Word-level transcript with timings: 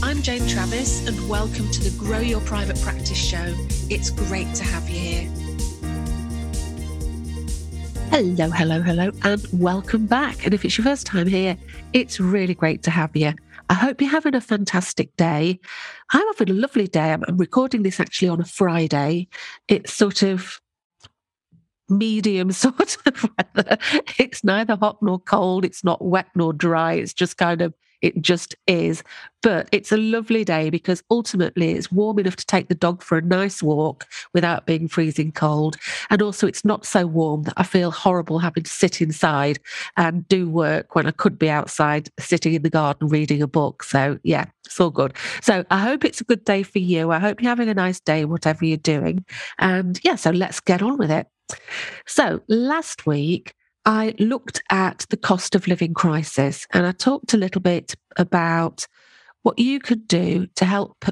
I'm 0.00 0.22
Jane 0.22 0.46
Travis, 0.46 1.06
and 1.08 1.28
welcome 1.28 1.68
to 1.72 1.82
the 1.82 1.90
Grow 1.98 2.20
Your 2.20 2.40
Private 2.42 2.80
Practice 2.80 3.18
Show. 3.18 3.52
It's 3.90 4.10
great 4.10 4.54
to 4.54 4.62
have 4.62 4.88
you 4.88 4.98
here. 4.98 5.30
Hello, 8.08 8.48
hello, 8.48 8.80
hello, 8.80 9.10
and 9.24 9.44
welcome 9.52 10.06
back. 10.06 10.44
And 10.44 10.54
if 10.54 10.64
it's 10.64 10.78
your 10.78 10.84
first 10.84 11.04
time 11.04 11.26
here, 11.26 11.56
it's 11.94 12.20
really 12.20 12.54
great 12.54 12.84
to 12.84 12.92
have 12.92 13.16
you. 13.16 13.32
I 13.70 13.74
hope 13.74 14.00
you're 14.00 14.08
having 14.08 14.36
a 14.36 14.40
fantastic 14.40 15.16
day. 15.16 15.58
I'm 16.12 16.26
having 16.28 16.50
a 16.50 16.60
lovely 16.60 16.86
day. 16.86 17.12
I'm, 17.12 17.36
recording 17.36 17.82
this 17.82 17.98
actually 17.98 18.28
on 18.28 18.40
a 18.40 18.44
Friday. 18.44 19.26
It's 19.66 19.92
sort 19.92 20.22
of 20.22 20.60
medium 21.88 22.52
sort 22.52 22.98
of 23.04 23.28
weather. 23.36 23.78
It's 24.16 24.44
neither 24.44 24.76
hot 24.76 25.02
nor 25.02 25.18
cold. 25.18 25.64
It's 25.64 25.82
not 25.82 26.04
wet 26.04 26.28
nor 26.36 26.52
dry. 26.52 26.94
It's 26.94 27.12
just 27.12 27.36
kind 27.36 27.62
of 27.62 27.74
it 28.02 28.20
just 28.20 28.54
is. 28.66 29.02
But 29.42 29.68
it's 29.70 29.92
a 29.92 29.96
lovely 29.96 30.44
day 30.44 30.68
because 30.68 31.02
ultimately 31.10 31.72
it's 31.72 31.92
warm 31.92 32.18
enough 32.18 32.36
to 32.36 32.46
take 32.46 32.68
the 32.68 32.74
dog 32.74 33.02
for 33.02 33.18
a 33.18 33.22
nice 33.22 33.62
walk 33.62 34.04
without 34.34 34.66
being 34.66 34.88
freezing 34.88 35.30
cold. 35.30 35.76
And 36.10 36.20
also, 36.20 36.46
it's 36.46 36.64
not 36.64 36.84
so 36.84 37.06
warm 37.06 37.44
that 37.44 37.54
I 37.56 37.62
feel 37.62 37.90
horrible 37.90 38.40
having 38.40 38.64
to 38.64 38.70
sit 38.70 39.00
inside 39.00 39.60
and 39.96 40.26
do 40.28 40.48
work 40.50 40.94
when 40.94 41.06
I 41.06 41.12
could 41.12 41.38
be 41.38 41.50
outside 41.50 42.10
sitting 42.18 42.54
in 42.54 42.62
the 42.62 42.70
garden 42.70 43.08
reading 43.08 43.40
a 43.42 43.46
book. 43.46 43.84
So, 43.84 44.18
yeah, 44.24 44.46
it's 44.64 44.80
all 44.80 44.90
good. 44.90 45.14
So, 45.40 45.64
I 45.70 45.78
hope 45.78 46.04
it's 46.04 46.20
a 46.20 46.24
good 46.24 46.44
day 46.44 46.64
for 46.64 46.80
you. 46.80 47.12
I 47.12 47.20
hope 47.20 47.40
you're 47.40 47.50
having 47.50 47.68
a 47.68 47.74
nice 47.74 48.00
day, 48.00 48.24
whatever 48.24 48.64
you're 48.64 48.76
doing. 48.76 49.24
And 49.58 50.00
yeah, 50.02 50.16
so 50.16 50.30
let's 50.30 50.58
get 50.60 50.82
on 50.82 50.98
with 50.98 51.12
it. 51.12 51.28
So, 52.06 52.40
last 52.48 53.06
week, 53.06 53.54
I 53.88 54.14
looked 54.18 54.62
at 54.68 55.06
the 55.08 55.16
cost 55.16 55.54
of 55.54 55.66
living 55.66 55.94
crisis 55.94 56.66
and 56.74 56.84
I 56.84 56.92
talked 56.92 57.32
a 57.32 57.38
little 57.38 57.62
bit 57.62 57.94
about 58.18 58.86
what 59.44 59.58
you 59.58 59.80
could 59.80 60.06
do 60.06 60.46
to 60.56 60.66
help 60.66 61.06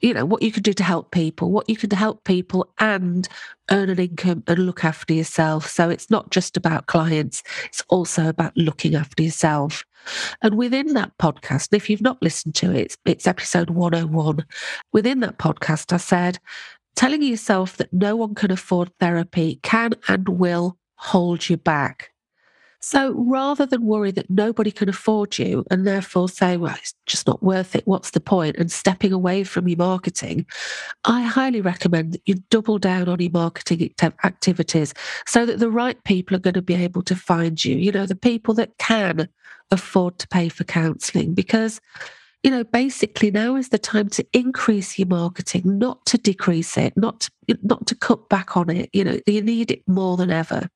you 0.00 0.12
know 0.12 0.26
what 0.26 0.42
you 0.42 0.52
could 0.52 0.62
do 0.62 0.74
to 0.74 0.84
help 0.84 1.10
people 1.10 1.50
what 1.50 1.70
you 1.70 1.74
could 1.74 1.94
help 1.94 2.24
people 2.24 2.70
and 2.78 3.28
earn 3.70 3.88
an 3.88 3.98
income 3.98 4.44
and 4.46 4.58
look 4.58 4.84
after 4.84 5.14
yourself. 5.14 5.66
So 5.70 5.88
it's 5.88 6.10
not 6.10 6.30
just 6.30 6.58
about 6.58 6.86
clients 6.86 7.42
it's 7.64 7.82
also 7.88 8.28
about 8.28 8.54
looking 8.58 8.94
after 8.94 9.22
yourself. 9.22 9.82
And 10.42 10.58
within 10.58 10.92
that 10.92 11.16
podcast 11.16 11.68
if 11.72 11.88
you've 11.88 12.02
not 12.02 12.22
listened 12.22 12.54
to 12.56 12.70
it 12.72 12.94
it's, 13.06 13.26
episode 13.26 13.70
101 13.70 14.44
within 14.92 15.20
that 15.20 15.38
podcast 15.38 15.94
i 15.94 15.96
said 15.96 16.38
telling 16.94 17.22
yourself 17.22 17.78
that 17.78 17.90
no 17.90 18.16
one 18.16 18.34
can 18.34 18.50
afford 18.50 18.90
therapy 19.00 19.60
can 19.62 19.94
and 20.08 20.28
will 20.28 20.76
hold 20.96 21.48
you 21.48 21.56
back 21.56 22.10
so 22.80 23.12
rather 23.14 23.66
than 23.66 23.84
worry 23.84 24.12
that 24.12 24.30
nobody 24.30 24.70
can 24.70 24.88
afford 24.88 25.36
you 25.38 25.64
and 25.70 25.86
therefore 25.86 26.28
say, 26.28 26.56
well, 26.56 26.76
it's 26.76 26.94
just 27.06 27.26
not 27.26 27.42
worth 27.42 27.74
it, 27.74 27.86
what's 27.86 28.10
the 28.10 28.20
point? 28.20 28.56
And 28.56 28.70
stepping 28.70 29.12
away 29.12 29.42
from 29.44 29.66
your 29.66 29.78
marketing, 29.78 30.46
I 31.04 31.22
highly 31.22 31.60
recommend 31.60 32.12
that 32.12 32.22
you 32.26 32.36
double 32.50 32.78
down 32.78 33.08
on 33.08 33.20
your 33.20 33.32
marketing 33.32 33.92
activities 34.02 34.94
so 35.26 35.44
that 35.44 35.58
the 35.58 35.70
right 35.70 36.02
people 36.04 36.36
are 36.36 36.40
going 36.40 36.54
to 36.54 36.62
be 36.62 36.74
able 36.74 37.02
to 37.02 37.16
find 37.16 37.64
you, 37.64 37.76
you 37.76 37.90
know, 37.90 38.06
the 38.06 38.14
people 38.14 38.54
that 38.54 38.78
can 38.78 39.28
afford 39.70 40.18
to 40.18 40.28
pay 40.28 40.48
for 40.48 40.64
counseling 40.64 41.34
because 41.34 41.80
you 42.42 42.50
know 42.50 42.64
basically 42.64 43.30
now 43.30 43.56
is 43.56 43.68
the 43.68 43.78
time 43.78 44.08
to 44.08 44.24
increase 44.32 44.98
your 44.98 45.08
marketing 45.08 45.62
not 45.78 46.04
to 46.06 46.16
decrease 46.16 46.76
it 46.78 46.96
not 46.96 47.20
to, 47.20 47.58
not 47.62 47.86
to 47.86 47.94
cut 47.94 48.28
back 48.28 48.56
on 48.56 48.70
it 48.70 48.88
you 48.92 49.04
know 49.04 49.18
you 49.26 49.42
need 49.42 49.70
it 49.70 49.86
more 49.86 50.16
than 50.16 50.30
ever 50.30 50.68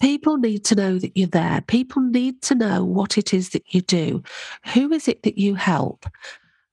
People 0.00 0.38
need 0.38 0.64
to 0.66 0.74
know 0.74 0.98
that 0.98 1.16
you're 1.16 1.28
there. 1.28 1.62
People 1.66 2.02
need 2.02 2.42
to 2.42 2.54
know 2.54 2.84
what 2.84 3.18
it 3.18 3.34
is 3.34 3.50
that 3.50 3.74
you 3.74 3.82
do. 3.82 4.22
Who 4.74 4.92
is 4.92 5.08
it 5.08 5.22
that 5.24 5.38
you 5.38 5.54
help? 5.54 6.06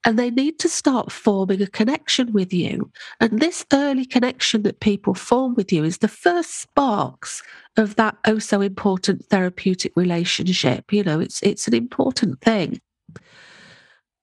And 0.05 0.17
they 0.17 0.29
need 0.29 0.57
to 0.59 0.69
start 0.69 1.11
forming 1.11 1.61
a 1.61 1.67
connection 1.67 2.31
with 2.31 2.53
you. 2.53 2.89
And 3.19 3.41
this 3.41 3.65
early 3.73 4.05
connection 4.05 4.63
that 4.63 4.79
people 4.79 5.13
form 5.13 5.55
with 5.55 5.73
you 5.73 5.83
is 5.83 5.97
the 5.97 6.07
first 6.07 6.61
sparks 6.61 7.43
of 7.75 7.95
that 7.97 8.15
oh 8.25 8.39
so 8.39 8.61
important 8.61 9.25
therapeutic 9.25 9.91
relationship. 9.97 10.93
You 10.93 11.03
know, 11.03 11.19
it's 11.19 11.43
it's 11.43 11.67
an 11.67 11.73
important 11.73 12.39
thing. 12.39 12.79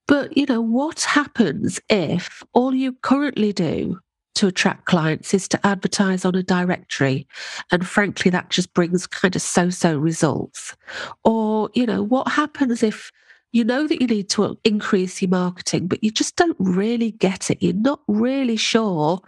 But 0.07 0.35
you 0.35 0.47
know, 0.47 0.61
what 0.61 1.01
happens 1.01 1.79
if 1.89 2.41
all 2.53 2.73
you 2.73 2.93
currently 2.93 3.53
do 3.53 3.99
to 4.35 4.47
attract 4.47 4.85
clients 4.85 5.33
is 5.33 5.47
to 5.49 5.65
advertise 5.65 6.25
on 6.25 6.35
a 6.35 6.43
directory. 6.43 7.27
And 7.71 7.87
frankly, 7.87 8.31
that 8.31 8.49
just 8.49 8.73
brings 8.73 9.07
kind 9.07 9.35
of 9.35 9.41
so 9.41 9.69
so 9.69 9.97
results. 9.97 10.75
Or, 11.23 11.69
you 11.73 11.85
know, 11.85 12.03
what 12.03 12.29
happens 12.29 12.83
if 12.83 13.11
you 13.51 13.63
know 13.63 13.87
that 13.87 14.01
you 14.01 14.07
need 14.07 14.29
to 14.31 14.57
increase 14.63 15.21
your 15.21 15.29
marketing, 15.29 15.87
but 15.87 16.03
you 16.03 16.11
just 16.11 16.35
don't 16.35 16.57
really 16.59 17.11
get 17.11 17.49
it? 17.49 17.63
You're 17.63 17.73
not 17.73 18.01
really 18.07 18.57
sure. 18.57 19.21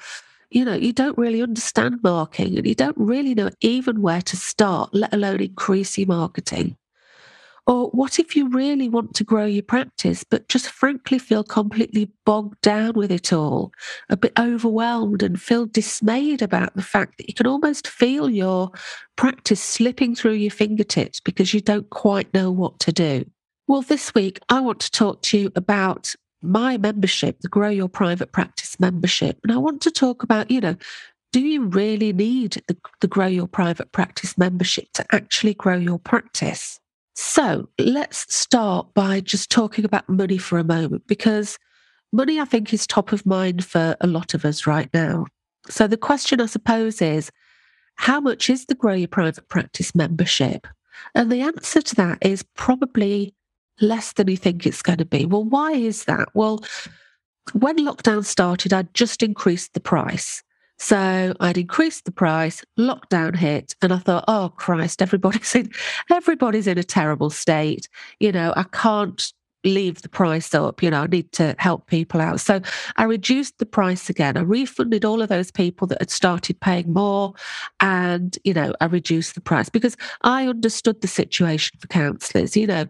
You 0.50 0.66
know, 0.66 0.76
you 0.76 0.94
don't 0.94 1.18
really 1.18 1.42
understand 1.42 2.00
marketing 2.04 2.58
and 2.58 2.68
you 2.68 2.76
don't 2.76 2.98
really 2.98 3.34
know 3.34 3.50
even 3.62 4.02
where 4.02 4.22
to 4.22 4.38
start, 4.38 4.90
let 4.94 5.14
alone 5.14 5.42
increase 5.42 5.98
your 5.98 6.08
marketing. 6.08 6.78
Or 7.68 7.90
what 7.90 8.18
if 8.18 8.34
you 8.34 8.48
really 8.48 8.88
want 8.88 9.14
to 9.16 9.26
grow 9.26 9.44
your 9.44 9.62
practice, 9.62 10.24
but 10.24 10.48
just 10.48 10.70
frankly 10.70 11.20
feel 11.20 11.44
completely 11.44 12.10
bogged 12.26 12.62
down 12.62 12.94
with 12.94 13.12
it 13.12 13.34
all, 13.34 13.74
a 14.10 14.16
bit 14.16 14.32
overwhelmed 14.40 15.22
and 15.22 15.40
feel 15.40 15.66
dismayed 15.66 16.42
about 16.42 16.74
the 16.78 16.82
fact 16.82 17.18
that 17.18 17.28
you 17.28 17.34
can 17.34 17.46
almost 17.46 17.86
feel 17.86 18.30
your 18.30 18.72
practice 19.18 19.62
slipping 19.62 20.16
through 20.16 20.34
your 20.34 20.52
fingertips 20.52 21.20
because 21.20 21.54
you 21.54 21.60
don't 21.60 21.90
quite 21.90 22.34
know 22.34 22.50
what 22.50 22.80
to 22.80 22.94
do? 22.94 23.26
Well, 23.68 23.82
this 23.82 24.16
week, 24.16 24.40
I 24.48 24.62
want 24.62 24.80
to 24.80 24.92
talk 24.92 25.22
to 25.24 25.38
you 25.38 25.52
about 25.58 26.16
my 26.42 26.78
membership, 26.78 27.42
the 27.42 27.50
Grow 27.50 27.70
Your 27.70 27.90
Private 27.90 28.32
Practice 28.32 28.80
membership. 28.80 29.40
And 29.44 29.52
I 29.52 29.58
want 29.58 29.82
to 29.82 29.92
talk 29.92 30.24
about, 30.24 30.50
you 30.50 30.62
know, 30.62 30.78
do 31.34 31.42
you 31.42 31.66
really 31.66 32.14
need 32.14 32.64
the, 32.70 32.78
the 33.02 33.08
Grow 33.10 33.28
Your 33.28 33.48
Private 33.48 33.92
Practice 33.92 34.38
membership 34.38 34.88
to 34.94 35.06
actually 35.14 35.54
grow 35.54 35.76
your 35.76 36.00
practice? 36.00 36.80
So 37.20 37.68
let's 37.80 38.32
start 38.34 38.94
by 38.94 39.22
just 39.22 39.50
talking 39.50 39.84
about 39.86 40.08
money 40.08 40.38
for 40.38 40.60
a 40.60 40.64
moment 40.64 41.08
because 41.08 41.58
money, 42.12 42.40
I 42.40 42.46
think, 42.46 42.72
is 42.72 42.86
top 42.86 43.12
of 43.12 43.26
mind 43.26 43.66
for 43.66 43.98
a 44.02 44.06
lot 44.06 44.36
of 44.36 44.46
us 44.46 44.68
right 44.68 44.88
now. 44.94 45.26
So 45.68 45.88
the 45.88 45.98
question, 45.98 46.40
I 46.40 46.46
suppose, 46.46 47.02
is 47.02 47.32
how 47.96 48.20
much 48.20 48.52
is 48.52 48.68
the 48.68 48.76
Grow 48.76 48.94
Your 48.94 49.08
Private 49.08 49.50
Practice 49.50 49.96
membership? 49.96 50.68
And 51.16 51.32
the 51.32 51.42
answer 51.42 51.82
to 51.82 51.96
that 51.96 52.20
is 52.22 52.46
probably 52.56 53.34
less 53.82 54.14
than 54.14 54.28
you 54.28 54.38
think 54.38 54.68
it's 54.68 54.84
going 54.84 55.00
to 55.00 55.06
be. 55.06 55.26
Well, 55.26 55.44
why 55.44 55.72
is 55.72 56.06
that? 56.06 56.30
Well, 56.36 56.64
when 57.54 57.80
lockdown 57.80 58.26
started, 58.26 58.74
I 58.74 58.84
just 58.94 59.24
increased 59.24 59.74
the 59.74 59.80
price. 59.80 60.44
So 60.80 61.34
I'd 61.40 61.58
increased 61.58 62.06
the 62.06 62.12
price, 62.12 62.64
lockdown 62.78 63.36
hit, 63.36 63.76
and 63.82 63.92
I 63.92 63.98
thought, 63.98 64.26
oh 64.28 64.54
Christ, 64.56 65.02
everybody's 65.02 65.56
in 65.56 65.72
everybody's 66.12 66.68
in 66.68 66.78
a 66.78 66.84
terrible 66.84 67.30
state. 67.30 67.90
You 68.20 68.32
know, 68.32 68.54
I 68.56 68.64
can't 68.64 69.34
leave 69.64 70.02
the 70.02 70.10
price 70.10 70.54
up. 70.54 70.82
You 70.82 70.90
know, 70.90 71.02
I 71.02 71.08
need 71.08 71.32
to 71.34 71.56
help 71.58 71.88
people 71.88 72.22
out. 72.22 72.40
So 72.40 72.62
I 72.96 73.04
reduced 73.04 73.58
the 73.58 73.66
price 73.66 74.10
again. 74.10 74.38
I 74.38 74.42
refunded 74.42 75.04
all 75.04 75.22
of 75.22 75.30
those 75.30 75.52
people 75.52 75.88
that 75.88 76.02
had 76.02 76.12
started 76.12 76.60
paying 76.60 76.94
more. 76.94 77.34
And, 77.80 78.38
you 78.44 78.54
know, 78.54 78.74
I 78.82 78.86
reduced 78.86 79.36
the 79.36 79.42
price 79.42 79.70
because 79.70 79.98
I 80.22 80.48
understood 80.48 81.02
the 81.02 81.08
situation 81.08 81.78
for 81.80 81.88
counsellors. 81.88 82.56
You 82.56 82.68
know, 82.68 82.86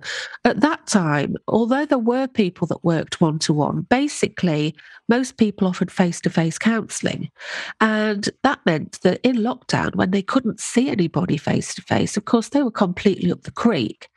at 0.46 0.62
that 0.62 0.88
time, 0.88 1.36
although 1.48 1.86
there 1.86 1.98
were 1.98 2.28
people 2.28 2.68
that 2.68 2.84
worked 2.84 3.22
one 3.22 3.40
to 3.40 3.54
one, 3.54 3.82
basically, 3.82 4.76
most 5.10 5.38
people 5.38 5.68
offered 5.68 5.92
face 5.92 6.20
to 6.22 6.30
face 6.30 6.58
counselling. 6.58 7.32
And 7.80 8.30
that 8.44 8.60
meant 8.66 9.00
that 9.02 9.20
in 9.24 9.38
lockdown, 9.38 9.96
when 9.96 10.12
they 10.12 10.22
couldn't 10.22 10.60
see 10.60 10.90
anybody 10.90 11.38
face 11.38 11.74
to 11.76 11.82
face, 11.82 12.18
of 12.18 12.26
course, 12.26 12.50
they 12.50 12.62
were 12.62 12.72
completely 12.72 13.32
up 13.32 13.44
the 13.44 13.52
creek. 13.52 14.10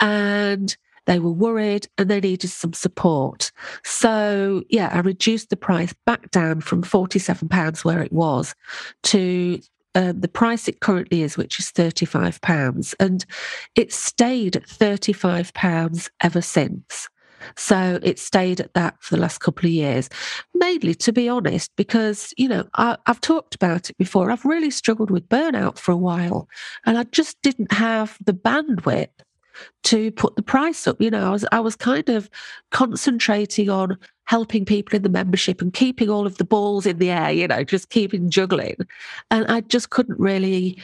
And 0.00 0.76
they 1.06 1.18
were 1.18 1.30
worried 1.30 1.88
and 1.98 2.10
they 2.10 2.20
needed 2.20 2.48
some 2.48 2.72
support. 2.72 3.50
So, 3.84 4.62
yeah, 4.68 4.90
I 4.92 5.00
reduced 5.00 5.50
the 5.50 5.56
price 5.56 5.94
back 6.06 6.30
down 6.30 6.60
from 6.60 6.82
£47 6.82 7.84
where 7.84 8.02
it 8.02 8.12
was 8.12 8.54
to 9.04 9.60
um, 9.94 10.20
the 10.20 10.28
price 10.28 10.68
it 10.68 10.80
currently 10.80 11.22
is, 11.22 11.36
which 11.36 11.58
is 11.58 11.72
£35. 11.72 12.94
And 13.00 13.24
it's 13.74 13.96
stayed 13.96 14.56
at 14.56 14.66
£35 14.66 16.10
ever 16.22 16.40
since. 16.40 17.08
So 17.56 17.98
it 18.02 18.18
stayed 18.18 18.60
at 18.60 18.74
that 18.74 18.96
for 19.00 19.14
the 19.16 19.20
last 19.20 19.38
couple 19.38 19.66
of 19.66 19.72
years. 19.72 20.08
Mainly, 20.54 20.94
to 20.96 21.12
be 21.12 21.28
honest, 21.28 21.70
because, 21.76 22.34
you 22.36 22.48
know, 22.48 22.64
I, 22.74 22.96
have 23.06 23.20
talked 23.20 23.54
about 23.54 23.90
it 23.90 23.96
before. 23.96 24.30
I've 24.30 24.44
really 24.44 24.70
struggled 24.70 25.10
with 25.10 25.28
burnout 25.28 25.78
for 25.78 25.92
a 25.92 25.96
while 25.96 26.48
and 26.84 26.98
I 26.98 27.04
just 27.04 27.40
didn't 27.42 27.72
have 27.72 28.18
the 28.24 28.34
bandwidth 28.34 29.08
to 29.84 30.10
put 30.12 30.36
the 30.36 30.42
price 30.42 30.86
up. 30.86 31.00
You 31.00 31.10
know, 31.10 31.26
I 31.26 31.30
was 31.30 31.46
I 31.52 31.60
was 31.60 31.76
kind 31.76 32.08
of 32.08 32.30
concentrating 32.70 33.70
on 33.70 33.98
helping 34.24 34.64
people 34.64 34.96
in 34.96 35.02
the 35.02 35.08
membership 35.08 35.60
and 35.60 35.72
keeping 35.72 36.08
all 36.08 36.26
of 36.26 36.38
the 36.38 36.44
balls 36.44 36.86
in 36.86 36.98
the 36.98 37.10
air, 37.10 37.32
you 37.32 37.48
know, 37.48 37.64
just 37.64 37.90
keeping 37.90 38.30
juggling. 38.30 38.76
And 39.30 39.44
I 39.46 39.62
just 39.62 39.90
couldn't 39.90 40.20
really 40.20 40.82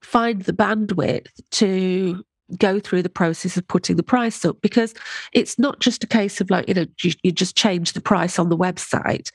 find 0.00 0.42
the 0.42 0.52
bandwidth 0.52 1.28
to 1.50 2.24
go 2.56 2.78
through 2.78 3.02
the 3.02 3.08
process 3.08 3.56
of 3.56 3.66
putting 3.66 3.96
the 3.96 4.02
price 4.02 4.44
up 4.44 4.60
because 4.60 4.94
it's 5.32 5.58
not 5.58 5.80
just 5.80 6.04
a 6.04 6.06
case 6.06 6.40
of 6.40 6.48
like 6.48 6.68
you 6.68 6.74
know 6.74 6.86
you, 7.02 7.12
you, 7.22 7.32
just 7.32 7.56
change 7.56 7.92
the 7.92 8.00
price 8.00 8.38
on 8.38 8.48
the 8.50 8.56
website 8.56 9.30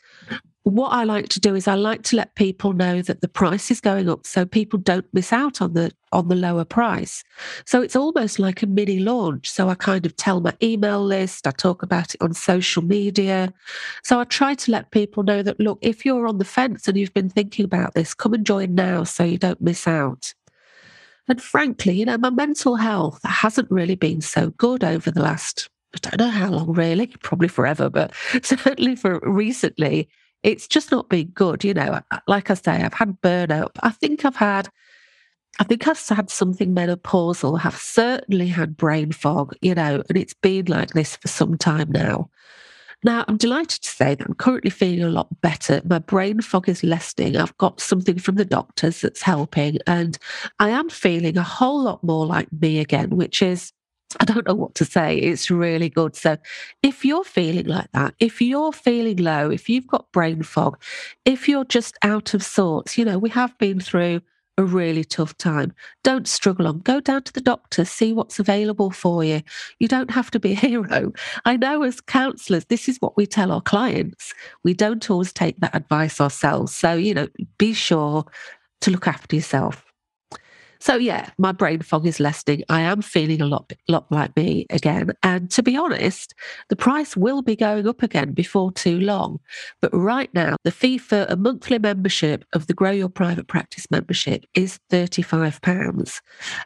what 0.64 0.90
i 0.90 1.04
like 1.04 1.28
to 1.30 1.40
do 1.40 1.56
is 1.56 1.68
i 1.68 1.74
like 1.74 2.04
to 2.04 2.16
let 2.16 2.36
people 2.36 2.74
know 2.74 3.02
that 3.02 3.22
the 3.22 3.28
price 3.28 3.72
is 3.72 3.82
going 3.82 4.10
up 4.10 4.26
so 4.26 4.46
people 4.46 4.78
don't 4.78 5.06
miss 5.14 5.34
out 5.34 5.62
on 5.62 5.74
the 5.74 5.92
on 6.14 6.28
the 6.28 6.36
lower 6.36 6.66
price. 6.66 7.24
So 7.66 7.82
it's 7.82 7.96
almost 7.96 8.38
like 8.38 8.62
a 8.62 8.68
mini 8.68 9.00
launch. 9.00 9.50
So 9.50 9.70
i 9.70 9.76
kind 9.76 10.06
of 10.06 10.16
tell 10.18 10.42
my 10.42 10.54
email 10.62 11.04
list 11.04 11.48
i 11.48 11.52
talk 11.52 11.84
about 11.84 12.14
it 12.14 12.22
on 12.22 12.34
social 12.34 12.84
media. 12.84 13.54
So 14.04 14.20
i 14.20 14.24
try 14.26 14.54
to 14.56 14.72
let 14.72 14.92
people 14.92 15.24
know 15.24 15.42
that 15.44 15.60
look 15.60 15.80
if 15.82 16.06
you're 16.06 16.28
on 16.28 16.38
the 16.38 16.46
fence 16.46 16.88
and 16.88 16.98
you've 16.98 17.14
been 17.14 17.30
thinking 17.30 17.66
about 17.66 17.94
this 17.94 18.14
come 18.14 18.34
and 18.34 18.46
join 18.46 18.76
now 18.76 19.04
so 19.04 19.24
you 19.24 19.38
don't 19.38 19.62
miss 19.62 19.88
out. 19.88 20.34
And 21.28 21.42
frankly, 21.42 21.94
you 21.94 22.06
know, 22.06 22.18
my 22.18 22.30
mental 22.30 22.76
health 22.76 23.20
hasn't 23.24 23.72
really 23.72 23.96
been 23.96 24.22
so 24.22 24.50
good 24.52 24.84
over 24.84 25.12
the 25.12 25.22
last, 25.22 25.70
I 25.96 26.00
don't 26.00 26.20
know 26.20 26.30
how 26.30 26.50
long 26.50 26.74
really, 26.74 27.08
probably 27.08 27.48
forever, 27.48 27.90
but 27.90 28.12
certainly 28.44 28.96
for 28.96 29.20
recently, 29.24 30.10
it's 30.44 30.68
just 30.68 30.92
not 30.92 31.10
been 31.10 31.28
good. 31.28 31.64
You 31.64 31.74
know, 31.74 32.02
like 32.28 32.50
I 32.50 32.56
say, 32.56 32.72
I've 32.72 32.94
had 32.94 33.22
burnout. 33.22 33.72
I 33.82 33.92
think 33.92 34.26
I've 34.26 34.36
had, 34.36 34.70
I 35.60 35.64
think 35.64 35.88
I've 35.88 36.00
had 36.08 36.30
something 36.30 36.74
menopausal, 36.74 37.64
I've 37.64 37.78
certainly 37.78 38.48
had 38.48 38.78
brain 38.78 39.12
fog, 39.12 39.56
you 39.62 39.76
know, 39.76 40.04
and 40.08 40.18
it's 40.18 40.34
been 40.34 40.66
like 40.66 40.92
this 40.92 41.16
for 41.16 41.28
some 41.28 41.58
time 41.58 41.92
now. 41.92 42.30
Now, 43.04 43.26
I'm 43.28 43.38
delighted 43.38 43.82
to 43.82 43.90
say 43.90 44.14
that 44.14 44.28
I'm 44.28 44.36
currently 44.36 44.70
feeling 44.70 45.04
a 45.04 45.10
lot 45.10 45.42
better. 45.42 45.82
My 45.86 45.98
brain 45.98 46.40
fog 46.42 46.70
is 46.70 46.84
lessening. 46.84 47.36
I've 47.36 47.58
got 47.58 47.82
something 47.82 48.20
from 48.20 48.36
the 48.36 48.46
doctors 48.46 49.02
that's 49.02 49.24
helping, 49.24 49.80
and 49.88 50.20
I 50.60 50.70
am 50.70 50.88
feeling 50.90 51.36
a 51.36 51.44
whole 51.44 51.84
lot 51.84 52.04
more 52.04 52.28
like 52.28 52.48
me 52.52 52.80
again, 52.80 53.16
which 53.16 53.42
is 53.42 53.74
I 54.20 54.26
don't 54.26 54.48
know 54.48 54.56
what 54.56 54.76
to 54.76 54.86
say. 54.86 55.18
It's 55.18 55.50
really 55.50 55.90
good. 55.90 56.16
So, 56.16 56.38
if 56.84 57.06
you're 57.06 57.24
feeling 57.24 57.68
like 57.68 57.92
that, 57.94 58.14
if 58.20 58.42
you're 58.42 58.74
feeling 58.74 59.18
low, 59.18 59.50
if 59.50 59.70
you've 59.70 59.88
got 59.88 60.12
brain 60.12 60.44
fog, 60.44 60.82
if 61.26 61.48
you're 61.48 61.66
just 61.66 61.98
out 62.02 62.34
of 62.34 62.44
sorts, 62.44 62.98
you 62.98 63.06
know, 63.06 63.18
we 63.18 63.30
have 63.30 63.58
been 63.58 63.80
through 63.80 64.22
a 64.58 64.64
really 64.64 65.04
tough 65.04 65.36
time. 65.38 65.74
Don't 66.04 66.28
struggle 66.28 66.68
on. 66.68 66.80
Go 66.80 67.00
down 67.00 67.24
to 67.24 67.34
the 67.34 67.42
doctor, 67.42 67.86
see 67.86 68.14
what's 68.14 68.40
available 68.40 68.92
for 68.92 69.24
you. 69.24 69.42
You 69.80 69.88
don't 69.88 70.12
have 70.12 70.32
to 70.32 70.40
be 70.40 70.54
a 70.54 70.56
hero. 70.68 71.12
I 71.46 71.58
know 71.58 71.84
as 71.84 72.02
counselors, 72.02 72.66
this 72.66 72.88
is 72.88 72.98
what 73.00 73.18
we 73.18 73.26
tell 73.26 73.52
our 73.52 73.62
clients. 73.62 74.34
We 74.64 74.74
don't 74.74 75.10
always 75.10 75.34
take 75.34 75.60
that 75.60 75.76
advice 75.76 76.22
ourselves. 76.22 76.74
So, 76.74 76.94
you 76.94 77.14
know, 77.14 77.28
be 77.58 77.74
sure 77.74 78.26
to 78.82 78.92
look 78.92 79.08
after 79.08 79.36
yourself. 79.36 79.91
So 80.82 80.96
yeah, 80.96 81.30
my 81.38 81.52
brain 81.52 81.82
fog 81.82 82.08
is 82.08 82.20
lessening. 82.20 82.64
I 82.68 82.82
am 82.82 83.04
feeling 83.04 83.40
a 83.40 83.46
lot, 83.46 83.72
lot 83.88 84.12
like 84.12 84.36
me 84.36 84.66
again. 84.72 85.12
And 85.22 85.52
to 85.52 85.62
be 85.62 85.78
honest, 85.78 86.34
the 86.70 86.76
price 86.76 87.16
will 87.16 87.44
be 87.44 87.56
going 87.56 87.88
up 87.88 88.02
again 88.02 88.34
before 88.34 88.72
too 88.72 89.00
long. 89.00 89.40
But 89.80 89.94
right 89.94 90.34
now, 90.34 90.56
the 90.64 90.72
fee 90.72 90.98
for 90.98 91.28
a 91.30 91.36
monthly 91.36 91.78
membership 91.78 92.46
of 92.54 92.66
the 92.66 92.74
Grow 92.74 92.90
Your 92.90 93.10
Private 93.10 93.48
Practice 93.48 93.86
membership 93.92 94.44
is 94.56 94.80
£35. 94.90 96.20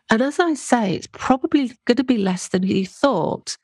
And 0.10 0.22
as 0.22 0.40
I 0.40 0.54
say, 0.54 0.96
it's 0.96 1.10
probably 1.12 1.74
going 1.84 1.98
to 1.98 2.04
be 2.06 2.18
less 2.18 2.48
than 2.48 2.64
you 2.64 2.88
thought 2.88 3.58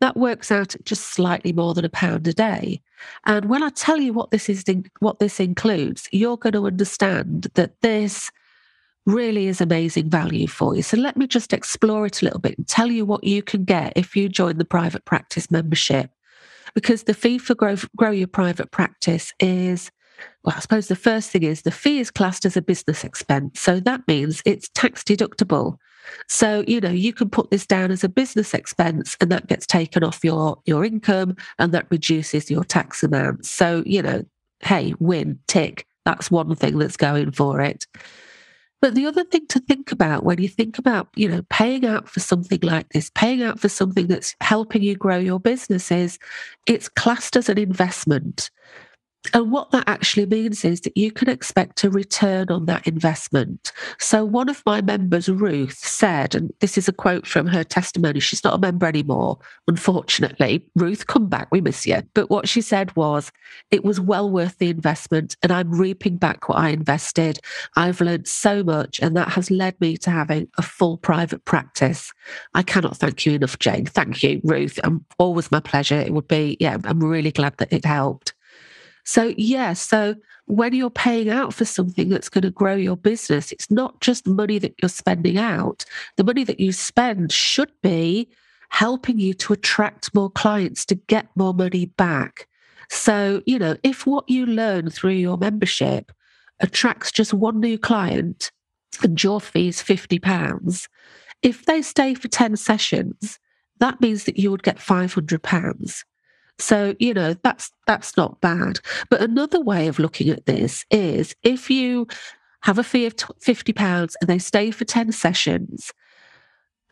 that 0.00 0.16
works 0.16 0.50
out 0.50 0.74
just 0.82 1.10
slightly 1.10 1.52
more 1.52 1.74
than 1.74 1.84
a 1.84 1.90
pound 1.90 2.26
a 2.26 2.32
day. 2.32 2.80
And 3.26 3.50
when 3.50 3.62
I 3.62 3.68
tell 3.68 3.98
you 3.98 4.14
what 4.14 4.30
this 4.30 4.48
is, 4.48 4.64
what 5.00 5.18
this 5.18 5.40
includes, 5.40 6.08
you're 6.10 6.38
going 6.38 6.54
to 6.54 6.66
understand 6.66 7.48
that 7.54 7.78
this 7.82 8.30
really 9.12 9.46
is 9.46 9.60
amazing 9.60 10.10
value 10.10 10.46
for 10.46 10.74
you. 10.74 10.82
So 10.82 10.96
let 10.96 11.16
me 11.16 11.26
just 11.26 11.52
explore 11.52 12.06
it 12.06 12.22
a 12.22 12.24
little 12.24 12.40
bit 12.40 12.56
and 12.58 12.66
tell 12.66 12.90
you 12.90 13.04
what 13.04 13.24
you 13.24 13.42
can 13.42 13.64
get 13.64 13.92
if 13.96 14.16
you 14.16 14.28
join 14.28 14.58
the 14.58 14.64
private 14.64 15.04
practice 15.04 15.50
membership. 15.50 16.10
Because 16.74 17.04
the 17.04 17.14
fee 17.14 17.38
for 17.38 17.54
grow, 17.54 17.76
grow 17.96 18.10
your 18.10 18.28
private 18.28 18.70
practice 18.70 19.32
is, 19.40 19.90
well, 20.44 20.54
I 20.56 20.60
suppose 20.60 20.88
the 20.88 20.96
first 20.96 21.30
thing 21.30 21.42
is 21.42 21.62
the 21.62 21.70
fee 21.70 21.98
is 21.98 22.10
classed 22.10 22.44
as 22.44 22.56
a 22.56 22.62
business 22.62 23.04
expense. 23.04 23.60
So 23.60 23.80
that 23.80 24.06
means 24.06 24.42
it's 24.44 24.68
tax 24.68 25.02
deductible. 25.02 25.76
So, 26.28 26.64
you 26.66 26.80
know, 26.80 26.90
you 26.90 27.12
can 27.12 27.28
put 27.28 27.50
this 27.50 27.66
down 27.66 27.90
as 27.90 28.04
a 28.04 28.08
business 28.08 28.54
expense 28.54 29.16
and 29.20 29.30
that 29.32 29.48
gets 29.48 29.66
taken 29.66 30.04
off 30.04 30.24
your, 30.24 30.60
your 30.64 30.84
income 30.84 31.36
and 31.58 31.72
that 31.72 31.86
reduces 31.90 32.50
your 32.50 32.64
tax 32.64 33.02
amount. 33.02 33.46
So, 33.46 33.82
you 33.86 34.02
know, 34.02 34.24
hey, 34.60 34.94
win, 34.98 35.38
tick. 35.46 35.86
That's 36.04 36.30
one 36.30 36.54
thing 36.54 36.78
that's 36.78 36.96
going 36.96 37.32
for 37.32 37.60
it. 37.60 37.86
But 38.80 38.94
the 38.94 39.06
other 39.06 39.24
thing 39.24 39.46
to 39.48 39.60
think 39.60 39.92
about 39.92 40.24
when 40.24 40.40
you 40.40 40.48
think 40.48 40.78
about, 40.78 41.08
you 41.14 41.28
know, 41.28 41.42
paying 41.50 41.84
out 41.84 42.08
for 42.08 42.20
something 42.20 42.60
like 42.62 42.88
this, 42.90 43.10
paying 43.14 43.42
out 43.42 43.60
for 43.60 43.68
something 43.68 44.06
that's 44.06 44.34
helping 44.40 44.82
you 44.82 44.96
grow 44.96 45.18
your 45.18 45.38
business 45.38 45.92
is 45.92 46.18
it's 46.66 46.88
classed 46.88 47.36
as 47.36 47.50
an 47.50 47.58
investment. 47.58 48.50
And 49.34 49.52
what 49.52 49.70
that 49.70 49.84
actually 49.86 50.24
means 50.26 50.64
is 50.64 50.80
that 50.80 50.96
you 50.96 51.12
can 51.12 51.28
expect 51.28 51.84
a 51.84 51.90
return 51.90 52.48
on 52.50 52.64
that 52.66 52.86
investment. 52.86 53.70
So, 53.98 54.24
one 54.24 54.48
of 54.48 54.62
my 54.64 54.80
members, 54.80 55.28
Ruth, 55.28 55.76
said, 55.76 56.34
and 56.34 56.50
this 56.60 56.78
is 56.78 56.88
a 56.88 56.92
quote 56.92 57.26
from 57.26 57.46
her 57.46 57.62
testimony, 57.62 58.18
she's 58.20 58.42
not 58.42 58.54
a 58.54 58.58
member 58.58 58.86
anymore, 58.86 59.38
unfortunately. 59.68 60.66
Ruth, 60.74 61.06
come 61.06 61.28
back, 61.28 61.48
we 61.52 61.60
miss 61.60 61.86
you. 61.86 62.02
But 62.14 62.30
what 62.30 62.48
she 62.48 62.62
said 62.62 62.96
was, 62.96 63.30
it 63.70 63.84
was 63.84 64.00
well 64.00 64.30
worth 64.30 64.56
the 64.56 64.70
investment, 64.70 65.36
and 65.42 65.52
I'm 65.52 65.70
reaping 65.70 66.16
back 66.16 66.48
what 66.48 66.58
I 66.58 66.70
invested. 66.70 67.40
I've 67.76 68.00
learned 68.00 68.26
so 68.26 68.64
much, 68.64 69.00
and 69.00 69.14
that 69.18 69.28
has 69.28 69.50
led 69.50 69.78
me 69.82 69.98
to 69.98 70.10
having 70.10 70.48
a 70.56 70.62
full 70.62 70.96
private 70.96 71.44
practice. 71.44 72.10
I 72.54 72.62
cannot 72.62 72.96
thank 72.96 73.26
you 73.26 73.34
enough, 73.34 73.58
Jane. 73.58 73.84
Thank 73.84 74.22
you, 74.22 74.40
Ruth. 74.44 74.80
I'm 74.82 75.04
always 75.18 75.50
my 75.50 75.60
pleasure. 75.60 76.00
It 76.00 76.14
would 76.14 76.28
be, 76.28 76.56
yeah, 76.58 76.78
I'm 76.84 77.00
really 77.00 77.32
glad 77.32 77.58
that 77.58 77.72
it 77.72 77.84
helped. 77.84 78.32
So, 79.04 79.34
yeah, 79.36 79.72
so 79.72 80.14
when 80.46 80.74
you're 80.74 80.90
paying 80.90 81.30
out 81.30 81.54
for 81.54 81.64
something 81.64 82.08
that's 82.08 82.28
going 82.28 82.42
to 82.42 82.50
grow 82.50 82.74
your 82.74 82.96
business, 82.96 83.52
it's 83.52 83.70
not 83.70 84.00
just 84.00 84.26
money 84.26 84.58
that 84.58 84.74
you're 84.80 84.88
spending 84.88 85.38
out. 85.38 85.84
The 86.16 86.24
money 86.24 86.44
that 86.44 86.60
you 86.60 86.72
spend 86.72 87.32
should 87.32 87.70
be 87.82 88.28
helping 88.70 89.18
you 89.18 89.34
to 89.34 89.52
attract 89.52 90.14
more 90.14 90.30
clients 90.30 90.84
to 90.86 90.94
get 90.94 91.28
more 91.34 91.54
money 91.54 91.86
back. 91.86 92.46
So, 92.88 93.42
you 93.46 93.58
know, 93.58 93.76
if 93.82 94.06
what 94.06 94.28
you 94.28 94.46
learn 94.46 94.90
through 94.90 95.12
your 95.12 95.36
membership 95.36 96.12
attracts 96.60 97.12
just 97.12 97.32
one 97.32 97.60
new 97.60 97.78
client 97.78 98.50
and 99.02 99.22
your 99.22 99.40
fee 99.40 99.68
is 99.68 99.82
£50, 99.82 100.88
if 101.42 101.64
they 101.64 101.82
stay 101.82 102.14
for 102.14 102.28
10 102.28 102.56
sessions, 102.56 103.38
that 103.78 104.00
means 104.00 104.24
that 104.24 104.38
you 104.38 104.50
would 104.50 104.62
get 104.62 104.76
£500. 104.76 106.04
So, 106.60 106.94
you 106.98 107.14
know, 107.14 107.34
that's 107.42 107.72
that's 107.86 108.16
not 108.16 108.40
bad. 108.40 108.80
But 109.08 109.22
another 109.22 109.60
way 109.60 109.88
of 109.88 109.98
looking 109.98 110.28
at 110.28 110.46
this 110.46 110.84
is 110.90 111.34
if 111.42 111.70
you 111.70 112.06
have 112.62 112.78
a 112.78 112.84
fee 112.84 113.06
of 113.06 113.14
50 113.40 113.72
pounds 113.72 114.16
and 114.20 114.28
they 114.28 114.38
stay 114.38 114.70
for 114.70 114.84
10 114.84 115.12
sessions, 115.12 115.92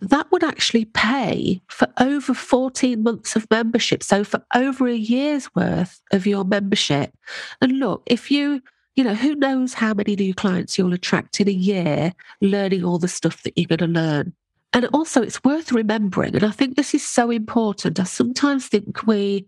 that 0.00 0.30
would 0.30 0.44
actually 0.44 0.86
pay 0.86 1.60
for 1.68 1.88
over 1.98 2.32
14 2.32 3.02
months 3.02 3.36
of 3.36 3.50
membership. 3.50 4.02
So 4.02 4.24
for 4.24 4.42
over 4.54 4.88
a 4.88 4.96
year's 4.96 5.54
worth 5.54 6.00
of 6.12 6.26
your 6.26 6.44
membership. 6.44 7.12
And 7.60 7.78
look, 7.78 8.02
if 8.06 8.30
you 8.30 8.62
you 8.98 9.04
know, 9.04 9.14
who 9.14 9.36
knows 9.36 9.74
how 9.74 9.94
many 9.94 10.16
new 10.16 10.34
clients 10.34 10.76
you'll 10.76 10.92
attract 10.92 11.40
in 11.40 11.46
a 11.46 11.52
year 11.52 12.12
learning 12.40 12.84
all 12.84 12.98
the 12.98 13.06
stuff 13.06 13.44
that 13.44 13.56
you're 13.56 13.68
going 13.68 13.78
to 13.78 13.86
learn. 13.86 14.32
And 14.72 14.86
also, 14.92 15.22
it's 15.22 15.42
worth 15.44 15.72
remembering, 15.72 16.34
and 16.34 16.44
I 16.44 16.50
think 16.50 16.76
this 16.76 16.94
is 16.94 17.04
so 17.04 17.30
important. 17.30 17.98
I 17.98 18.04
sometimes 18.04 18.66
think 18.66 19.06
we, 19.06 19.46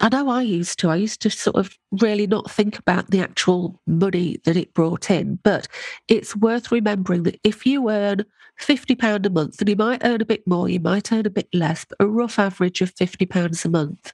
I 0.00 0.08
know 0.08 0.28
I 0.28 0.42
used 0.42 0.80
to, 0.80 0.90
I 0.90 0.96
used 0.96 1.22
to 1.22 1.30
sort 1.30 1.56
of 1.56 1.78
really 2.00 2.26
not 2.26 2.50
think 2.50 2.78
about 2.78 3.10
the 3.10 3.20
actual 3.20 3.80
money 3.86 4.40
that 4.44 4.56
it 4.56 4.74
brought 4.74 5.10
in, 5.10 5.38
but 5.44 5.68
it's 6.08 6.34
worth 6.34 6.72
remembering 6.72 7.22
that 7.22 7.38
if 7.44 7.64
you 7.64 7.88
earn 7.88 8.24
£50 8.60 9.26
a 9.26 9.30
month, 9.30 9.60
and 9.60 9.68
you 9.68 9.76
might 9.76 10.04
earn 10.04 10.20
a 10.20 10.26
bit 10.26 10.46
more, 10.46 10.68
you 10.68 10.80
might 10.80 11.12
earn 11.12 11.26
a 11.26 11.30
bit 11.30 11.48
less, 11.52 11.84
but 11.84 11.96
a 12.00 12.08
rough 12.08 12.38
average 12.38 12.80
of 12.80 12.94
£50 12.94 13.64
a 13.64 13.68
month, 13.68 14.12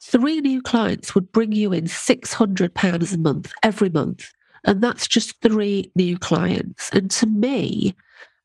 three 0.00 0.40
new 0.40 0.60
clients 0.60 1.14
would 1.14 1.30
bring 1.30 1.52
you 1.52 1.72
in 1.72 1.84
£600 1.84 3.14
a 3.14 3.18
month 3.18 3.52
every 3.62 3.90
month. 3.90 4.32
And 4.64 4.82
that's 4.82 5.08
just 5.08 5.40
three 5.40 5.90
new 5.94 6.18
clients. 6.18 6.90
And 6.90 7.10
to 7.12 7.26
me, 7.26 7.94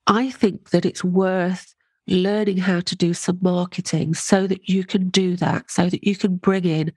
I 0.07 0.29
think 0.29 0.69
that 0.69 0.85
it's 0.85 1.03
worth 1.03 1.73
learning 2.07 2.57
how 2.57 2.79
to 2.81 2.95
do 2.95 3.13
some 3.13 3.39
marketing 3.41 4.13
so 4.13 4.45
that 4.45 4.69
you 4.69 4.83
can 4.83 5.09
do 5.09 5.35
that, 5.37 5.71
so 5.71 5.89
that 5.89 6.03
you 6.05 6.15
can 6.15 6.35
bring 6.35 6.65
in 6.65 6.91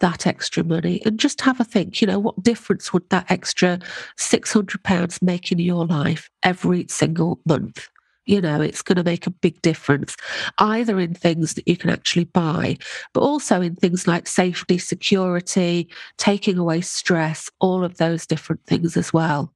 that 0.00 0.26
extra 0.26 0.64
money 0.64 1.00
and 1.04 1.18
just 1.18 1.40
have 1.42 1.60
a 1.60 1.64
think, 1.64 2.00
you 2.00 2.06
know, 2.06 2.18
what 2.18 2.42
difference 2.42 2.92
would 2.92 3.08
that 3.10 3.30
extra 3.30 3.78
£600 4.18 5.22
make 5.22 5.52
in 5.52 5.58
your 5.58 5.86
life 5.86 6.28
every 6.42 6.86
single 6.88 7.40
month? 7.46 7.88
You 8.26 8.40
know, 8.40 8.60
it's 8.60 8.82
going 8.82 8.96
to 8.96 9.02
make 9.02 9.26
a 9.26 9.30
big 9.30 9.60
difference, 9.62 10.14
either 10.58 11.00
in 11.00 11.14
things 11.14 11.54
that 11.54 11.66
you 11.66 11.76
can 11.76 11.90
actually 11.90 12.24
buy, 12.24 12.76
but 13.12 13.22
also 13.22 13.60
in 13.60 13.76
things 13.76 14.06
like 14.06 14.26
safety, 14.26 14.78
security, 14.78 15.88
taking 16.18 16.58
away 16.58 16.82
stress, 16.82 17.50
all 17.60 17.82
of 17.82 17.96
those 17.96 18.26
different 18.26 18.64
things 18.66 18.96
as 18.96 19.12
well. 19.12 19.52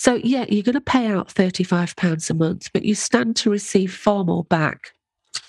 So, 0.00 0.14
yeah, 0.14 0.46
you're 0.48 0.62
going 0.62 0.72
to 0.72 0.80
pay 0.80 1.08
out 1.08 1.28
£35 1.28 2.30
a 2.30 2.32
month, 2.32 2.70
but 2.72 2.86
you 2.86 2.94
stand 2.94 3.36
to 3.36 3.50
receive 3.50 3.92
far 3.92 4.24
more 4.24 4.44
back. 4.44 4.92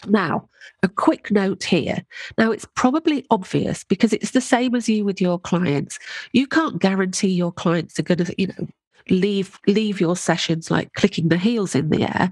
Now, 0.08 0.50
a 0.84 0.89
quick 0.89 1.31
note 1.31 1.63
here. 1.63 2.03
Now, 2.38 2.51
it's 2.51 2.67
probably 2.75 3.25
obvious 3.29 3.86
because 3.86 4.12
it's 4.12 4.31
the 4.31 4.41
same 4.41 4.75
as 4.75 4.89
you 4.89 5.05
with 5.05 5.22
your 5.22 5.39
clients. 5.39 6.00
You 6.34 6.48
can't 6.48 6.81
guarantee 6.81 7.29
your 7.29 7.53
clients 7.53 7.98
are 7.98 8.03
going 8.03 8.25
to, 8.25 8.36
you 8.38 8.48
know, 8.48 8.67
leave 9.10 9.58
leave 9.67 10.01
your 10.01 10.17
sessions 10.17 10.70
like 10.70 10.93
clicking 10.93 11.29
the 11.29 11.38
heels 11.38 11.74
in 11.74 11.89
the 11.89 12.03
air 12.03 12.31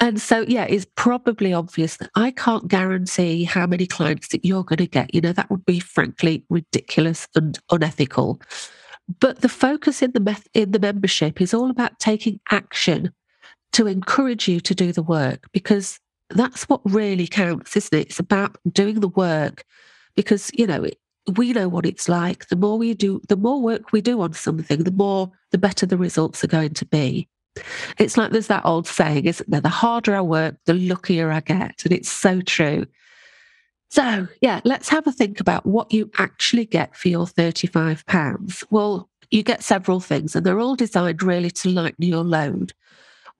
and 0.00 0.20
so 0.20 0.44
yeah 0.48 0.64
it's 0.64 0.84
probably 0.96 1.52
obvious 1.52 1.98
that 1.98 2.10
i 2.16 2.32
can't 2.32 2.66
guarantee 2.66 3.44
how 3.44 3.64
many 3.64 3.86
clients 3.86 4.26
that 4.26 4.44
you're 4.44 4.64
going 4.64 4.76
to 4.78 4.88
get 4.88 5.14
you 5.14 5.20
know 5.20 5.32
that 5.32 5.48
would 5.50 5.64
be 5.64 5.78
frankly 5.78 6.44
ridiculous 6.50 7.28
and 7.36 7.60
unethical 7.70 8.40
but 9.18 9.40
the 9.40 9.48
focus 9.48 10.02
in 10.02 10.12
the 10.12 10.20
meth- 10.20 10.48
in 10.54 10.70
the 10.70 10.78
membership 10.78 11.40
is 11.40 11.52
all 11.52 11.70
about 11.70 11.98
taking 11.98 12.40
action 12.50 13.12
to 13.72 13.86
encourage 13.86 14.48
you 14.48 14.60
to 14.60 14.74
do 14.74 14.92
the 14.92 15.02
work 15.02 15.46
because 15.52 15.98
that's 16.30 16.68
what 16.68 16.80
really 16.84 17.26
counts, 17.26 17.76
isn't 17.76 17.98
it? 17.98 18.08
It's 18.08 18.20
about 18.20 18.56
doing 18.70 19.00
the 19.00 19.08
work 19.08 19.64
because, 20.14 20.50
you 20.54 20.66
know, 20.66 20.84
it, 20.84 20.98
we 21.36 21.52
know 21.52 21.68
what 21.68 21.86
it's 21.86 22.08
like. 22.08 22.48
The 22.48 22.56
more 22.56 22.78
we 22.78 22.94
do, 22.94 23.20
the 23.28 23.36
more 23.36 23.60
work 23.60 23.92
we 23.92 24.00
do 24.00 24.20
on 24.20 24.32
something, 24.32 24.84
the 24.84 24.92
more, 24.92 25.30
the 25.50 25.58
better 25.58 25.86
the 25.86 25.96
results 25.96 26.42
are 26.44 26.48
going 26.48 26.74
to 26.74 26.86
be. 26.86 27.28
It's 27.98 28.16
like 28.16 28.30
there's 28.30 28.46
that 28.46 28.64
old 28.64 28.86
saying, 28.86 29.24
isn't 29.24 29.50
there? 29.50 29.60
The 29.60 29.68
harder 29.68 30.14
I 30.14 30.20
work, 30.20 30.56
the 30.66 30.74
luckier 30.74 31.30
I 31.30 31.40
get. 31.40 31.82
And 31.84 31.92
it's 31.92 32.10
so 32.10 32.40
true. 32.40 32.86
So, 33.90 34.28
yeah, 34.40 34.60
let's 34.64 34.88
have 34.88 35.06
a 35.08 35.12
think 35.12 35.40
about 35.40 35.66
what 35.66 35.92
you 35.92 36.10
actually 36.18 36.64
get 36.64 36.96
for 36.96 37.08
your 37.08 37.26
£35. 37.26 38.62
Well, 38.70 39.10
you 39.32 39.42
get 39.42 39.64
several 39.64 39.98
things, 39.98 40.36
and 40.36 40.46
they're 40.46 40.60
all 40.60 40.76
designed 40.76 41.24
really 41.24 41.50
to 41.50 41.70
lighten 41.70 42.04
your 42.04 42.22
load. 42.22 42.72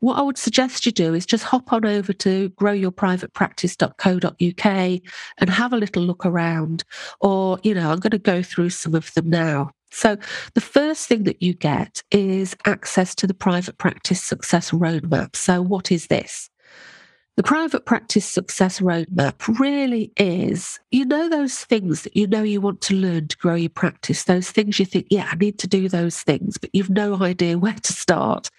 What 0.00 0.18
I 0.18 0.22
would 0.22 0.38
suggest 0.38 0.86
you 0.86 0.92
do 0.92 1.14
is 1.14 1.24
just 1.24 1.44
hop 1.44 1.72
on 1.72 1.84
over 1.84 2.12
to 2.14 2.50
growyourprivatepractice.co.uk 2.50 5.00
and 5.38 5.50
have 5.50 5.72
a 5.72 5.76
little 5.76 6.02
look 6.02 6.26
around. 6.26 6.82
Or, 7.20 7.60
you 7.62 7.74
know, 7.74 7.92
I'm 7.92 8.00
going 8.00 8.10
to 8.10 8.18
go 8.18 8.42
through 8.42 8.70
some 8.70 8.96
of 8.96 9.14
them 9.14 9.30
now. 9.30 9.70
So, 9.92 10.16
the 10.54 10.60
first 10.60 11.06
thing 11.06 11.22
that 11.24 11.42
you 11.42 11.54
get 11.54 12.02
is 12.10 12.56
access 12.64 13.14
to 13.16 13.26
the 13.28 13.34
private 13.34 13.78
practice 13.78 14.22
success 14.22 14.72
roadmap. 14.72 15.36
So, 15.36 15.62
what 15.62 15.92
is 15.92 16.08
this? 16.08 16.49
The 17.40 17.44
private 17.44 17.86
practice 17.86 18.26
success 18.26 18.80
roadmap 18.80 19.58
really 19.58 20.12
is, 20.18 20.78
you 20.90 21.06
know, 21.06 21.26
those 21.26 21.64
things 21.64 22.02
that 22.02 22.14
you 22.14 22.26
know 22.26 22.42
you 22.42 22.60
want 22.60 22.82
to 22.82 22.94
learn 22.94 23.28
to 23.28 23.36
grow 23.38 23.54
your 23.54 23.70
practice, 23.70 24.24
those 24.24 24.50
things 24.50 24.78
you 24.78 24.84
think, 24.84 25.06
yeah, 25.08 25.26
I 25.32 25.36
need 25.36 25.58
to 25.60 25.66
do 25.66 25.88
those 25.88 26.20
things, 26.20 26.58
but 26.58 26.68
you've 26.74 26.90
no 26.90 27.14
idea 27.22 27.56
where 27.56 27.72
to 27.72 27.92
start. 27.94 28.50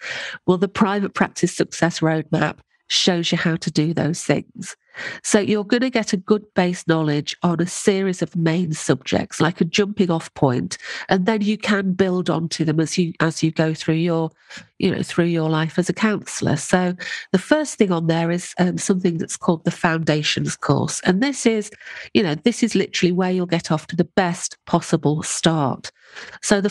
Well, 0.48 0.58
the 0.58 0.66
private 0.66 1.14
practice 1.14 1.54
success 1.54 2.00
roadmap 2.00 2.56
shows 2.92 3.32
you 3.32 3.38
how 3.38 3.56
to 3.56 3.70
do 3.70 3.94
those 3.94 4.22
things. 4.22 4.76
So 5.22 5.40
you're 5.40 5.64
going 5.64 5.80
to 5.80 5.90
get 5.90 6.12
a 6.12 6.18
good 6.18 6.44
base 6.54 6.86
knowledge 6.86 7.34
on 7.42 7.60
a 7.60 7.66
series 7.66 8.20
of 8.20 8.36
main 8.36 8.72
subjects, 8.72 9.40
like 9.40 9.60
a 9.60 9.64
jumping 9.64 10.10
off 10.10 10.32
point, 10.34 10.76
and 11.08 11.24
then 11.24 11.40
you 11.40 11.56
can 11.56 11.94
build 11.94 12.28
onto 12.28 12.64
them 12.64 12.78
as 12.78 12.98
you 12.98 13.14
as 13.20 13.42
you 13.42 13.50
go 13.50 13.72
through 13.72 13.94
your, 13.94 14.30
you 14.78 14.94
know, 14.94 15.02
through 15.02 15.26
your 15.26 15.48
life 15.48 15.78
as 15.78 15.88
a 15.88 15.94
counsellor. 15.94 16.56
So 16.56 16.94
the 17.32 17.38
first 17.38 17.76
thing 17.76 17.90
on 17.90 18.06
there 18.06 18.30
is 18.30 18.54
um, 18.58 18.76
something 18.76 19.16
that's 19.16 19.38
called 19.38 19.64
the 19.64 19.70
foundations 19.70 20.56
course, 20.56 21.00
and 21.04 21.22
this 21.22 21.46
is, 21.46 21.70
you 22.12 22.22
know, 22.22 22.34
this 22.34 22.62
is 22.62 22.74
literally 22.74 23.12
where 23.12 23.30
you'll 23.30 23.46
get 23.46 23.70
off 23.70 23.86
to 23.88 23.96
the 23.96 24.04
best 24.04 24.58
possible 24.66 25.22
start. 25.22 25.90
So 26.42 26.60
the 26.60 26.70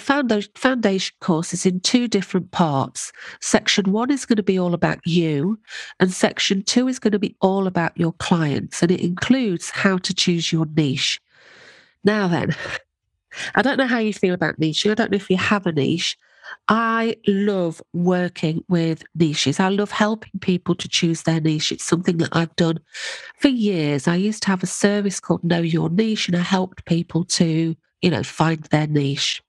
foundation 0.56 1.16
course 1.22 1.54
is 1.54 1.66
in 1.66 1.80
two 1.80 2.08
different 2.08 2.52
parts. 2.52 3.12
Section 3.40 3.92
one 3.92 4.12
is 4.12 4.26
going 4.26 4.38
to 4.38 4.44
be 4.44 4.60
all 4.60 4.74
about 4.74 5.00
you, 5.06 5.60
and 6.00 6.12
section 6.12 6.64
two 6.64 6.88
is 6.88 7.00
going 7.00 7.12
to 7.14 7.20
be 7.20 7.36
all 7.42 7.68
about 7.68 7.98
your 7.98 8.14
clients, 8.14 8.82
and 8.82 8.92
it 8.92 9.02
includes 9.02 9.70
how 9.70 9.98
to 10.00 10.14
choose 10.14 10.52
your 10.52 10.66
niche. 10.76 11.20
Now, 12.04 12.28
then, 12.28 12.56
I 13.56 13.62
don't 13.62 13.78
know 13.78 13.88
how 13.88 14.00
you 14.00 14.14
feel 14.14 14.34
about 14.34 14.60
niche. 14.60 14.86
I 14.86 14.94
don't 14.94 15.12
know 15.12 15.16
if 15.16 15.30
you 15.30 15.38
have 15.38 15.66
a 15.66 15.72
niche. 15.72 16.18
I 16.68 17.16
love 17.28 17.82
working 17.94 18.64
with 18.68 19.04
niches. 19.16 19.60
I 19.60 19.70
love 19.70 19.92
helping 19.92 20.40
people 20.42 20.76
to 20.76 20.90
choose 20.90 21.24
their 21.24 21.40
niche. 21.40 21.72
It's 21.72 21.84
something 21.84 22.18
that 22.18 22.36
I've 22.36 22.56
done 22.56 22.80
for 23.38 23.48
years. 23.48 24.08
I 24.08 24.16
used 24.16 24.44
to 24.44 24.50
have 24.50 24.64
a 24.64 24.68
service 24.68 25.20
called 25.20 25.44
Know 25.44 25.62
Your 25.62 25.90
Niche, 25.90 26.28
and 26.28 26.36
I 26.36 26.42
helped 26.42 26.86
people 26.86 27.24
to 27.26 27.76
you 28.02 28.10
know, 28.10 28.24
find 28.24 28.64
their 28.66 28.88
niche. 28.88 29.42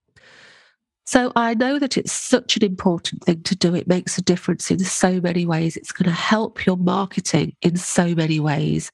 So 1.05 1.33
I 1.35 1.55
know 1.55 1.79
that 1.79 1.97
it's 1.97 2.13
such 2.13 2.57
an 2.57 2.65
important 2.65 3.25
thing 3.25 3.43
to 3.43 3.57
do. 3.57 3.75
It 3.75 3.89
makes 3.89 4.17
a 4.17 4.23
difference 4.23 4.71
in 4.71 4.79
so 4.79 5.21
many 5.21 5.45
ways. 5.45 5.77
It's 5.77 5.93
going 5.93 6.09
to 6.09 6.15
help 6.15 6.65
your 6.65 6.77
marketing 6.77 7.57
in 7.61 7.77
so 7.77 8.15
many 8.15 8.39
ways. 8.39 8.93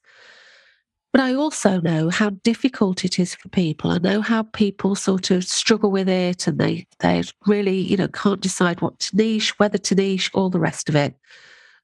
But 1.13 1.21
I 1.23 1.35
also 1.35 1.81
know 1.81 2.11
how 2.11 2.31
difficult 2.31 3.05
it 3.05 3.19
is 3.19 3.35
for 3.35 3.49
people. 3.49 3.91
I 3.91 3.99
know 3.99 4.21
how 4.21 4.43
people 4.43 4.95
sort 4.95 5.31
of 5.31 5.45
struggle 5.45 5.91
with 5.91 6.09
it 6.09 6.47
and 6.47 6.59
they 6.59 6.87
they 7.01 7.23
really, 7.47 7.79
you 7.79 7.97
know, 7.97 8.09
can't 8.09 8.41
decide 8.41 8.81
what 8.81 8.99
to 9.01 9.17
niche, 9.17 9.59
whether 9.59 9.79
to 9.79 9.95
niche, 9.95 10.31
all 10.35 10.51
the 10.51 10.61
rest 10.61 10.89
of 10.89 10.97
it. 10.97 11.15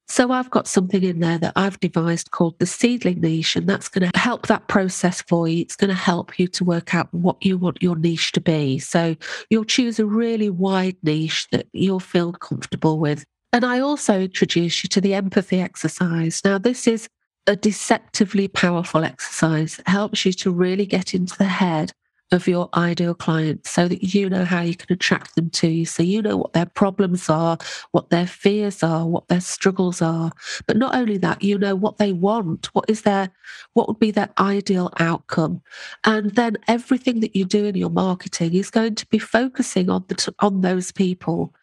So 0.07 0.31
I've 0.31 0.51
got 0.51 0.69
something 0.69 1.03
in 1.03 1.21
there 1.21 1.39
that 1.39 1.55
I've 1.57 1.81
devised 1.81 2.31
called 2.31 2.59
the 2.59 2.67
seedling 2.67 3.21
niche, 3.21 3.57
and 3.57 3.67
that's 3.67 3.89
going 3.89 4.11
to 4.11 4.19
help 4.19 4.47
that 4.47 4.69
process 4.69 5.23
for 5.23 5.49
you. 5.49 5.63
It's 5.63 5.77
going 5.77 5.89
to 5.89 5.95
help 5.95 6.39
you 6.39 6.47
to 6.49 6.65
work 6.65 6.95
out 6.95 7.13
what 7.13 7.37
you 7.45 7.57
want 7.57 7.83
your 7.83 7.97
niche 7.97 8.33
to 8.33 8.41
be. 8.41 8.79
So 8.79 9.17
you'll 9.51 9.65
choose 9.65 9.99
a 9.99 10.07
really 10.07 10.51
wide 10.51 10.97
niche 11.03 11.49
that 11.53 11.67
you'll 11.73 12.01
feel 12.01 12.33
comfortable 12.33 12.99
with. 12.99 13.25
And 13.53 13.65
I 13.65 13.81
also 13.81 14.21
introduce 14.21 14.83
you 14.85 14.89
to 14.89 15.01
the 15.01 15.15
empathy 15.15 15.61
exercise. 15.61 16.43
Now, 16.45 16.59
this 16.59 16.87
is 16.87 17.09
a 17.47 17.57
deceptively 17.57 18.49
powerful 18.49 19.05
exercise 19.05 19.77
that 19.77 19.89
helps 19.89 20.25
you 20.25 20.33
to 20.33 20.51
really 20.51 20.87
get 20.87 21.15
into 21.15 21.37
the 21.37 21.45
head 21.45 21.93
of 22.35 22.47
your 22.49 22.69
ideal 22.75 23.15
client 23.15 23.67
so 23.67 23.89
that 23.89 24.15
you 24.15 24.29
know 24.29 24.45
how 24.45 24.61
you 24.61 24.77
can 24.77 24.93
attract 24.93 25.35
them 25.37 25.49
to 25.51 25.69
you. 25.69 25.87
So 25.87 26.03
you 26.03 26.21
know 26.21 26.37
what 26.37 26.53
their 26.53 26.67
problems 26.67 27.31
are, 27.31 27.57
what 27.93 28.11
their 28.11 28.27
fears 28.27 28.83
are, 28.83 29.07
what 29.07 29.29
their 29.29 29.41
struggles 29.41 30.03
are. 30.03 30.33
But 30.67 30.77
not 30.77 30.95
only 30.95 31.17
that, 31.19 31.43
you 31.43 31.59
know 31.59 31.75
what 31.75 31.99
they 31.99 32.13
want, 32.13 32.75
what 32.75 32.85
is 32.89 33.03
their, 33.03 33.31
what 33.73 33.89
would 33.89 33.99
be 33.99 34.11
their 34.11 34.31
ideal 34.39 34.93
outcome. 34.99 35.63
And 36.05 36.33
then 36.33 36.57
everything 36.69 37.21
that 37.21 37.37
you 37.37 37.45
do 37.45 37.65
in 37.65 37.77
your 37.77 37.91
marketing 37.91 38.55
is 38.55 38.71
going 38.71 38.97
to 38.97 39.07
be 39.07 39.19
focusing 39.19 39.89
on 39.89 40.05
the, 40.09 40.35
on 40.41 40.61
those 40.61 40.93
people, 40.93 41.55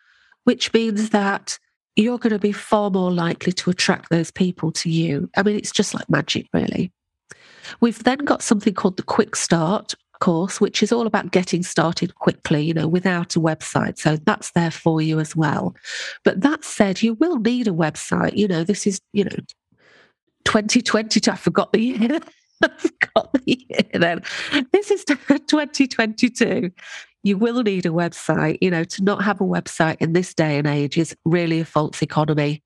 which 0.45 0.73
means 0.73 1.09
that 1.09 1.59
you're 1.95 2.17
going 2.17 2.33
to 2.33 2.39
be 2.39 2.53
far 2.53 2.89
more 2.89 3.11
likely 3.11 3.51
to 3.51 3.69
attract 3.69 4.09
those 4.09 4.31
people 4.31 4.71
to 4.71 4.89
you. 4.89 5.29
I 5.35 5.43
mean, 5.43 5.57
it's 5.57 5.71
just 5.71 5.93
like 5.93 6.09
magic, 6.09 6.47
really. 6.53 6.91
We've 7.79 8.03
then 8.03 8.19
got 8.19 8.41
something 8.41 8.73
called 8.73 8.97
the 8.97 9.03
quick 9.03 9.35
start, 9.35 9.93
course, 10.21 10.61
which 10.61 10.81
is 10.81 10.93
all 10.93 11.05
about 11.05 11.31
getting 11.31 11.63
started 11.63 12.15
quickly, 12.15 12.61
you 12.61 12.73
know, 12.73 12.87
without 12.87 13.35
a 13.35 13.41
website. 13.41 13.97
So 13.97 14.15
that's 14.15 14.51
there 14.51 14.71
for 14.71 15.01
you 15.01 15.19
as 15.19 15.35
well. 15.35 15.75
But 16.23 16.39
that 16.41 16.63
said, 16.63 17.01
you 17.01 17.15
will 17.15 17.37
need 17.37 17.67
a 17.67 17.71
website. 17.71 18.37
You 18.37 18.47
know, 18.47 18.63
this 18.63 18.87
is, 18.87 19.01
you 19.11 19.25
know, 19.25 19.35
2022. 20.45 21.29
I 21.29 21.35
forgot 21.35 21.73
the 21.73 21.81
year. 21.81 22.19
I 22.63 22.69
forgot 22.77 23.33
the 23.33 23.41
year 23.45 23.81
then. 23.93 24.21
This 24.71 24.91
is 24.91 25.03
2022. 25.05 26.71
You 27.23 27.37
will 27.37 27.63
need 27.63 27.85
a 27.85 27.89
website. 27.89 28.59
You 28.61 28.71
know, 28.71 28.85
to 28.85 29.03
not 29.03 29.23
have 29.23 29.41
a 29.41 29.45
website 29.45 29.97
in 29.99 30.13
this 30.13 30.33
day 30.33 30.57
and 30.57 30.67
age 30.67 30.97
is 30.97 31.15
really 31.25 31.59
a 31.59 31.65
false 31.65 32.01
economy. 32.01 32.63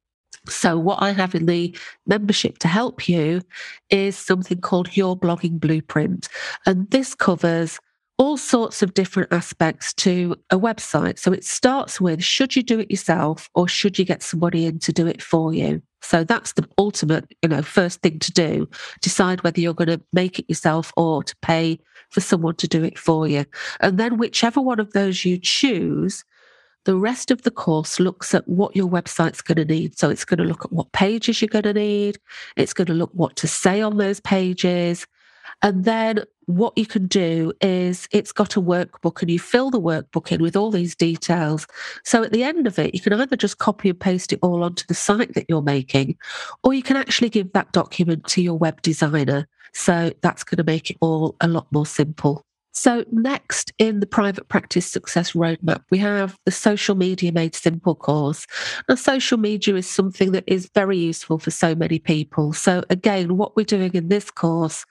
So, 0.47 0.77
what 0.77 1.01
I 1.01 1.11
have 1.11 1.35
in 1.35 1.45
the 1.45 1.75
membership 2.05 2.57
to 2.59 2.67
help 2.67 3.07
you 3.07 3.41
is 3.89 4.17
something 4.17 4.61
called 4.61 4.95
Your 4.95 5.17
Blogging 5.17 5.59
Blueprint. 5.59 6.27
And 6.65 6.89
this 6.91 7.15
covers 7.15 7.79
all 8.17 8.37
sorts 8.37 8.81
of 8.81 8.93
different 8.93 9.33
aspects 9.33 9.93
to 9.93 10.35
a 10.49 10.57
website. 10.57 11.19
So, 11.19 11.31
it 11.33 11.43
starts 11.43 11.99
with 11.99 12.23
should 12.23 12.55
you 12.55 12.63
do 12.63 12.79
it 12.79 12.91
yourself 12.91 13.49
or 13.55 13.67
should 13.67 13.97
you 13.97 14.05
get 14.05 14.23
somebody 14.23 14.65
in 14.65 14.79
to 14.79 14.93
do 14.93 15.07
it 15.07 15.21
for 15.21 15.53
you? 15.53 15.81
So 16.05 16.23
that's 16.23 16.53
the 16.53 16.67
ultimate, 16.77 17.33
you 17.41 17.49
know, 17.49 17.63
first 17.63 18.01
thing 18.01 18.19
to 18.19 18.31
do. 18.31 18.69
Decide 19.01 19.43
whether 19.43 19.59
you're 19.59 19.73
going 19.73 19.87
to 19.87 20.01
make 20.13 20.37
it 20.37 20.45
yourself 20.47 20.93
or 20.95 21.23
to 21.23 21.35
pay 21.41 21.79
for 22.11 22.21
someone 22.21 22.55
to 22.57 22.67
do 22.67 22.83
it 22.83 22.99
for 22.99 23.27
you. 23.27 23.45
And 23.79 23.97
then 23.97 24.19
whichever 24.19 24.61
one 24.61 24.79
of 24.79 24.93
those 24.93 25.25
you 25.25 25.39
choose, 25.39 26.23
The 26.85 26.95
rest 26.95 27.31
of 27.31 27.41
the 27.41 27.51
course 27.51 27.99
looks 27.99 28.33
at 28.33 28.47
what 28.47 28.75
your 28.75 28.87
website's 28.87 29.41
going 29.41 29.57
to 29.57 29.65
need. 29.65 29.97
So 29.97 30.09
it's 30.09 30.25
going 30.25 30.37
to 30.37 30.43
look 30.43 30.65
at 30.65 30.71
what 30.71 30.91
pages 30.91 31.41
you're 31.41 31.49
going 31.49 31.63
to 31.63 31.73
need. 31.73 32.17
It's 32.55 32.73
going 32.73 32.87
to 32.87 32.93
look 32.93 33.09
what 33.13 33.35
to 33.37 33.47
say 33.47 33.81
on 33.81 33.97
those 33.97 34.19
pages. 34.19 35.07
And 35.61 35.83
then 35.83 36.23
what 36.45 36.77
you 36.77 36.85
can 36.85 37.07
do 37.07 37.53
is 37.61 38.07
it's 38.11 38.31
got 38.31 38.55
a 38.55 38.61
workbook 38.61 39.21
and 39.21 39.31
you 39.31 39.39
fill 39.39 39.71
the 39.71 39.81
workbook 39.81 40.31
in 40.31 40.41
with 40.41 40.55
all 40.55 40.69
these 40.69 40.95
details. 40.95 41.65
So 42.03 42.23
at 42.23 42.31
the 42.31 42.43
end 42.43 42.67
of 42.67 42.77
it, 42.77 42.93
you 42.93 43.01
can 43.01 43.13
either 43.13 43.35
just 43.35 43.57
copy 43.57 43.89
and 43.89 43.99
paste 43.99 44.31
it 44.31 44.39
all 44.43 44.63
onto 44.63 44.85
the 44.85 44.93
site 44.93 45.33
that 45.33 45.45
you're 45.49 45.63
making, 45.63 46.17
or 46.63 46.73
you 46.73 46.83
can 46.83 46.97
actually 46.97 47.29
give 47.29 47.51
that 47.53 47.71
document 47.71 48.25
to 48.27 48.43
your 48.43 48.57
web 48.57 48.81
designer. 48.83 49.47
So 49.73 50.11
that's 50.21 50.43
going 50.43 50.57
to 50.57 50.63
make 50.63 50.91
it 50.91 50.97
all 51.01 51.35
a 51.41 51.47
lot 51.47 51.65
more 51.71 51.85
simple. 51.85 52.45
So, 52.77 53.05
next 53.09 53.71
in 53.79 54.01
the 54.01 54.05
private 54.05 54.49
practice 54.49 54.85
success 54.85 55.31
roadmap, 55.31 55.83
we 55.91 55.97
have 55.99 56.37
the 56.43 56.51
social 56.51 56.93
media 56.93 57.31
made 57.31 57.55
simple 57.55 57.95
course. 57.95 58.45
Now, 58.89 58.95
social 58.95 59.37
media 59.37 59.75
is 59.75 59.89
something 59.89 60.33
that 60.33 60.43
is 60.45 60.69
very 60.75 60.97
useful 60.97 61.39
for 61.39 61.51
so 61.51 61.73
many 61.73 61.99
people. 61.99 62.51
So, 62.51 62.83
again, 62.89 63.37
what 63.37 63.55
we're 63.55 63.63
doing 63.63 63.95
in 63.95 64.09
this 64.09 64.29
course 64.29 64.85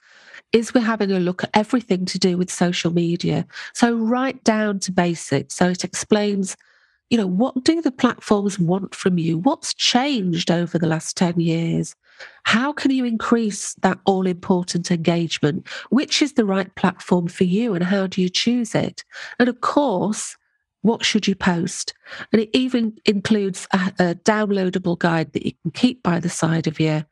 is 0.51 0.73
we're 0.73 0.81
having 0.81 1.11
a 1.11 1.19
look 1.19 1.43
at 1.43 1.51
everything 1.53 2.05
to 2.05 2.19
do 2.19 2.37
with 2.37 2.51
social 2.51 2.91
media. 2.91 3.45
So, 3.73 3.95
right 3.95 4.43
down 4.43 4.79
to 4.79 4.91
basics. 4.91 5.55
So, 5.55 5.69
it 5.69 5.83
explains 5.83 6.57
you 7.11 7.17
know, 7.19 7.27
what 7.27 7.63
do 7.63 7.81
the 7.81 7.91
platforms 7.91 8.57
want 8.59 8.95
from 8.95 9.19
you? 9.19 9.37
What's 9.37 9.73
changed 9.75 10.49
over 10.49 10.79
the 10.79 10.87
last 10.87 11.15
10 11.15 11.39
years? 11.39 11.95
How 12.43 12.71
can 12.71 12.91
you 12.91 13.05
increase 13.05 13.73
that 13.75 13.99
all 14.05 14.27
important 14.27 14.91
engagement? 14.91 15.67
Which 15.89 16.21
is 16.21 16.33
the 16.33 16.45
right 16.45 16.73
platform 16.75 17.27
for 17.27 17.43
you 17.43 17.73
and 17.73 17.83
how 17.83 18.07
do 18.07 18.21
you 18.21 18.29
choose 18.29 18.75
it? 18.75 19.03
And 19.39 19.49
of 19.49 19.61
course, 19.61 20.37
what 20.85 21.03
should 21.03 21.27
you 21.27 21.33
post? 21.33 21.95
And 22.31 22.39
it 22.43 22.49
even 22.53 22.95
includes 23.05 23.67
a, 23.73 23.91
a, 23.97 24.15
downloadable 24.15 24.99
guide 24.99 25.33
that 25.33 25.43
you 25.43 25.53
can 25.63 25.71
keep 25.71 26.03
by 26.03 26.19
the 26.19 26.29
side 26.29 26.67
of 26.67 26.79
you 26.79 27.03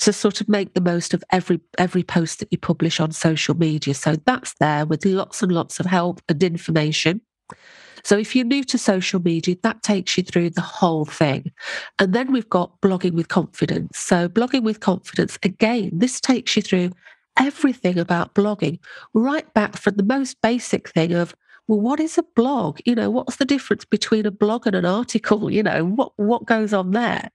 to 0.00 0.12
sort 0.12 0.42
of 0.42 0.50
make 0.50 0.74
the 0.74 0.82
most 0.82 1.14
of 1.14 1.24
every 1.30 1.58
every 1.78 2.02
post 2.02 2.40
that 2.40 2.52
you 2.52 2.58
publish 2.58 3.00
on 3.00 3.10
social 3.10 3.54
media. 3.56 3.94
So 3.94 4.16
that's 4.26 4.52
there 4.60 4.84
with 4.84 5.06
lots 5.06 5.42
and 5.42 5.50
lots 5.50 5.80
of 5.80 5.86
help 5.86 6.20
and 6.28 6.42
information. 6.42 7.22
So 8.04 8.18
if 8.18 8.34
you're 8.34 8.44
new 8.44 8.64
to 8.64 8.78
social 8.78 9.20
media, 9.20 9.56
that 9.62 9.82
takes 9.82 10.16
you 10.16 10.22
through 10.22 10.50
the 10.50 10.60
whole 10.60 11.04
thing. 11.04 11.52
And 11.98 12.12
then 12.12 12.32
we've 12.32 12.48
got 12.48 12.80
blogging 12.80 13.12
with 13.12 13.28
confidence. 13.28 13.98
So 13.98 14.28
blogging 14.28 14.62
with 14.62 14.80
confidence, 14.80 15.38
again, 15.42 15.90
this 15.92 16.20
takes 16.20 16.56
you 16.56 16.62
through 16.62 16.90
everything 17.38 17.98
about 17.98 18.34
blogging, 18.34 18.78
right 19.14 19.52
back 19.54 19.76
from 19.76 19.96
the 19.96 20.02
most 20.02 20.40
basic 20.42 20.88
thing 20.90 21.12
of 21.12 21.34
well, 21.68 21.80
what 21.80 22.00
is 22.00 22.18
a 22.18 22.24
blog? 22.34 22.80
You 22.84 22.94
know, 22.94 23.08
what's 23.08 23.36
the 23.36 23.44
difference 23.44 23.84
between 23.84 24.26
a 24.26 24.30
blog 24.30 24.66
and 24.66 24.74
an 24.74 24.84
article? 24.84 25.50
You 25.52 25.62
know, 25.62 25.84
what 25.84 26.12
what 26.16 26.46
goes 26.46 26.72
on 26.72 26.90
there? 26.90 27.30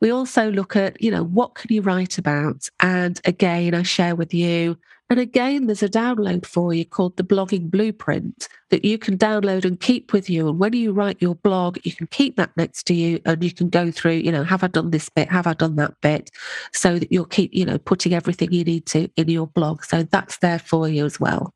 We 0.00 0.10
also 0.10 0.50
look 0.50 0.76
at, 0.76 1.00
you 1.02 1.10
know, 1.10 1.24
what 1.24 1.54
can 1.54 1.72
you 1.72 1.82
write 1.82 2.18
about? 2.18 2.68
And 2.80 3.20
again, 3.24 3.74
I 3.74 3.82
share 3.82 4.14
with 4.14 4.32
you 4.32 4.76
and 5.14 5.20
again, 5.20 5.68
there's 5.68 5.84
a 5.84 5.88
download 5.88 6.44
for 6.44 6.74
you 6.74 6.84
called 6.84 7.16
the 7.16 7.22
Blogging 7.22 7.70
Blueprint 7.70 8.48
that 8.70 8.84
you 8.84 8.98
can 8.98 9.16
download 9.16 9.64
and 9.64 9.78
keep 9.78 10.12
with 10.12 10.28
you. 10.28 10.48
And 10.48 10.58
when 10.58 10.72
you 10.72 10.90
write 10.90 11.22
your 11.22 11.36
blog, 11.36 11.78
you 11.84 11.92
can 11.92 12.08
keep 12.08 12.34
that 12.34 12.50
next 12.56 12.82
to 12.88 12.94
you 12.94 13.20
and 13.24 13.40
you 13.44 13.52
can 13.52 13.68
go 13.68 13.92
through, 13.92 14.14
you 14.14 14.32
know, 14.32 14.42
have 14.42 14.64
I 14.64 14.66
done 14.66 14.90
this 14.90 15.08
bit? 15.08 15.30
Have 15.30 15.46
I 15.46 15.52
done 15.52 15.76
that 15.76 16.00
bit? 16.00 16.32
So 16.72 16.98
that 16.98 17.12
you'll 17.12 17.26
keep, 17.26 17.54
you 17.54 17.64
know, 17.64 17.78
putting 17.78 18.12
everything 18.12 18.50
you 18.50 18.64
need 18.64 18.86
to 18.86 19.08
in 19.14 19.28
your 19.28 19.46
blog. 19.46 19.84
So 19.84 20.02
that's 20.02 20.38
there 20.38 20.58
for 20.58 20.88
you 20.88 21.04
as 21.04 21.20
well. 21.20 21.54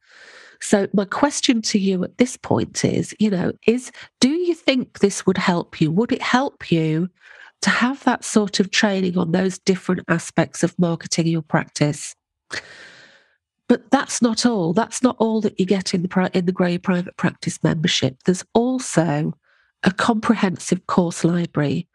So 0.60 0.86
my 0.92 1.04
question 1.04 1.60
to 1.62 1.80
you 1.80 2.04
at 2.04 2.16
this 2.18 2.36
point 2.36 2.84
is, 2.84 3.12
you 3.18 3.28
know, 3.28 3.50
is 3.66 3.90
do 4.20 4.30
you 4.30 4.54
think 4.54 5.00
this 5.00 5.26
would 5.26 5.36
help 5.36 5.80
you? 5.80 5.90
Would 5.90 6.12
it 6.12 6.22
help 6.22 6.70
you 6.70 7.08
to 7.62 7.70
have 7.70 8.04
that 8.04 8.22
sort 8.22 8.60
of 8.60 8.70
training 8.70 9.18
on 9.18 9.32
those 9.32 9.58
different 9.58 10.04
aspects 10.06 10.62
of 10.62 10.78
marketing 10.78 11.26
your 11.26 11.42
practice? 11.42 12.14
But 13.68 13.90
that's 13.90 14.22
not 14.22 14.46
all. 14.46 14.72
That's 14.72 15.02
not 15.02 15.16
all 15.18 15.40
that 15.42 15.58
you 15.60 15.66
get 15.66 15.94
in 15.94 16.02
the 16.02 16.30
in 16.32 16.46
the 16.46 16.52
Grow 16.52 16.68
Your 16.68 16.78
Private 16.78 17.16
Practice 17.16 17.62
membership. 17.62 18.16
There's 18.24 18.44
also 18.54 19.35
a 19.85 19.92
comprehensive 19.92 20.87
course 20.87 21.22
library. 21.22 21.87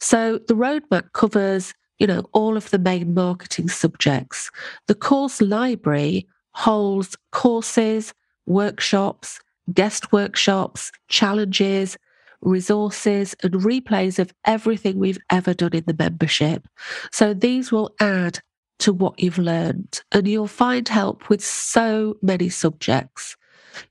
So 0.00 0.40
the 0.48 0.54
roadmap 0.54 1.12
covers, 1.12 1.72
you 1.98 2.06
know, 2.06 2.24
all 2.32 2.56
of 2.56 2.70
the 2.70 2.78
main 2.78 3.14
marketing 3.14 3.68
subjects. 3.68 4.50
The 4.88 4.94
course 4.94 5.40
library 5.40 6.26
holds 6.52 7.16
courses, 7.30 8.12
workshops, 8.46 9.40
guest 9.72 10.12
workshops, 10.12 10.90
challenges, 11.08 11.96
resources, 12.40 13.36
and 13.42 13.52
replays 13.54 14.18
of 14.18 14.32
everything 14.44 14.98
we've 14.98 15.18
ever 15.30 15.54
done 15.54 15.74
in 15.74 15.84
the 15.86 15.96
membership. 15.96 16.66
So 17.12 17.34
these 17.34 17.70
will 17.70 17.94
add 18.00 18.40
to 18.80 18.92
what 18.92 19.20
you've 19.20 19.38
learned. 19.38 20.02
And 20.12 20.26
you'll 20.26 20.46
find 20.46 20.88
help 20.88 21.28
with 21.28 21.44
so 21.44 22.16
many 22.22 22.48
subjects. 22.48 23.36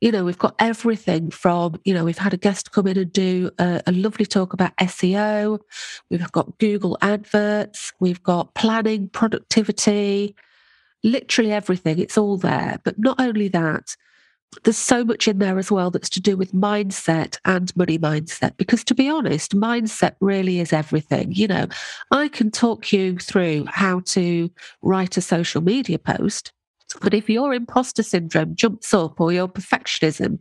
You 0.02 0.12
know, 0.12 0.26
we've 0.26 0.38
got 0.38 0.56
everything 0.60 1.32
from, 1.32 1.80
you 1.86 1.94
know, 1.94 2.04
we've 2.04 2.18
had 2.18 2.34
a 2.34 2.38
guest 2.38 2.72
come 2.72 2.88
in 2.88 2.98
and 2.98 3.12
do 3.12 3.50
a, 3.60 3.82
a 3.88 3.92
lovely 3.92 4.26
talk 4.26 4.54
about 4.54 4.76
SEO. 4.78 5.60
We've 6.10 6.32
got 6.32 6.58
Google 6.60 6.98
adverts. 7.02 7.94
We've 8.00 8.22
got 8.22 8.54
planning, 8.56 9.08
productivity, 9.10 10.36
literally 11.04 11.54
everything. 11.54 12.00
It's 12.00 12.18
all 12.18 12.38
there. 12.38 12.80
But 12.84 13.00
not 13.00 13.20
only 13.22 13.48
that, 13.50 13.96
there's 14.64 14.78
so 14.78 15.04
much 15.04 15.28
in 15.28 15.40
there 15.40 15.60
as 15.60 15.72
well 15.72 15.92
that's 15.92 16.10
to 16.10 16.22
do 16.22 16.36
with 16.36 16.54
mindset 16.54 17.38
and 17.46 17.76
money 17.76 18.00
mindset. 18.00 18.58
Because 18.58 18.84
to 18.86 18.96
be 18.96 19.10
honest, 19.10 19.56
mindset 19.56 20.16
really 20.20 20.60
is 20.60 20.74
everything. 20.74 21.32
You 21.32 21.48
know, 21.48 21.68
I 22.12 22.28
can 22.30 22.52
talk 22.52 22.92
you 22.92 23.18
through 23.18 23.66
how 23.68 24.02
to 24.08 24.52
write 24.82 25.18
a 25.18 25.22
social 25.22 25.62
media 25.62 26.00
post, 26.00 26.52
but 27.02 27.14
if 27.14 27.30
your 27.30 27.54
imposter 27.54 28.04
syndrome 28.04 28.56
jumps 28.56 28.94
up 28.94 29.22
or 29.22 29.32
your 29.32 29.48
perfectionism, 29.48 30.40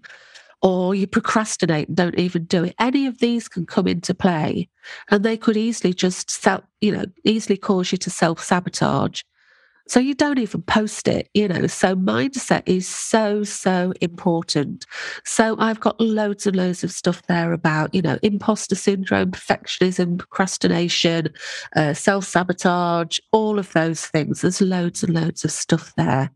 or 0.63 0.95
you 0.95 1.07
procrastinate 1.07 1.89
and 1.89 1.97
don't 1.97 2.19
even 2.19 2.45
do 2.45 2.65
it. 2.65 2.75
Any 2.79 3.07
of 3.07 3.19
these 3.19 3.49
can 3.49 3.65
come 3.65 3.87
into 3.87 4.15
play 4.15 4.69
and 5.11 5.25
they 5.25 5.37
could 5.37 5.57
easily 5.57 5.95
just 5.95 6.31
self, 6.31 6.65
you 6.81 6.91
know, 6.91 7.05
easily 7.25 7.57
cause 7.57 7.93
you 7.93 7.99
to 7.99 8.11
self 8.11 8.43
sabotage 8.43 9.23
so 9.89 10.01
you 10.01 10.15
don't 10.15 10.39
even 10.39 10.63
post 10.63 11.09
it, 11.09 11.29
you 11.35 11.49
know. 11.49 11.67
So 11.67 11.97
mindset 11.97 12.63
is 12.67 12.87
so, 12.87 13.43
so 13.43 13.93
important. 14.01 14.87
So 15.25 15.57
I've 15.59 15.81
got 15.81 16.01
loads 16.01 16.47
and 16.47 16.57
loads 16.57 16.85
of 16.85 16.93
stuff 16.93 17.23
there 17.27 17.53
about, 17.53 17.95
you 17.95 18.03
know, 18.03 18.19
imposter 18.23 18.75
syndrome, 18.75 19.31
perfectionism, 19.31 20.19
procrastination, 20.19 21.29
uh, 21.75 21.95
self 21.95 22.25
sabotage, 22.25 23.19
all 23.33 23.59
of 23.59 23.73
those 23.73 24.07
things. 24.07 24.43
There's 24.43 24.61
loads 24.61 25.03
and 25.03 25.15
loads 25.15 25.45
of 25.45 25.51
stuff 25.51 25.95
there. 25.97 26.31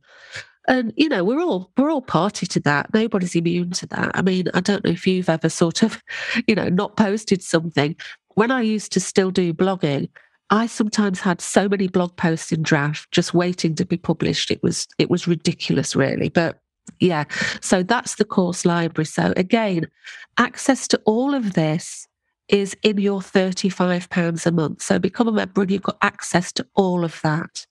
And 0.69 0.93
you 0.97 1.09
know, 1.09 1.25
we're 1.25 1.43
all 1.43 1.71
we're 1.77 1.91
all 1.91 2.03
party 2.03 2.47
to 2.47 2.61
that. 2.61 2.95
Nobody's 2.95 3.35
immune 3.35 3.73
to 3.73 3.87
that. 3.89 4.13
I 4.15 4.23
mean, 4.23 4.47
I 4.55 4.61
don't 4.61 4.85
know 4.85 4.93
if 4.93 5.07
you've 5.07 5.29
ever 5.29 5.49
sort 5.49 5.83
of, 5.83 6.03
you 6.47 6.55
know, 6.55 6.69
not 6.69 6.97
posted 6.97 7.43
something. 7.43 7.97
When 8.35 8.51
I 8.51 8.63
used 8.63 8.93
to 8.93 9.01
still 9.01 9.31
do 9.31 9.53
blogging, 9.53 10.09
I 10.53 10.67
sometimes 10.67 11.19
had 11.19 11.41
so 11.41 11.67
many 11.67 11.89
blog 11.89 12.15
posts 12.17 12.53
in 12.53 12.63
draft 12.63 13.11
just 13.11 13.33
waiting 13.33 13.75
to 13.77 13.87
be 13.87 13.97
published. 13.97 14.51
It 14.51 14.63
was 14.63 14.87
it 14.99 15.09
was 15.09 15.27
ridiculous, 15.27 15.97
really. 15.97 16.29
But 16.29 16.61
yeah, 17.01 17.25
so 17.63 17.83
that's 17.83 18.17
the 18.17 18.27
course 18.27 18.67
library. 18.67 19.07
So 19.07 19.33
again, 19.39 19.89
access 20.37 20.87
to 20.89 21.01
all 21.07 21.35
of 21.35 21.55
this 21.55 22.07
is 22.49 22.77
in 22.83 22.99
your 22.99 23.21
£35 23.21 24.47
a 24.47 24.53
month. 24.53 24.83
So 24.83 24.99
become 24.99 25.27
a 25.27 25.33
member 25.33 25.63
and 25.63 25.71
you've 25.71 25.83
got 25.83 25.97
access 26.03 26.53
to 26.53 26.67
all 26.75 27.03
of 27.03 27.19
that. 27.23 27.67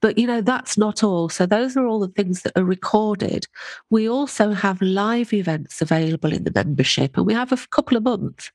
But 0.00 0.16
you 0.16 0.28
know, 0.28 0.40
that's 0.40 0.78
not 0.78 1.02
all. 1.02 1.28
So 1.28 1.46
those 1.46 1.76
are 1.76 1.86
all 1.86 1.98
the 1.98 2.08
things 2.08 2.42
that 2.42 2.56
are 2.56 2.64
recorded. 2.64 3.48
We 3.90 4.08
also 4.08 4.52
have 4.52 4.80
live 4.80 5.32
events 5.32 5.82
available 5.82 6.32
in 6.32 6.44
the 6.44 6.52
membership, 6.54 7.16
and 7.16 7.26
we 7.26 7.34
have 7.34 7.50
a 7.50 7.66
couple 7.72 7.96
of 7.96 8.04
months. 8.04 8.52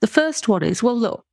The 0.00 0.06
first 0.06 0.46
one 0.46 0.62
is 0.62 0.82
well, 0.82 0.98
look, 0.98 1.24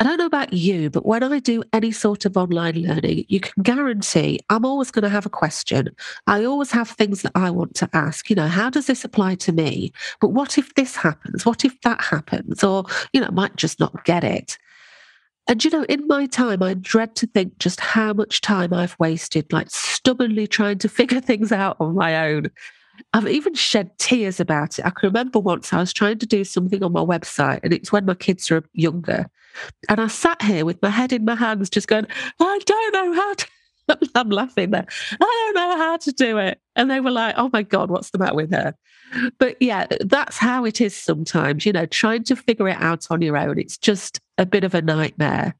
I 0.00 0.04
don't 0.04 0.16
know 0.16 0.24
about 0.24 0.54
you, 0.54 0.88
but 0.88 1.04
when 1.04 1.22
I 1.22 1.40
do 1.40 1.62
any 1.74 1.92
sort 1.92 2.24
of 2.24 2.34
online 2.34 2.76
learning, 2.76 3.26
you 3.28 3.38
can 3.38 3.62
guarantee 3.62 4.40
I'm 4.48 4.64
always 4.64 4.90
going 4.90 5.02
to 5.02 5.10
have 5.10 5.26
a 5.26 5.30
question. 5.30 5.90
I 6.26 6.46
always 6.46 6.70
have 6.70 6.88
things 6.88 7.20
that 7.20 7.32
I 7.34 7.50
want 7.50 7.74
to 7.76 7.90
ask. 7.92 8.30
You 8.30 8.36
know, 8.36 8.48
how 8.48 8.70
does 8.70 8.86
this 8.86 9.04
apply 9.04 9.34
to 9.36 9.52
me? 9.52 9.92
But 10.18 10.28
what 10.28 10.56
if 10.56 10.74
this 10.74 10.96
happens? 10.96 11.44
What 11.44 11.66
if 11.66 11.78
that 11.82 12.02
happens? 12.02 12.64
Or, 12.64 12.84
you 13.12 13.20
know, 13.20 13.26
I 13.26 13.30
might 13.30 13.56
just 13.56 13.78
not 13.78 14.06
get 14.06 14.24
it. 14.24 14.56
And, 15.46 15.62
you 15.62 15.70
know, 15.70 15.84
in 15.84 16.06
my 16.06 16.24
time, 16.24 16.62
I 16.62 16.72
dread 16.74 17.14
to 17.16 17.26
think 17.26 17.58
just 17.58 17.80
how 17.80 18.14
much 18.14 18.40
time 18.40 18.72
I've 18.72 18.96
wasted, 18.98 19.52
like 19.52 19.68
stubbornly 19.70 20.46
trying 20.46 20.78
to 20.78 20.88
figure 21.00 21.20
things 21.20 21.52
out 21.52 21.76
on 21.78 21.94
my 21.94 22.30
own. 22.30 22.50
I've 23.12 23.28
even 23.28 23.54
shed 23.54 23.96
tears 23.98 24.40
about 24.40 24.78
it. 24.78 24.86
I 24.86 24.90
can 24.90 25.08
remember 25.08 25.38
once 25.38 25.72
I 25.72 25.78
was 25.78 25.92
trying 25.92 26.18
to 26.18 26.26
do 26.26 26.44
something 26.44 26.82
on 26.82 26.92
my 26.92 27.00
website, 27.00 27.60
and 27.62 27.72
it's 27.72 27.92
when 27.92 28.06
my 28.06 28.14
kids 28.14 28.50
are 28.50 28.64
younger. 28.72 29.26
And 29.88 30.00
I 30.00 30.06
sat 30.06 30.42
here 30.42 30.64
with 30.64 30.80
my 30.82 30.90
head 30.90 31.12
in 31.12 31.24
my 31.24 31.34
hands, 31.34 31.70
just 31.70 31.88
going, 31.88 32.06
I 32.40 32.58
don't 32.64 32.92
know 32.92 33.12
how 33.14 33.34
to. 33.34 33.46
I'm 34.14 34.30
laughing 34.30 34.70
there. 34.70 34.86
I 35.20 35.52
don't 35.54 35.54
know 35.54 35.76
how 35.76 35.96
to 35.96 36.12
do 36.12 36.38
it. 36.38 36.60
And 36.76 36.90
they 36.90 37.00
were 37.00 37.10
like, 37.10 37.34
oh 37.36 37.50
my 37.52 37.62
God, 37.62 37.90
what's 37.90 38.10
the 38.10 38.18
matter 38.18 38.34
with 38.34 38.52
her? 38.52 38.74
But 39.38 39.56
yeah, 39.60 39.86
that's 40.00 40.36
how 40.38 40.64
it 40.64 40.80
is 40.80 40.94
sometimes, 40.94 41.66
you 41.66 41.72
know, 41.72 41.86
trying 41.86 42.24
to 42.24 42.36
figure 42.36 42.68
it 42.68 42.76
out 42.80 43.06
on 43.10 43.22
your 43.22 43.36
own. 43.36 43.58
It's 43.58 43.76
just 43.76 44.20
a 44.38 44.46
bit 44.46 44.64
of 44.64 44.74
a 44.74 44.82
nightmare. 44.82 45.56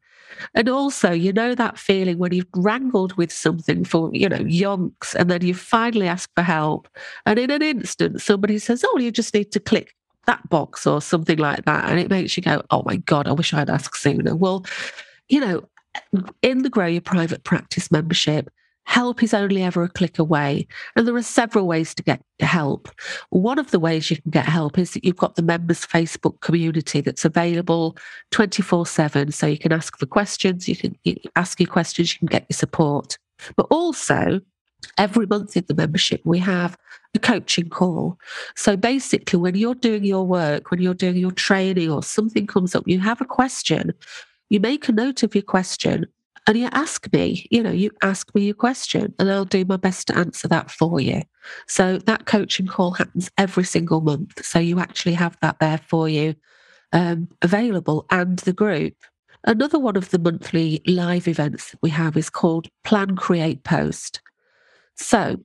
And 0.54 0.68
also, 0.68 1.12
you 1.12 1.32
know, 1.32 1.54
that 1.54 1.78
feeling 1.78 2.18
when 2.18 2.32
you've 2.32 2.46
wrangled 2.54 3.14
with 3.14 3.32
something 3.32 3.84
for, 3.84 4.10
you 4.12 4.28
know, 4.28 4.38
yonks, 4.38 5.14
and 5.14 5.30
then 5.30 5.44
you 5.44 5.54
finally 5.54 6.08
ask 6.08 6.30
for 6.34 6.42
help. 6.42 6.88
And 7.26 7.38
in 7.38 7.50
an 7.50 7.62
instant, 7.62 8.20
somebody 8.20 8.58
says, 8.58 8.84
Oh, 8.86 8.98
you 8.98 9.10
just 9.10 9.34
need 9.34 9.52
to 9.52 9.60
click 9.60 9.94
that 10.26 10.48
box 10.48 10.86
or 10.86 11.00
something 11.00 11.38
like 11.38 11.64
that. 11.64 11.88
And 11.88 11.98
it 11.98 12.10
makes 12.10 12.36
you 12.36 12.42
go, 12.42 12.62
Oh 12.70 12.82
my 12.84 12.96
God, 12.96 13.28
I 13.28 13.32
wish 13.32 13.52
I'd 13.54 13.70
asked 13.70 13.96
sooner. 13.96 14.34
Well, 14.34 14.64
you 15.28 15.40
know, 15.40 15.68
in 16.42 16.62
the 16.62 16.70
Grow 16.70 16.86
Your 16.86 17.00
Private 17.00 17.44
Practice 17.44 17.90
membership, 17.90 18.50
help 18.84 19.22
is 19.22 19.32
only 19.32 19.62
ever 19.62 19.82
a 19.82 19.88
click 19.88 20.18
away. 20.18 20.66
And 20.96 21.06
there 21.06 21.14
are 21.14 21.22
several 21.22 21.66
ways 21.66 21.94
to 21.94 22.02
get 22.02 22.22
help. 22.40 22.88
One 23.30 23.58
of 23.58 23.70
the 23.70 23.78
ways 23.78 24.10
you 24.10 24.16
can 24.20 24.30
get 24.30 24.46
help 24.46 24.78
is 24.78 24.92
that 24.92 25.04
you've 25.04 25.16
got 25.16 25.36
the 25.36 25.42
members 25.42 25.86
Facebook 25.86 26.40
community 26.40 27.00
that's 27.00 27.24
available 27.24 27.96
24 28.30 28.86
7. 28.86 29.32
So 29.32 29.46
you 29.46 29.58
can 29.58 29.72
ask 29.72 29.98
for 29.98 30.06
questions, 30.06 30.68
you 30.68 30.76
can 30.76 30.96
ask 31.36 31.60
your 31.60 31.68
questions, 31.68 32.12
you 32.12 32.18
can 32.18 32.26
get 32.26 32.46
your 32.48 32.56
support. 32.56 33.16
But 33.56 33.66
also, 33.70 34.40
every 34.98 35.26
month 35.26 35.56
in 35.56 35.64
the 35.66 35.74
membership, 35.74 36.20
we 36.24 36.38
have 36.38 36.76
a 37.14 37.18
coaching 37.18 37.68
call. 37.68 38.18
So 38.56 38.76
basically, 38.76 39.38
when 39.38 39.54
you're 39.54 39.74
doing 39.74 40.04
your 40.04 40.26
work, 40.26 40.70
when 40.70 40.80
you're 40.80 40.94
doing 40.94 41.16
your 41.16 41.32
training 41.32 41.90
or 41.90 42.02
something 42.02 42.46
comes 42.46 42.74
up, 42.74 42.84
you 42.86 43.00
have 43.00 43.20
a 43.20 43.24
question, 43.24 43.92
you 44.48 44.60
make 44.60 44.88
a 44.88 44.92
note 44.92 45.22
of 45.22 45.34
your 45.34 45.42
question 45.42 46.06
and 46.50 46.58
you 46.58 46.68
ask 46.72 47.06
me, 47.12 47.46
you 47.48 47.62
know, 47.62 47.70
you 47.70 47.92
ask 48.02 48.34
me 48.34 48.42
your 48.42 48.54
question 48.54 49.14
and 49.20 49.30
I'll 49.30 49.44
do 49.44 49.64
my 49.64 49.76
best 49.76 50.08
to 50.08 50.18
answer 50.18 50.48
that 50.48 50.68
for 50.68 51.00
you. 51.00 51.22
So 51.68 51.98
that 51.98 52.26
coaching 52.26 52.66
call 52.66 52.90
happens 52.90 53.30
every 53.38 53.62
single 53.62 54.00
month. 54.00 54.44
So 54.44 54.58
you 54.58 54.80
actually 54.80 55.12
have 55.12 55.38
that 55.42 55.60
there 55.60 55.78
for 55.78 56.08
you 56.08 56.34
um, 56.92 57.28
available 57.40 58.04
and 58.10 58.40
the 58.40 58.52
group. 58.52 58.94
Another 59.46 59.78
one 59.78 59.94
of 59.94 60.10
the 60.10 60.18
monthly 60.18 60.82
live 60.88 61.28
events 61.28 61.70
that 61.70 61.78
we 61.82 61.90
have 61.90 62.16
is 62.16 62.28
called 62.28 62.66
Plan 62.82 63.14
Create 63.14 63.62
Post. 63.62 64.20
So 64.96 65.36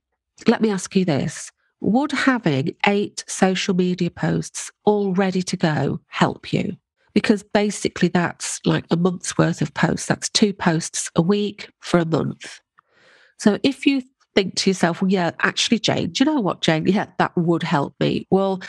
let 0.48 0.60
me 0.60 0.72
ask 0.72 0.96
you 0.96 1.06
this 1.06 1.52
Would 1.82 2.14
having 2.14 2.76
eight 2.88 3.24
social 3.28 3.76
media 3.76 4.10
posts 4.10 4.72
all 4.86 5.14
ready 5.14 5.44
to 5.44 5.56
go 5.56 6.00
help 6.08 6.52
you? 6.52 6.78
Because 7.16 7.42
basically, 7.42 8.10
that's 8.10 8.60
like 8.66 8.86
a 8.92 8.98
month's 8.98 9.38
worth 9.38 9.62
of 9.62 9.74
posts. 9.74 10.06
That's 10.06 10.30
two 10.30 10.54
posts 10.54 11.10
a 11.16 11.22
week 11.24 11.72
for 11.80 11.98
a 11.98 12.06
month. 12.06 12.60
So 13.40 13.58
if 13.64 13.88
you 13.88 14.04
think 14.36 14.56
to 14.56 14.70
yourself, 14.70 15.02
well, 15.02 15.10
yeah, 15.10 15.32
actually, 15.40 15.80
Jane, 15.80 16.12
do 16.12 16.24
you 16.24 16.32
know 16.32 16.42
what, 16.42 16.62
Jane? 16.62 16.86
Yeah, 16.86 17.08
that 17.18 17.36
would 17.36 17.64
help 17.64 17.96
me. 18.00 18.28
Well, 18.30 18.62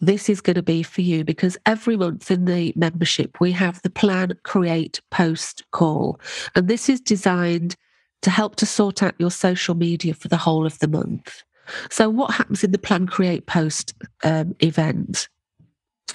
this 0.00 0.28
is 0.28 0.40
going 0.40 0.56
to 0.56 0.62
be 0.62 0.82
for 0.82 1.00
you 1.00 1.24
because 1.24 1.56
every 1.64 1.96
month 1.96 2.30
in 2.30 2.44
the 2.44 2.72
membership, 2.76 3.40
we 3.40 3.52
have 3.52 3.80
the 3.82 3.90
plan, 3.90 4.32
create, 4.42 5.00
post 5.10 5.64
call. 5.72 6.20
And 6.54 6.68
this 6.68 6.88
is 6.88 7.00
designed 7.00 7.76
to 8.22 8.30
help 8.30 8.56
to 8.56 8.66
sort 8.66 9.02
out 9.02 9.14
your 9.18 9.30
social 9.30 9.74
media 9.74 10.12
for 10.12 10.28
the 10.28 10.36
whole 10.36 10.66
of 10.66 10.78
the 10.80 10.88
month. 10.88 11.42
So, 11.90 12.08
what 12.08 12.32
happens 12.32 12.62
in 12.62 12.72
the 12.72 12.78
Plan 12.78 13.06
Create 13.06 13.46
Post 13.46 13.94
um, 14.22 14.54
event? 14.60 15.28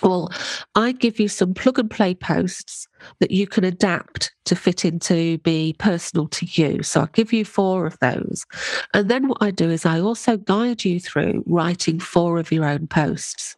Well, 0.01 0.29
I 0.75 0.93
give 0.93 1.19
you 1.19 1.27
some 1.27 1.53
plug 1.53 1.77
and 1.77 1.89
play 1.89 2.15
posts 2.15 2.87
that 3.19 3.31
you 3.31 3.45
can 3.45 3.63
adapt 3.63 4.33
to 4.45 4.55
fit 4.55 4.83
into 4.83 5.37
be 5.39 5.75
personal 5.77 6.27
to 6.29 6.45
you. 6.45 6.81
So 6.83 7.01
I'll 7.01 7.07
give 7.07 7.31
you 7.31 7.45
four 7.45 7.85
of 7.85 7.97
those. 7.99 8.45
And 8.93 9.09
then 9.09 9.27
what 9.27 9.41
I 9.41 9.51
do 9.51 9.69
is 9.69 9.85
I 9.85 9.99
also 9.99 10.37
guide 10.37 10.83
you 10.83 10.99
through 10.99 11.43
writing 11.45 11.99
four 11.99 12.39
of 12.39 12.51
your 12.51 12.65
own 12.65 12.87
posts. 12.87 13.55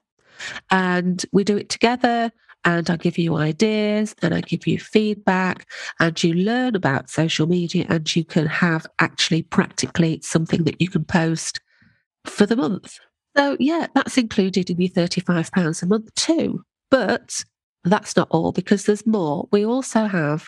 And 0.69 1.25
we 1.31 1.43
do 1.43 1.55
it 1.55 1.69
together 1.69 2.31
and 2.65 2.89
I 2.89 2.95
give 2.97 3.17
you 3.17 3.35
ideas 3.35 4.15
and 4.21 4.33
I 4.33 4.41
give 4.41 4.67
you 4.67 4.79
feedback 4.79 5.69
and 5.99 6.21
you 6.21 6.33
learn 6.33 6.75
about 6.75 7.09
social 7.09 7.47
media 7.47 7.85
and 7.89 8.13
you 8.15 8.23
can 8.25 8.47
have 8.47 8.85
actually 8.99 9.43
practically 9.43 10.19
something 10.21 10.63
that 10.63 10.81
you 10.81 10.89
can 10.89 11.05
post 11.05 11.59
for 12.25 12.45
the 12.45 12.55
month. 12.55 12.99
So, 13.35 13.57
yeah, 13.59 13.87
that's 13.95 14.17
included 14.17 14.69
in 14.69 14.79
your 14.79 14.89
£35 14.89 15.83
a 15.83 15.85
month 15.85 16.13
too. 16.15 16.63
But 16.91 17.43
that's 17.83 18.15
not 18.15 18.27
all 18.31 18.51
because 18.51 18.85
there's 18.85 19.05
more. 19.05 19.47
We 19.51 19.65
also 19.65 20.05
have 20.05 20.47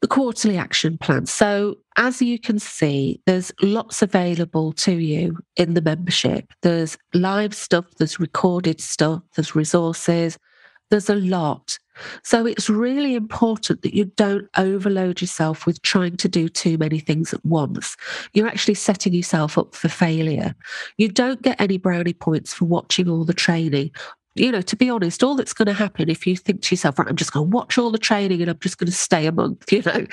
the 0.00 0.08
quarterly 0.08 0.58
action 0.58 0.98
plan. 0.98 1.26
So, 1.26 1.76
as 1.96 2.20
you 2.20 2.38
can 2.38 2.58
see, 2.58 3.22
there's 3.26 3.52
lots 3.62 4.02
available 4.02 4.72
to 4.74 4.92
you 4.92 5.38
in 5.56 5.74
the 5.74 5.80
membership. 5.80 6.52
There's 6.62 6.98
live 7.14 7.54
stuff, 7.54 7.86
there's 7.98 8.20
recorded 8.20 8.80
stuff, 8.80 9.22
there's 9.34 9.54
resources, 9.54 10.38
there's 10.90 11.10
a 11.10 11.14
lot. 11.14 11.78
So 12.22 12.46
it's 12.46 12.68
really 12.68 13.14
important 13.14 13.82
that 13.82 13.94
you 13.94 14.06
don't 14.16 14.48
overload 14.56 15.20
yourself 15.20 15.66
with 15.66 15.80
trying 15.82 16.16
to 16.18 16.28
do 16.28 16.48
too 16.48 16.76
many 16.76 16.98
things 16.98 17.32
at 17.32 17.44
once. 17.44 17.96
You're 18.32 18.48
actually 18.48 18.74
setting 18.74 19.14
yourself 19.14 19.56
up 19.56 19.74
for 19.74 19.88
failure. 19.88 20.54
You 20.98 21.08
don't 21.08 21.42
get 21.42 21.60
any 21.60 21.78
brownie 21.78 22.12
points 22.12 22.52
for 22.52 22.64
watching 22.64 23.08
all 23.08 23.24
the 23.24 23.32
training. 23.32 23.92
You 24.34 24.50
know, 24.50 24.62
to 24.62 24.76
be 24.76 24.90
honest, 24.90 25.22
all 25.22 25.36
that's 25.36 25.52
going 25.52 25.66
to 25.66 25.72
happen 25.72 26.10
if 26.10 26.26
you 26.26 26.36
think 26.36 26.62
to 26.62 26.74
yourself, 26.74 26.98
right, 26.98 27.08
I'm 27.08 27.16
just 27.16 27.32
going 27.32 27.48
to 27.48 27.54
watch 27.54 27.78
all 27.78 27.92
the 27.92 27.98
training 27.98 28.40
and 28.40 28.50
I'm 28.50 28.58
just 28.58 28.78
going 28.78 28.90
to 28.90 28.96
stay 28.96 29.26
a 29.26 29.32
month, 29.32 29.70
you 29.72 29.82
know, 29.82 30.06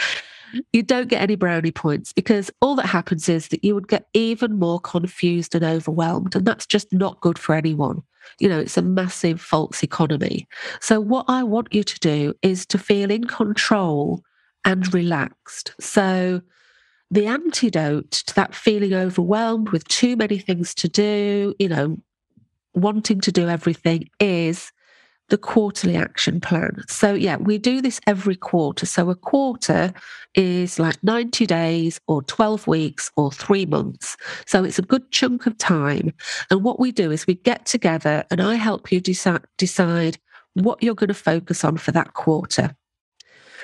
you 0.74 0.84
don't 0.84 1.08
get 1.08 1.22
any 1.22 1.36
brownie 1.36 1.72
points 1.72 2.14
because 2.14 2.52
all 2.62 2.76
that 2.76 2.86
happens 2.86 3.30
is 3.30 3.48
that 3.48 3.64
you 3.64 3.74
would 3.74 3.88
get 3.88 4.08
even 4.14 4.60
more 4.60 4.80
confused 4.80 5.56
and 5.56 5.64
overwhelmed. 5.64 6.36
And 6.36 6.46
that's 6.46 6.68
just 6.68 6.92
not 6.94 7.22
good 7.22 7.40
for 7.40 7.56
anyone. 7.56 8.04
You 8.40 8.50
know, 8.50 8.60
it's 8.60 8.78
a 8.78 8.82
massive 8.82 9.42
false 9.42 9.84
economy. 9.84 10.48
So, 10.80 11.00
what 11.00 11.26
I 11.28 11.44
want 11.44 11.74
you 11.74 11.84
to 11.84 12.00
do 12.00 12.34
is 12.42 12.66
to 12.68 12.78
feel 12.78 13.12
in 13.12 13.26
control 13.26 14.24
and 14.66 14.94
relaxed. 14.94 15.74
So, 15.80 16.42
the 17.10 17.26
antidote 17.26 18.12
to 18.12 18.36
that 18.36 18.56
feeling 18.56 18.94
overwhelmed 18.94 19.70
with 19.70 19.88
too 19.88 20.16
many 20.16 20.38
things 20.38 20.74
to 20.76 20.88
do, 20.88 21.54
you 21.60 21.68
know, 21.68 21.98
wanting 22.74 23.20
to 23.22 23.32
do 23.32 23.50
everything 23.50 24.10
is 24.20 24.72
the 25.32 25.38
quarterly 25.38 25.96
action 25.96 26.41
plan. 26.41 26.84
So, 26.89 27.13
yeah, 27.13 27.38
we 27.38 27.58
do 27.58 27.82
this 27.82 28.02
every 28.06 28.36
quarter. 28.36 28.86
So, 28.86 29.10
a 29.10 29.15
quarter 29.15 29.94
is 30.36 30.78
like 30.78 31.02
90 31.04 31.46
days 31.46 32.02
or 32.08 32.22
12 32.24 32.67
weeks 32.67 33.10
or 33.15 33.32
three 33.32 33.65
months. 33.65 34.17
So, 34.46 34.65
it's 34.65 34.78
a 34.78 34.84
good 34.84 35.10
chunk 35.10 35.46
of 35.46 35.58
time. 35.58 36.13
And 36.52 36.63
what 36.63 36.82
we 36.82 36.91
do 36.91 37.12
is 37.12 37.26
we 37.26 37.36
get 37.36 37.65
together 37.65 38.26
and 38.30 38.41
I 38.41 38.56
help 38.56 38.91
you 38.91 39.00
decide, 39.00 39.46
decide 39.58 40.20
what 40.54 40.84
you're 40.84 40.96
going 40.96 41.08
to 41.08 41.13
focus 41.13 41.63
on 41.63 41.78
for 41.78 41.94
that 41.94 42.13
quarter. 42.13 42.76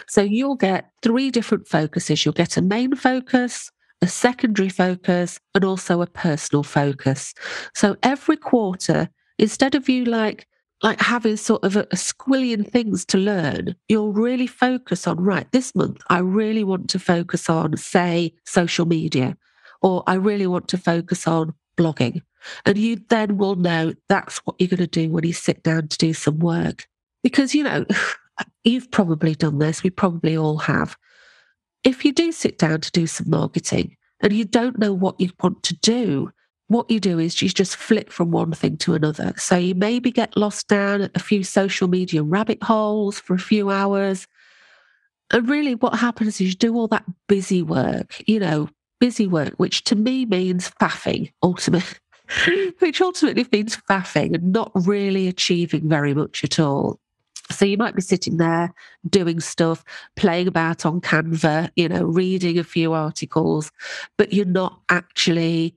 So, 0.08 0.22
you'll 0.22 0.56
get 0.56 0.90
three 1.04 1.32
different 1.32 1.68
focuses. 1.68 2.24
You'll 2.24 2.34
get 2.34 2.56
a 2.56 2.62
main 2.62 2.96
focus, 2.96 3.70
a 4.02 4.08
secondary 4.08 4.70
focus, 4.70 5.38
and 5.54 5.66
also 5.66 6.02
a 6.02 6.08
personal 6.08 6.64
focus. 6.64 7.34
So, 7.76 7.98
every 8.04 8.38
quarter, 8.38 9.10
instead 9.38 9.76
of 9.76 9.90
you 9.90 10.06
like, 10.06 10.48
like 10.84 11.02
having 11.02 11.38
sort 11.38 11.64
of 11.64 11.76
a, 11.76 11.82
a 11.82 11.96
squillion 11.96 12.70
things 12.70 13.06
to 13.06 13.18
learn, 13.18 13.76
you'll 13.88 14.14
really 14.14 14.48
focus 14.48 15.08
on, 15.08 15.20
right, 15.20 15.52
this 15.52 15.74
month, 15.76 16.02
I 16.10 16.20
really 16.20 16.64
want 16.64 16.90
to 16.92 17.00
focus 17.00 17.50
on, 17.50 17.78
say, 17.78 18.34
social 18.46 18.86
media, 18.86 19.38
or 19.82 20.04
I 20.08 20.16
really 20.16 20.48
want 20.48 20.68
to 20.70 20.78
focus 20.78 21.28
on 21.28 21.54
blogging. 21.78 22.22
And 22.66 22.78
you 22.78 23.02
then 23.10 23.38
will 23.38 23.56
know 23.56 23.94
that's 24.08 24.38
what 24.40 24.56
you're 24.60 24.70
going 24.70 24.78
to 24.78 24.88
do 24.88 25.10
when 25.10 25.24
you 25.24 25.34
sit 25.34 25.64
down 25.64 25.88
to 25.88 25.98
do 25.98 26.14
some 26.14 26.40
work. 26.40 26.88
Because, 27.24 27.56
you 27.56 27.64
know, 27.64 27.86
you've 28.64 28.92
probably 28.92 29.36
done 29.36 29.60
this, 29.60 29.84
we 29.84 29.90
probably 29.90 30.38
all 30.38 30.58
have. 30.58 30.96
If 31.84 32.06
you 32.06 32.12
do 32.12 32.32
sit 32.32 32.58
down 32.58 32.82
to 32.82 32.92
do 32.92 33.08
some 33.08 33.30
marketing 33.30 33.96
and 34.22 34.34
you 34.34 34.46
don't 34.46 34.78
know 34.78 34.94
what 34.94 35.20
you 35.20 35.32
want 35.42 35.64
to 35.64 35.76
do, 35.76 36.32
what 36.68 36.90
you 36.92 37.00
do 37.00 37.20
is 37.20 37.42
you 37.42 37.50
just 37.50 37.76
flip 37.76 38.10
from 38.12 38.32
one 38.32 38.52
thing 38.52 38.78
to 38.78 38.94
another. 38.94 39.34
So 39.38 39.56
you 39.56 39.74
maybe 39.76 40.12
get 40.12 40.36
lost 40.36 40.68
down 40.68 41.10
a 41.16 41.20
few 41.20 41.44
social 41.44 41.88
media 41.88 42.24
rabbit 42.24 42.62
holes 42.62 43.20
for 43.20 43.34
a 43.34 43.40
few 43.40 43.70
hours. 43.70 44.28
And 45.32 45.50
really, 45.50 45.76
what 45.76 45.98
happens 45.98 46.36
is 46.36 46.42
you 46.42 46.54
do 46.54 46.76
all 46.76 46.88
that 46.88 47.06
busy 47.28 47.62
work, 47.62 48.22
you 48.28 48.40
know, 48.40 48.70
busy 49.00 49.28
work, 49.28 49.54
which 49.58 49.84
to 49.86 49.96
me 49.96 50.26
means 50.26 50.70
faffing 50.82 51.32
ultimately, 51.44 51.98
which 52.80 53.02
ultimately 53.02 53.46
means 53.52 53.78
faffing 53.90 54.36
and 54.36 54.52
not 54.52 54.72
really 54.74 55.28
achieving 55.28 55.88
very 55.88 56.14
much 56.14 56.44
at 56.44 56.60
all. 56.60 57.00
So 57.50 57.64
you 57.64 57.78
might 57.78 57.96
be 57.96 58.02
sitting 58.02 58.38
there 58.38 58.74
doing 59.10 59.40
stuff, 59.40 59.84
playing 60.18 60.48
about 60.48 60.86
on 60.86 61.00
Canva, 61.00 61.70
you 61.78 61.88
know, 61.88 62.04
reading 62.04 62.60
a 62.60 62.64
few 62.64 62.92
articles, 62.92 63.72
but 64.18 64.34
you're 64.34 64.46
not 64.46 64.82
actually 64.90 65.74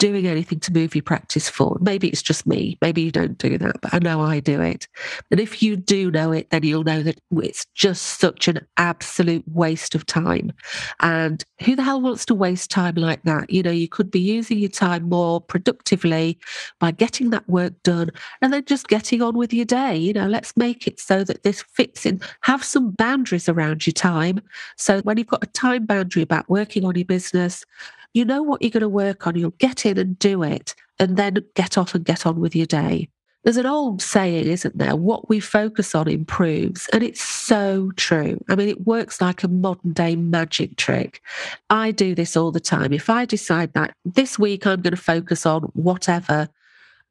doing 0.00 0.26
anything 0.26 0.58
to 0.58 0.72
move 0.72 0.94
your 0.94 1.02
practice 1.02 1.48
forward. 1.48 1.82
Maybe 1.82 2.08
it's 2.08 2.22
just 2.22 2.46
me. 2.46 2.78
Maybe 2.80 3.02
you 3.02 3.10
don't 3.10 3.36
do 3.36 3.58
that, 3.58 3.82
but 3.82 3.92
I 3.92 3.98
know 3.98 4.22
I 4.22 4.40
do 4.40 4.60
it. 4.62 4.88
And 5.30 5.38
if 5.38 5.62
you 5.62 5.76
do 5.76 6.10
know 6.10 6.32
it, 6.32 6.48
then 6.48 6.62
you'll 6.62 6.84
know 6.84 7.02
that 7.02 7.20
it's 7.30 7.66
just 7.74 8.18
such 8.18 8.48
an 8.48 8.66
absolute 8.78 9.44
waste 9.46 9.94
of 9.94 10.06
time. 10.06 10.52
And 11.00 11.44
who 11.62 11.76
the 11.76 11.82
hell 11.82 12.00
wants 12.00 12.24
to 12.26 12.34
waste 12.34 12.70
time 12.70 12.94
like 12.94 13.22
that? 13.24 13.50
You 13.50 13.62
know, 13.62 13.70
you 13.70 13.88
could 13.88 14.10
be 14.10 14.20
using 14.20 14.58
your 14.58 14.70
time 14.70 15.02
more 15.02 15.38
productively 15.38 16.38
by 16.78 16.92
getting 16.92 17.28
that 17.30 17.46
work 17.46 17.74
done 17.82 18.10
and 18.40 18.54
then 18.54 18.64
just 18.64 18.88
getting 18.88 19.20
on 19.20 19.36
with 19.36 19.52
your 19.52 19.66
day. 19.66 19.94
You 19.94 20.14
know, 20.14 20.26
let's 20.26 20.56
make 20.56 20.86
it 20.86 20.98
so 20.98 21.24
that 21.24 21.42
this 21.42 21.62
fits 21.62 22.06
in. 22.06 22.22
Have 22.40 22.64
some 22.64 22.92
boundaries 22.92 23.50
around 23.50 23.86
your 23.86 23.92
time. 23.92 24.40
So 24.78 25.02
when 25.02 25.18
you've 25.18 25.26
got 25.26 25.44
a 25.44 25.48
time 25.48 25.84
boundary 25.84 26.22
about 26.22 26.48
working 26.48 26.86
on 26.86 26.94
your 26.96 27.04
business, 27.04 27.66
you 28.14 28.24
know 28.24 28.42
what 28.42 28.62
you're 28.62 28.70
going 28.70 28.80
to 28.80 28.88
work 28.88 29.26
on, 29.26 29.36
you'll 29.36 29.50
get 29.58 29.86
in 29.86 29.98
and 29.98 30.18
do 30.18 30.42
it, 30.42 30.74
and 30.98 31.16
then 31.16 31.38
get 31.54 31.78
off 31.78 31.94
and 31.94 32.04
get 32.04 32.26
on 32.26 32.40
with 32.40 32.54
your 32.56 32.66
day. 32.66 33.08
There's 33.42 33.56
an 33.56 33.66
old 33.66 34.02
saying, 34.02 34.46
isn't 34.46 34.76
there? 34.76 34.96
What 34.96 35.30
we 35.30 35.40
focus 35.40 35.94
on 35.94 36.08
improves. 36.08 36.88
And 36.92 37.02
it's 37.02 37.22
so 37.22 37.90
true. 37.96 38.38
I 38.50 38.54
mean, 38.54 38.68
it 38.68 38.86
works 38.86 39.20
like 39.20 39.42
a 39.42 39.48
modern 39.48 39.94
day 39.94 40.14
magic 40.14 40.76
trick. 40.76 41.22
I 41.70 41.90
do 41.90 42.14
this 42.14 42.36
all 42.36 42.52
the 42.52 42.60
time. 42.60 42.92
If 42.92 43.08
I 43.08 43.24
decide 43.24 43.72
that 43.72 43.94
this 44.04 44.38
week 44.38 44.66
I'm 44.66 44.82
going 44.82 44.94
to 44.94 45.00
focus 45.00 45.46
on 45.46 45.62
whatever, 45.72 46.48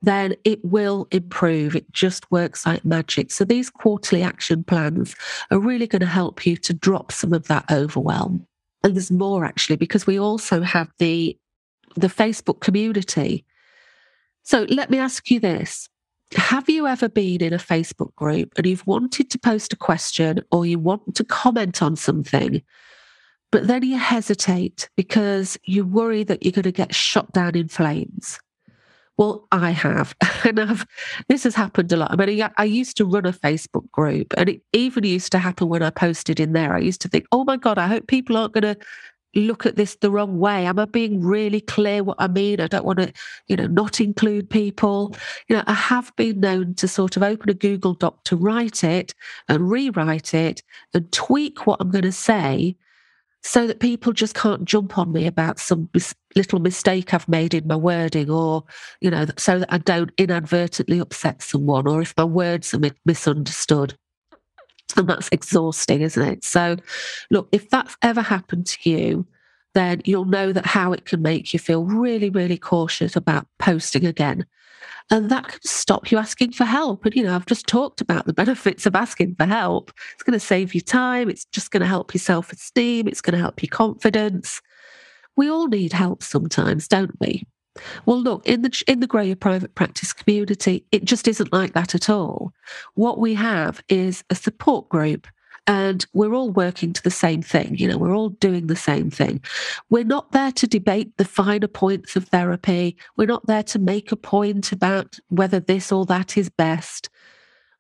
then 0.03 0.35
it 0.43 0.63
will 0.63 1.07
improve. 1.09 1.75
It 1.75 1.91
just 1.91 2.29
works 2.31 2.63
like 2.65 2.85
magic. 2.85 3.31
So 3.31 3.43
these 3.43 3.71
quarterly 3.71 4.21
action 4.21 4.63
plans 4.63 5.15
are 5.49 5.59
really 5.59 5.87
going 5.87 6.01
to 6.01 6.05
help 6.05 6.45
you 6.45 6.57
to 6.57 6.73
drop 6.73 7.11
some 7.11 7.33
of 7.33 7.47
that 7.47 7.65
overwhelm 7.71 8.45
and 8.83 8.95
there's 8.95 9.11
more 9.11 9.45
actually 9.45 9.75
because 9.75 10.07
we 10.07 10.19
also 10.19 10.61
have 10.61 10.89
the 10.99 11.37
the 11.95 12.07
Facebook 12.07 12.59
community. 12.59 13.45
So 14.43 14.65
let 14.69 14.89
me 14.89 14.99
ask 14.99 15.29
you 15.31 15.39
this. 15.39 15.89
Have 16.35 16.69
you 16.69 16.85
ever 16.85 17.09
been 17.09 17.41
in 17.41 17.53
a 17.53 17.57
Facebook 17.57 18.13
group 18.15 18.53
and 18.55 18.65
you've 18.65 18.85
wanted 18.85 19.31
to 19.31 19.39
post 19.39 19.73
a 19.73 19.75
question 19.75 20.41
or 20.51 20.65
you 20.65 20.77
want 20.77 21.15
to 21.15 21.23
comment 21.23 21.81
on 21.81 21.95
something, 21.95 22.61
but 23.51 23.65
then 23.65 23.83
you 23.83 23.97
hesitate 23.97 24.89
because 24.95 25.57
you 25.63 25.83
worry 25.83 26.23
that 26.23 26.43
you're 26.43 26.51
going 26.51 26.63
to 26.63 26.71
get 26.71 26.93
shot 26.93 27.31
down 27.33 27.55
in 27.55 27.67
flames? 27.67 28.39
Well, 29.19 29.47
I 29.51 29.71
have. 29.71 30.15
And 30.45 30.57
I've, 30.57 30.85
this 31.27 31.43
has 31.43 31.53
happened 31.53 31.91
a 31.91 31.97
lot. 31.97 32.11
I 32.11 32.15
mean, 32.25 32.49
I 32.57 32.63
used 32.63 32.95
to 32.97 33.05
run 33.05 33.25
a 33.25 33.33
Facebook 33.33 33.91
group, 33.91 34.33
and 34.37 34.47
it 34.47 34.61
even 34.71 35.03
used 35.03 35.33
to 35.33 35.37
happen 35.37 35.67
when 35.67 35.83
I 35.83 35.89
posted 35.89 36.39
in 36.39 36.53
there. 36.53 36.73
I 36.73 36.79
used 36.79 37.01
to 37.01 37.09
think, 37.09 37.25
oh 37.33 37.43
my 37.43 37.57
God, 37.57 37.77
I 37.77 37.87
hope 37.87 38.07
people 38.07 38.37
aren't 38.37 38.53
going 38.53 38.73
to 38.75 38.77
look 39.35 39.65
at 39.65 39.75
this 39.75 39.97
the 39.97 40.09
wrong 40.09 40.39
way. 40.39 40.65
Am 40.65 40.79
I 40.79 40.85
being 40.85 41.21
really 41.21 41.59
clear 41.59 42.05
what 42.05 42.15
I 42.19 42.29
mean? 42.29 42.61
I 42.61 42.67
don't 42.67 42.85
want 42.85 42.99
to, 42.99 43.11
you 43.49 43.57
know, 43.57 43.67
not 43.67 43.99
include 43.99 44.49
people. 44.49 45.13
You 45.49 45.57
know, 45.57 45.63
I 45.67 45.73
have 45.73 46.15
been 46.15 46.39
known 46.39 46.73
to 46.75 46.87
sort 46.87 47.17
of 47.17 47.21
open 47.21 47.49
a 47.49 47.53
Google 47.53 47.95
Doc 47.95 48.23
to 48.23 48.37
write 48.37 48.85
it 48.85 49.13
and 49.49 49.69
rewrite 49.69 50.33
it 50.33 50.63
and 50.93 51.11
tweak 51.11 51.67
what 51.67 51.81
I'm 51.81 51.91
going 51.91 52.03
to 52.03 52.13
say 52.13 52.77
so 53.41 53.67
that 53.67 53.79
people 53.79 54.11
just 54.11 54.35
can't 54.35 54.65
jump 54.65 54.97
on 54.97 55.11
me 55.11 55.25
about 55.25 55.59
some 55.59 55.89
mis- 55.93 56.15
little 56.35 56.59
mistake 56.59 57.13
I've 57.13 57.27
made 57.29 57.53
in 57.53 57.67
my 57.67 57.75
wording, 57.75 58.29
or, 58.29 58.63
you 59.01 59.09
know, 59.09 59.25
so 59.37 59.59
that 59.59 59.73
I 59.73 59.77
don't 59.77 60.11
inadvertently 60.17 60.99
upset 60.99 61.41
someone, 61.41 61.87
or 61.87 62.01
if 62.01 62.13
my 62.17 62.25
words 62.25 62.73
are 62.73 62.79
mi- 62.79 62.91
misunderstood. 63.05 63.95
And 64.97 65.07
that's 65.07 65.29
exhausting, 65.31 66.01
isn't 66.01 66.27
it? 66.27 66.43
So, 66.43 66.75
look, 67.29 67.47
if 67.51 67.69
that's 67.69 67.95
ever 68.01 68.21
happened 68.21 68.65
to 68.67 68.89
you, 68.89 69.27
then 69.75 70.01
you'll 70.03 70.25
know 70.25 70.51
that 70.51 70.65
how 70.65 70.93
it 70.93 71.05
can 71.05 71.21
make 71.21 71.53
you 71.53 71.59
feel 71.59 71.85
really, 71.85 72.29
really 72.29 72.57
cautious 72.57 73.15
about 73.15 73.47
posting 73.59 74.05
again 74.05 74.45
and 75.11 75.29
that 75.31 75.47
can 75.47 75.59
stop 75.63 76.11
you 76.11 76.17
asking 76.17 76.51
for 76.51 76.65
help. 76.65 77.05
And, 77.05 77.15
you 77.15 77.23
know, 77.23 77.35
I've 77.35 77.45
just 77.45 77.67
talked 77.67 77.99
about 77.99 78.25
the 78.25 78.33
benefits 78.33 78.85
of 78.85 78.95
asking 78.95 79.35
for 79.35 79.45
help. 79.45 79.91
It's 80.13 80.23
going 80.23 80.37
to 80.37 80.45
save 80.45 80.75
you 80.75 80.81
time. 80.81 81.29
It's 81.29 81.45
just 81.45 81.71
going 81.71 81.81
to 81.81 81.87
help 81.87 82.13
your 82.13 82.19
self 82.19 82.51
esteem. 82.51 83.07
It's 83.07 83.21
going 83.21 83.33
to 83.33 83.39
help 83.39 83.61
your 83.61 83.69
confidence. 83.69 84.61
We 85.35 85.49
all 85.49 85.67
need 85.67 85.93
help 85.93 86.21
sometimes, 86.21 86.87
don't 86.87 87.15
we? 87.19 87.47
Well, 88.05 88.19
look, 88.21 88.45
in 88.45 88.61
the 88.61 88.83
in 88.87 88.99
the 88.99 89.23
Your 89.23 89.35
Private 89.35 89.73
Practice 89.73 90.13
community, 90.13 90.85
it 90.91 91.05
just 91.05 91.27
isn't 91.27 91.53
like 91.53 91.73
that 91.73 91.95
at 91.95 92.09
all. 92.09 92.51
What 92.95 93.19
we 93.19 93.33
have 93.35 93.81
is 93.89 94.23
a 94.29 94.35
support 94.35 94.89
group 94.89 95.27
and 95.69 96.07
we're 96.13 96.33
all 96.33 96.49
working 96.49 96.93
to 96.93 97.03
the 97.03 97.11
same 97.11 97.43
thing. 97.43 97.77
You 97.77 97.87
know, 97.87 97.97
we're 97.99 98.15
all 98.15 98.29
doing 98.29 98.65
the 98.65 98.75
same 98.75 99.11
thing. 99.11 99.39
We're 99.91 100.03
not 100.03 100.31
there 100.31 100.51
to 100.53 100.65
debate 100.65 101.15
the 101.17 101.25
finer 101.25 101.67
points 101.67 102.15
of 102.15 102.25
therapy. 102.25 102.97
We're 103.17 103.27
not 103.27 103.45
there 103.45 103.61
to 103.63 103.77
make 103.77 104.11
a 104.11 104.15
point 104.15 104.71
about 104.71 105.19
whether 105.29 105.59
this 105.59 105.91
or 105.91 106.07
that 106.07 106.37
is 106.37 106.49
best. 106.49 107.11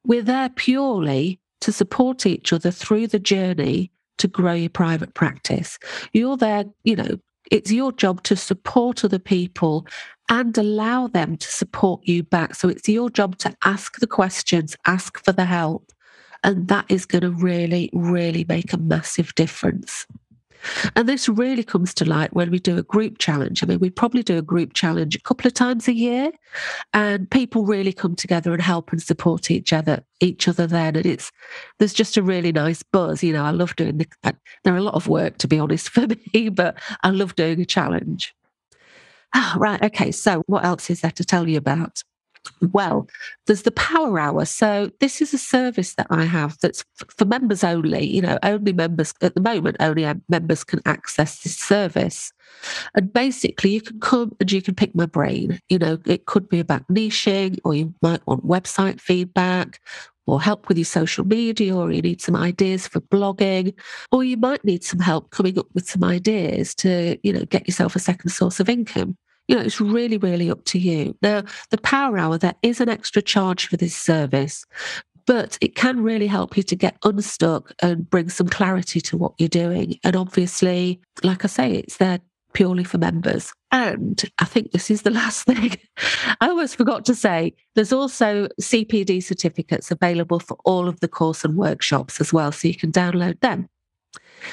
We're 0.05 0.21
there 0.21 0.49
purely 0.49 1.39
to 1.61 1.71
support 1.71 2.27
each 2.27 2.53
other 2.53 2.69
through 2.69 3.07
the 3.07 3.17
journey 3.17 3.91
to 4.19 4.27
grow 4.27 4.53
your 4.53 4.69
private 4.69 5.15
practice. 5.15 5.79
You're 6.13 6.37
there, 6.37 6.65
you 6.83 6.95
know, 6.95 7.17
it's 7.49 7.71
your 7.71 7.91
job 7.91 8.21
to 8.23 8.35
support 8.35 9.03
other 9.03 9.17
people 9.17 9.87
and 10.29 10.55
allow 10.59 11.07
them 11.07 11.37
to 11.37 11.47
support 11.47 12.01
you 12.07 12.21
back. 12.21 12.53
So 12.53 12.69
it's 12.69 12.87
your 12.87 13.09
job 13.09 13.39
to 13.39 13.55
ask 13.65 13.99
the 13.99 14.05
questions, 14.05 14.77
ask 14.85 15.17
for 15.25 15.31
the 15.31 15.45
help, 15.45 15.91
and 16.43 16.67
that 16.67 16.85
is 16.89 17.05
going 17.05 17.21
to 17.21 17.31
really, 17.31 17.89
really 17.93 18.45
make 18.47 18.73
a 18.73 18.77
massive 18.77 19.33
difference. 19.35 20.05
And 20.95 21.07
this 21.07 21.29
really 21.29 21.63
comes 21.63 21.93
to 21.95 22.05
light 22.05 22.33
when 22.33 22.51
we 22.51 22.59
do 22.59 22.77
a 22.77 22.83
group 22.83 23.17
challenge. 23.17 23.63
I 23.63 23.67
mean, 23.67 23.79
we 23.79 23.89
probably 23.89 24.23
do 24.23 24.37
a 24.37 24.41
group 24.41 24.73
challenge 24.73 25.15
a 25.15 25.21
couple 25.21 25.47
of 25.47 25.53
times 25.53 25.87
a 25.87 25.93
year, 25.93 26.31
and 26.93 27.29
people 27.31 27.65
really 27.65 27.93
come 27.93 28.15
together 28.15 28.51
and 28.51 28.61
help 28.61 28.91
and 28.91 29.01
support 29.01 29.51
each 29.51 29.71
other, 29.71 30.03
each 30.19 30.47
other. 30.47 30.67
Then, 30.67 30.95
and 30.95 31.05
it's 31.05 31.31
there's 31.77 31.93
just 31.93 32.17
a 32.17 32.21
really 32.21 32.51
nice 32.51 32.83
buzz. 32.83 33.23
You 33.23 33.33
know, 33.33 33.45
I 33.45 33.51
love 33.51 33.75
doing 33.75 33.97
the. 33.97 34.07
There 34.63 34.73
are 34.73 34.77
a 34.77 34.83
lot 34.83 34.95
of 34.95 35.07
work, 35.07 35.37
to 35.39 35.47
be 35.47 35.59
honest, 35.59 35.89
for 35.93 36.07
me, 36.33 36.49
but 36.49 36.77
I 37.03 37.09
love 37.11 37.35
doing 37.35 37.61
a 37.61 37.65
challenge. 37.65 38.33
Ah, 39.33 39.55
right. 39.57 39.81
Okay. 39.81 40.11
So, 40.11 40.43
what 40.47 40.65
else 40.65 40.89
is 40.89 41.01
there 41.01 41.11
to 41.11 41.23
tell 41.23 41.47
you 41.47 41.57
about? 41.57 42.03
Well, 42.61 43.07
there's 43.47 43.63
the 43.63 43.71
Power 43.71 44.19
Hour. 44.19 44.45
So 44.45 44.91
this 44.99 45.21
is 45.21 45.33
a 45.33 45.37
service 45.37 45.95
that 45.95 46.07
I 46.09 46.25
have 46.25 46.57
that's 46.61 46.83
for 47.17 47.25
members 47.25 47.63
only. 47.63 48.05
You 48.05 48.21
know, 48.21 48.37
only 48.43 48.73
members 48.73 49.13
at 49.21 49.33
the 49.35 49.41
moment, 49.41 49.77
only 49.79 50.05
members 50.27 50.63
can 50.63 50.81
access 50.85 51.41
this 51.41 51.57
service. 51.57 52.33
And 52.95 53.13
basically, 53.13 53.71
you 53.71 53.81
can 53.81 53.99
come 53.99 54.35
and 54.39 54.51
you 54.51 54.61
can 54.61 54.75
pick 54.75 54.93
my 54.93 55.05
brain. 55.05 55.59
You 55.69 55.79
know, 55.79 55.99
it 56.05 56.25
could 56.25 56.49
be 56.49 56.59
about 56.59 56.87
niching, 56.87 57.59
or 57.63 57.75
you 57.75 57.93
might 58.01 58.25
want 58.27 58.45
website 58.45 58.99
feedback, 58.99 59.79
or 60.25 60.41
help 60.41 60.67
with 60.67 60.77
your 60.77 60.85
social 60.85 61.25
media, 61.25 61.75
or 61.75 61.91
you 61.91 62.01
need 62.01 62.21
some 62.21 62.35
ideas 62.35 62.87
for 62.87 62.99
blogging, 63.01 63.73
or 64.11 64.23
you 64.23 64.37
might 64.37 64.65
need 64.65 64.83
some 64.83 64.99
help 64.99 65.29
coming 65.29 65.57
up 65.57 65.67
with 65.73 65.89
some 65.89 66.03
ideas 66.03 66.75
to, 66.75 67.17
you 67.23 67.31
know, 67.31 67.45
get 67.45 67.67
yourself 67.67 67.95
a 67.95 67.99
second 67.99 68.29
source 68.31 68.59
of 68.59 68.67
income. 68.67 69.17
You 69.49 69.55
know, 69.55 69.61
it's 69.61 69.81
really, 69.81 70.17
really 70.17 70.51
up 70.51 70.63
to 70.65 70.77
you. 70.77 71.17
Now, 71.23 71.41
the 71.71 71.79
power 71.79 72.19
hour, 72.19 72.37
there 72.37 72.53
is 72.61 72.79
an 72.79 72.87
extra 72.87 73.19
charge 73.19 73.65
for 73.67 73.77
this 73.77 73.95
service, 73.95 74.63
but 75.25 75.57
it 75.59 75.75
can 75.75 76.03
really 76.03 76.27
help 76.27 76.55
you 76.55 76.61
to 76.61 76.75
get 76.75 76.97
unstuck 77.03 77.73
and 77.81 78.07
bring 78.07 78.29
some 78.29 78.47
clarity 78.47 79.01
to 79.01 79.17
what 79.17 79.33
you're 79.39 79.49
doing. 79.49 79.97
And 80.03 80.15
obviously, 80.15 81.01
like 81.23 81.43
I 81.43 81.47
say, 81.47 81.71
it's 81.73 81.97
there 81.97 82.19
purely 82.53 82.83
for 82.83 82.99
members. 82.99 83.51
And 83.71 84.21
I 84.37 84.45
think 84.45 84.71
this 84.71 84.91
is 84.91 85.01
the 85.01 85.09
last 85.11 85.47
thing. 85.47 85.77
I 86.41 86.47
almost 86.47 86.75
forgot 86.75 87.03
to 87.05 87.15
say 87.15 87.55
there's 87.73 87.93
also 87.93 88.49
CPD 88.61 89.23
certificates 89.23 89.89
available 89.89 90.39
for 90.39 90.57
all 90.63 90.87
of 90.87 90.99
the 90.99 91.07
course 91.07 91.43
and 91.43 91.57
workshops 91.57 92.21
as 92.21 92.31
well. 92.31 92.51
So 92.51 92.67
you 92.67 92.75
can 92.75 92.91
download 92.91 93.39
them. 93.39 93.67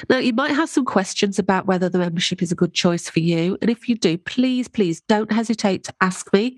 Now, 0.08 0.18
you 0.18 0.32
might 0.32 0.52
have 0.52 0.68
some 0.68 0.84
questions 0.84 1.38
about 1.38 1.66
whether 1.66 1.88
the 1.88 1.98
membership 1.98 2.42
is 2.42 2.52
a 2.52 2.56
good 2.56 2.74
choice 2.74 3.08
for 3.08 3.20
you. 3.20 3.56
And 3.60 3.70
if 3.70 3.88
you 3.88 3.96
do, 3.96 4.18
please, 4.18 4.68
please 4.68 5.00
don't 5.02 5.32
hesitate 5.32 5.84
to 5.84 5.94
ask 6.00 6.32
me. 6.32 6.56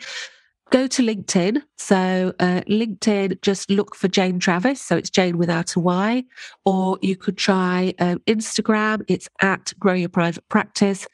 Go 0.71 0.87
to 0.87 1.03
LinkedIn. 1.03 1.63
So, 1.79 2.35
uh, 2.41 2.61
LinkedIn, 2.69 3.41
just 3.41 3.71
look 3.71 3.95
for 3.95 4.07
Jane 4.07 4.39
Travis. 4.39 4.83
So, 4.83 4.99
it's 4.99 5.09
Jane 5.09 5.39
without 5.39 5.77
a 5.77 5.81
Y. 5.81 6.25
Or 6.67 6.99
you 7.01 7.17
could 7.17 7.39
try 7.39 7.95
um, 8.01 8.19
Instagram. 8.27 9.03
It's 9.09 9.31
at 9.41 9.73
Grow 9.79 9.95
Your 9.95 10.11
Private 10.11 10.47
Practice. 10.51 11.07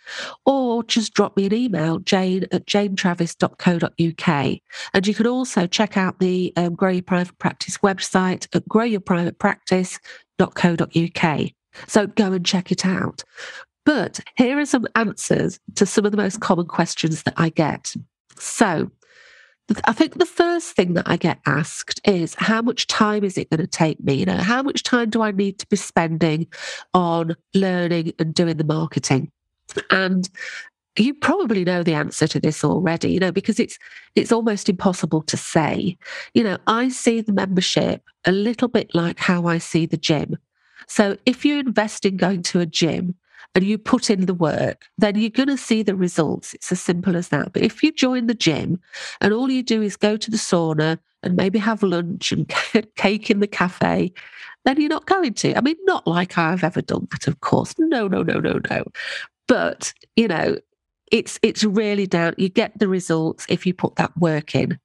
Or 0.44 0.83
just 0.83 1.14
drop 1.14 1.37
me 1.37 1.46
an 1.46 1.54
email, 1.54 2.00
jane 2.00 2.46
at 2.50 2.66
janetravis.co.uk. 2.66 4.61
And 4.92 5.07
you 5.07 5.14
can 5.14 5.26
also 5.28 5.68
check 5.68 5.96
out 5.96 6.18
the 6.18 6.52
um, 6.57 6.74
Grow 6.74 6.90
Your 6.90 7.04
Private 7.04 7.38
Practice 7.38 7.78
website 7.78 8.48
at 8.57 8.68
growyourprivatepractice.co.uk. 8.68 11.63
So 11.87 12.06
go 12.06 12.32
and 12.32 12.44
check 12.44 12.72
it 12.72 12.84
out. 12.84 13.22
But 13.84 14.20
here 14.37 14.58
are 14.58 14.66
some 14.66 14.87
answers 14.94 15.60
to 15.74 15.87
some 15.87 16.06
of 16.06 16.10
the 16.10 16.16
most 16.16 16.40
common 16.40 16.66
questions 16.66 17.22
that 17.24 17.34
I 17.37 17.50
get. 17.50 17.94
So, 18.38 18.90
I 19.87 19.92
think 19.92 20.18
the 20.18 20.26
first 20.26 20.76
thing 20.76 20.92
that 20.94 21.08
I 21.08 21.16
get 21.16 21.38
asked 21.46 22.00
is 22.06 22.34
how 22.34 22.60
much 22.60 22.87
time 22.87 23.24
is 23.24 23.38
it 23.38 23.48
going 23.48 23.60
to 23.60 23.66
take 23.66 24.02
me? 24.02 24.14
You 24.14 24.26
know, 24.26 24.37
how 24.37 24.62
much 24.62 24.82
time 24.82 25.08
do 25.08 25.22
I 25.22 25.30
need 25.30 25.58
to 25.58 25.66
be 25.68 25.76
spending 25.76 26.46
on 26.92 27.34
learning 27.54 28.12
and 28.18 28.34
doing 28.34 28.58
the 28.58 28.64
marketing? 28.64 29.30
And 29.90 30.28
you 30.98 31.14
probably 31.14 31.64
know 31.64 31.82
the 31.82 31.94
answer 31.94 32.28
to 32.28 32.40
this 32.40 32.62
already, 32.62 33.12
you 33.12 33.20
know, 33.20 33.32
because 33.32 33.58
it's 33.58 33.78
it's 34.14 34.32
almost 34.32 34.68
impossible 34.68 35.22
to 35.22 35.37
say. 35.37 35.96
You 36.34 36.44
know, 36.44 36.58
I 36.66 36.88
see 36.90 37.20
the 37.22 37.32
membership 37.32 38.02
a 38.26 38.32
little 38.32 38.68
bit 38.68 38.94
like 38.94 39.18
how 39.18 39.46
I 39.46 39.58
see 39.58 39.87
the 39.87 39.96
gym. 39.96 40.37
So 40.86 41.16
if 41.26 41.44
you 41.44 41.58
invest 41.58 42.04
in 42.04 42.16
going 42.16 42.42
to 42.44 42.60
a 42.60 42.66
gym 42.66 43.14
and 43.54 43.64
you 43.64 43.78
put 43.78 44.10
in 44.10 44.26
the 44.26 44.34
work, 44.34 44.86
then 44.98 45.16
you're 45.16 45.30
going 45.30 45.48
to 45.48 45.56
see 45.56 45.82
the 45.82 45.94
results. 45.94 46.54
It's 46.54 46.72
as 46.72 46.80
simple 46.80 47.16
as 47.16 47.28
that. 47.28 47.52
But 47.52 47.62
if 47.62 47.82
you 47.82 47.92
join 47.92 48.26
the 48.26 48.34
gym 48.34 48.80
and 49.20 49.32
all 49.32 49.50
you 49.50 49.62
do 49.62 49.80
is 49.82 49.96
go 49.96 50.16
to 50.16 50.30
the 50.30 50.36
sauna 50.36 50.98
and 51.22 51.36
maybe 51.36 51.58
have 51.58 51.82
lunch 51.82 52.32
and 52.32 52.52
cake 52.96 53.30
in 53.30 53.40
the 53.40 53.46
cafe, 53.46 54.12
then 54.64 54.80
you're 54.80 54.88
not 54.88 55.06
going 55.06 55.34
to. 55.34 55.56
I 55.56 55.60
mean, 55.60 55.76
not 55.84 56.06
like 56.06 56.36
I've 56.36 56.64
ever 56.64 56.82
done 56.82 57.06
that, 57.10 57.28
of 57.28 57.40
course. 57.40 57.74
No, 57.78 58.08
no, 58.08 58.22
no, 58.22 58.40
no, 58.40 58.60
no. 58.70 58.84
But, 59.46 59.92
you 60.16 60.26
know, 60.26 60.56
it's 61.12 61.38
it's 61.42 61.62
really 61.64 62.06
down. 62.06 62.34
You 62.38 62.48
get 62.48 62.78
the 62.78 62.88
results 62.88 63.46
if 63.48 63.66
you 63.66 63.74
put 63.74 63.96
that 63.96 64.16
work 64.18 64.54
in. 64.54 64.78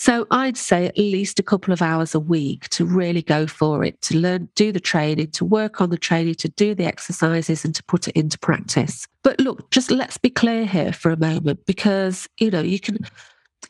So 0.00 0.26
I'd 0.30 0.56
say 0.56 0.86
at 0.86 0.96
least 0.96 1.38
a 1.38 1.42
couple 1.42 1.74
of 1.74 1.82
hours 1.82 2.14
a 2.14 2.20
week 2.20 2.70
to 2.70 2.86
really 2.86 3.20
go 3.20 3.46
for 3.46 3.84
it, 3.84 4.00
to 4.00 4.16
learn, 4.16 4.48
do 4.54 4.72
the 4.72 4.80
training, 4.80 5.32
to 5.32 5.44
work 5.44 5.82
on 5.82 5.90
the 5.90 5.98
training, 5.98 6.36
to 6.36 6.48
do 6.48 6.74
the 6.74 6.86
exercises 6.86 7.66
and 7.66 7.74
to 7.74 7.84
put 7.84 8.08
it 8.08 8.16
into 8.16 8.38
practice. 8.38 9.06
But 9.22 9.38
look, 9.40 9.70
just 9.70 9.90
let's 9.90 10.16
be 10.16 10.30
clear 10.30 10.64
here 10.64 10.94
for 10.94 11.10
a 11.10 11.18
moment 11.18 11.66
because, 11.66 12.26
you 12.38 12.50
know, 12.50 12.62
you 12.62 12.80
can 12.80 13.00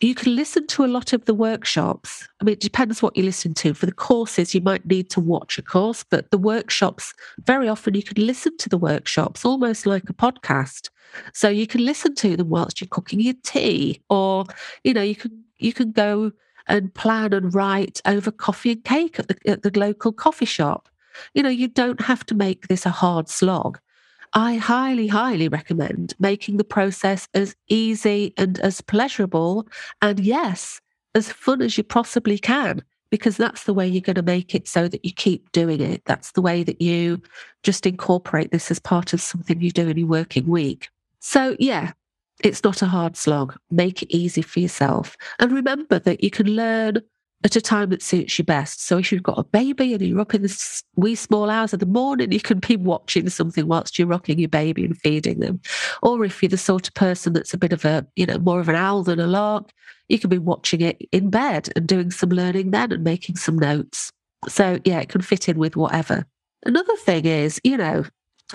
you 0.00 0.14
can 0.14 0.36
listen 0.36 0.68
to 0.68 0.84
a 0.84 0.86
lot 0.86 1.12
of 1.12 1.24
the 1.24 1.34
workshops. 1.34 2.28
I 2.40 2.44
mean, 2.44 2.52
it 2.52 2.60
depends 2.60 3.02
what 3.02 3.16
you 3.16 3.24
listen 3.24 3.52
to. 3.54 3.74
For 3.74 3.86
the 3.86 3.92
courses, 3.92 4.54
you 4.54 4.60
might 4.60 4.86
need 4.86 5.10
to 5.10 5.20
watch 5.20 5.58
a 5.58 5.62
course, 5.62 6.04
but 6.04 6.30
the 6.30 6.38
workshops, 6.38 7.12
very 7.44 7.68
often 7.68 7.94
you 7.94 8.04
can 8.04 8.24
listen 8.24 8.56
to 8.58 8.68
the 8.68 8.78
workshops 8.78 9.44
almost 9.44 9.84
like 9.84 10.08
a 10.08 10.14
podcast. 10.14 10.90
So 11.34 11.48
you 11.48 11.66
can 11.66 11.84
listen 11.84 12.14
to 12.14 12.36
them 12.36 12.50
whilst 12.50 12.80
you're 12.80 12.86
cooking 12.88 13.18
your 13.18 13.34
tea, 13.42 14.00
or 14.08 14.44
you 14.84 14.94
know, 14.94 15.02
you 15.02 15.16
can 15.16 15.42
you 15.62 15.72
can 15.72 15.92
go 15.92 16.32
and 16.66 16.94
plan 16.94 17.32
and 17.32 17.54
write 17.54 18.00
over 18.06 18.30
coffee 18.30 18.72
and 18.72 18.84
cake 18.84 19.18
at 19.18 19.28
the, 19.28 19.36
at 19.50 19.62
the 19.62 19.78
local 19.78 20.12
coffee 20.12 20.44
shop. 20.44 20.88
You 21.34 21.42
know, 21.42 21.48
you 21.48 21.68
don't 21.68 22.00
have 22.00 22.24
to 22.26 22.34
make 22.34 22.68
this 22.68 22.86
a 22.86 22.90
hard 22.90 23.28
slog. 23.28 23.78
I 24.32 24.54
highly, 24.54 25.08
highly 25.08 25.48
recommend 25.48 26.14
making 26.20 26.56
the 26.56 26.64
process 26.64 27.26
as 27.34 27.56
easy 27.68 28.32
and 28.36 28.60
as 28.60 28.80
pleasurable 28.80 29.66
and, 30.00 30.20
yes, 30.20 30.80
as 31.16 31.32
fun 31.32 31.60
as 31.62 31.76
you 31.76 31.82
possibly 31.82 32.38
can, 32.38 32.84
because 33.10 33.36
that's 33.36 33.64
the 33.64 33.74
way 33.74 33.88
you're 33.88 34.00
going 34.00 34.14
to 34.14 34.22
make 34.22 34.54
it 34.54 34.68
so 34.68 34.86
that 34.86 35.04
you 35.04 35.12
keep 35.12 35.50
doing 35.50 35.80
it. 35.80 36.04
That's 36.04 36.30
the 36.30 36.42
way 36.42 36.62
that 36.62 36.80
you 36.80 37.20
just 37.64 37.86
incorporate 37.86 38.52
this 38.52 38.70
as 38.70 38.78
part 38.78 39.12
of 39.12 39.20
something 39.20 39.60
you 39.60 39.72
do 39.72 39.88
in 39.88 39.98
your 39.98 40.06
working 40.06 40.46
week. 40.46 40.88
So, 41.18 41.56
yeah, 41.58 41.90
it's 42.42 42.64
not 42.64 42.83
a 42.83 42.87
hard 42.87 43.16
slog. 43.16 43.57
Make 43.70 44.03
it 44.03 44.14
easy 44.14 44.42
for 44.42 44.61
yourself. 44.61 45.16
And 45.38 45.53
remember 45.53 45.98
that 45.98 46.22
you 46.22 46.31
can 46.31 46.46
learn 46.46 47.00
at 47.42 47.57
a 47.57 47.61
time 47.61 47.88
that 47.88 48.03
suits 48.03 48.38
you 48.38 48.44
best. 48.44 48.85
So 48.87 48.98
if 48.98 49.11
you've 49.11 49.22
got 49.22 49.38
a 49.38 49.44
baby 49.44 49.94
and 49.94 50.03
you're 50.03 50.20
up 50.20 50.35
in 50.35 50.42
the 50.42 50.83
wee 50.96 51.14
small 51.14 51.48
hours 51.48 51.72
of 51.72 51.81
the 51.81 51.87
morning, 51.87 52.33
you 52.33 52.40
can 52.40 52.59
be 52.59 52.76
watching 52.76 53.29
something 53.31 53.66
whilst 53.66 53.98
you're 53.98 54.09
rocking 54.09 54.38
your 54.38 54.48
baby 54.48 54.85
and 54.85 54.98
feeding 54.98 55.40
them. 55.40 55.61
Or 56.03 56.24
if 56.24 56.42
you're 56.42 56.50
the 56.50 56.59
sort 56.59 56.88
of 56.88 56.94
person 56.94 57.33
that's 57.33 57.55
a 57.55 57.59
bit 57.59 57.72
of 57.72 57.85
a, 57.85 58.07
you 58.16 58.26
know, 58.26 58.38
more 58.38 58.61
of 58.61 58.68
an 58.68 58.74
owl 58.74 59.03
than 59.03 59.20
a 59.20 59.26
lark, 59.26 59.70
you 60.09 60.18
can 60.18 60.29
be 60.29 60.38
watching 60.38 60.83
it 60.83 61.00
in 61.12 61.31
bed 61.31 61.70
and 61.76 61.87
doing 61.87 62.11
some 62.11 62.31
learning 62.31 62.72
then 62.72 62.92
and 62.92 63.05
making 63.05 63.37
some 63.37 63.59
notes. 63.59 64.12
So 64.48 64.79
yeah, 64.85 65.00
it 65.00 65.09
can 65.09 65.22
fit 65.22 65.48
in 65.48 65.59
with 65.59 65.76
whatever. 65.76 66.26
Another 66.66 66.96
thing 66.96 67.24
is, 67.24 67.59
you 67.64 67.76
know, 67.76 68.05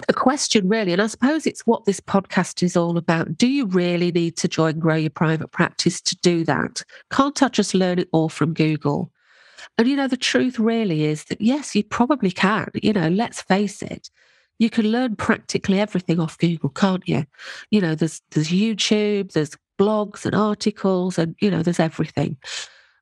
a 0.09 0.13
question 0.13 0.67
really, 0.67 0.93
and 0.93 1.01
I 1.01 1.07
suppose 1.07 1.45
it's 1.45 1.65
what 1.65 1.85
this 1.85 1.99
podcast 1.99 2.63
is 2.63 2.75
all 2.75 2.97
about. 2.97 3.37
Do 3.37 3.47
you 3.47 3.65
really 3.65 4.11
need 4.11 4.37
to 4.37 4.47
join 4.47 4.79
Grow 4.79 4.95
Your 4.95 5.09
Private 5.09 5.51
Practice 5.51 6.01
to 6.01 6.15
do 6.17 6.43
that? 6.45 6.83
Can't 7.11 7.41
I 7.41 7.49
just 7.49 7.73
learn 7.73 7.99
it 7.99 8.09
all 8.11 8.29
from 8.29 8.53
Google? 8.53 9.11
And 9.77 9.87
you 9.87 9.95
know, 9.95 10.07
the 10.07 10.17
truth 10.17 10.59
really 10.59 11.03
is 11.03 11.25
that 11.25 11.41
yes, 11.41 11.75
you 11.75 11.83
probably 11.83 12.31
can. 12.31 12.69
You 12.81 12.93
know, 12.93 13.09
let's 13.09 13.41
face 13.41 13.81
it. 13.81 14.09
You 14.57 14.69
can 14.69 14.85
learn 14.85 15.15
practically 15.15 15.79
everything 15.79 16.19
off 16.19 16.37
Google, 16.37 16.69
can't 16.69 17.07
you? 17.07 17.25
You 17.71 17.81
know, 17.81 17.95
there's 17.95 18.21
there's 18.31 18.49
YouTube, 18.49 19.33
there's 19.33 19.51
blogs 19.79 20.25
and 20.25 20.35
articles, 20.35 21.17
and 21.17 21.35
you 21.41 21.51
know, 21.51 21.61
there's 21.61 21.79
everything. 21.79 22.37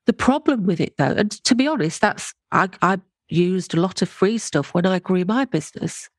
The 0.06 0.14
problem 0.14 0.66
with 0.66 0.82
it 0.82 0.96
though, 0.98 1.14
and 1.14 1.32
to 1.44 1.56
be 1.56 1.68
honest, 1.68 2.02
that's 2.02 2.34
I, 2.52 2.70
I 2.82 3.00
used 3.30 3.74
a 3.74 3.80
lot 3.80 4.02
of 4.02 4.10
free 4.10 4.38
stuff 4.38 4.74
when 4.74 4.86
I 4.86 5.00
grew 5.00 5.26
my 5.26 5.46
business. 5.46 6.10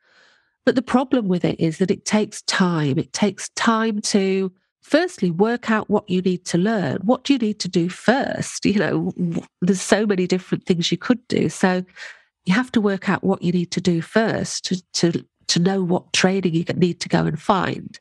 But 0.65 0.75
the 0.75 0.83
problem 0.83 1.29
with 1.29 1.45
it 1.45 1.61
is 1.61 1.79
that 1.79 1.91
it 1.91 2.05
takes 2.05 2.43
time. 2.43 2.99
It 2.99 3.13
takes 3.13 3.51
time 3.51 4.01
to 4.03 4.53
firstly 4.81 5.31
work 5.31 5.71
out 5.71 5.89
what 5.89 6.09
you 6.09 6.21
need 6.21 6.45
to 6.47 6.59
learn. 6.59 6.99
What 7.03 7.25
do 7.25 7.33
you 7.33 7.39
need 7.39 7.59
to 7.61 7.69
do 7.69 7.89
first? 7.89 8.65
You 8.65 8.79
know, 8.79 9.43
there's 9.61 9.81
so 9.81 10.07
many 10.07 10.27
different 10.27 10.67
things 10.67 10.91
you 10.91 10.99
could 10.99 11.27
do. 11.29 11.49
So 11.49 11.85
you 12.45 12.55
have 12.55 12.73
to 12.73 12.81
work 12.81 13.09
out 13.09 13.25
what 13.25 13.43
you 13.43 13.53
need 13.53 13.71
to 13.73 13.81
do 13.81 14.03
first 14.03 14.65
to, 14.67 14.83
to, 14.93 15.25
to 15.49 15.59
know 15.59 15.83
what 15.83 16.13
training 16.13 16.55
you 16.55 16.65
need 16.77 17.01
to 17.01 17.09
go 17.09 17.25
and 17.25 17.41
find. 17.41 17.99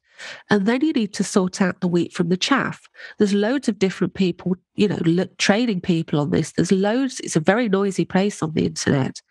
And 0.49 0.65
then 0.65 0.81
you 0.81 0.93
need 0.93 1.13
to 1.15 1.23
sort 1.23 1.61
out 1.61 1.81
the 1.81 1.87
wheat 1.87 2.13
from 2.13 2.29
the 2.29 2.37
chaff. 2.37 2.87
There's 3.17 3.33
loads 3.33 3.67
of 3.67 3.79
different 3.79 4.13
people, 4.13 4.55
you 4.75 4.87
know, 4.87 5.25
training 5.37 5.81
people 5.81 6.19
on 6.19 6.29
this. 6.29 6.51
There's 6.51 6.71
loads, 6.71 7.19
it's 7.21 7.35
a 7.35 7.41
very 7.41 7.67
noisy 7.67 8.05
place 8.05 8.43
on 8.43 8.53
the 8.53 8.65
internet. 8.65 9.21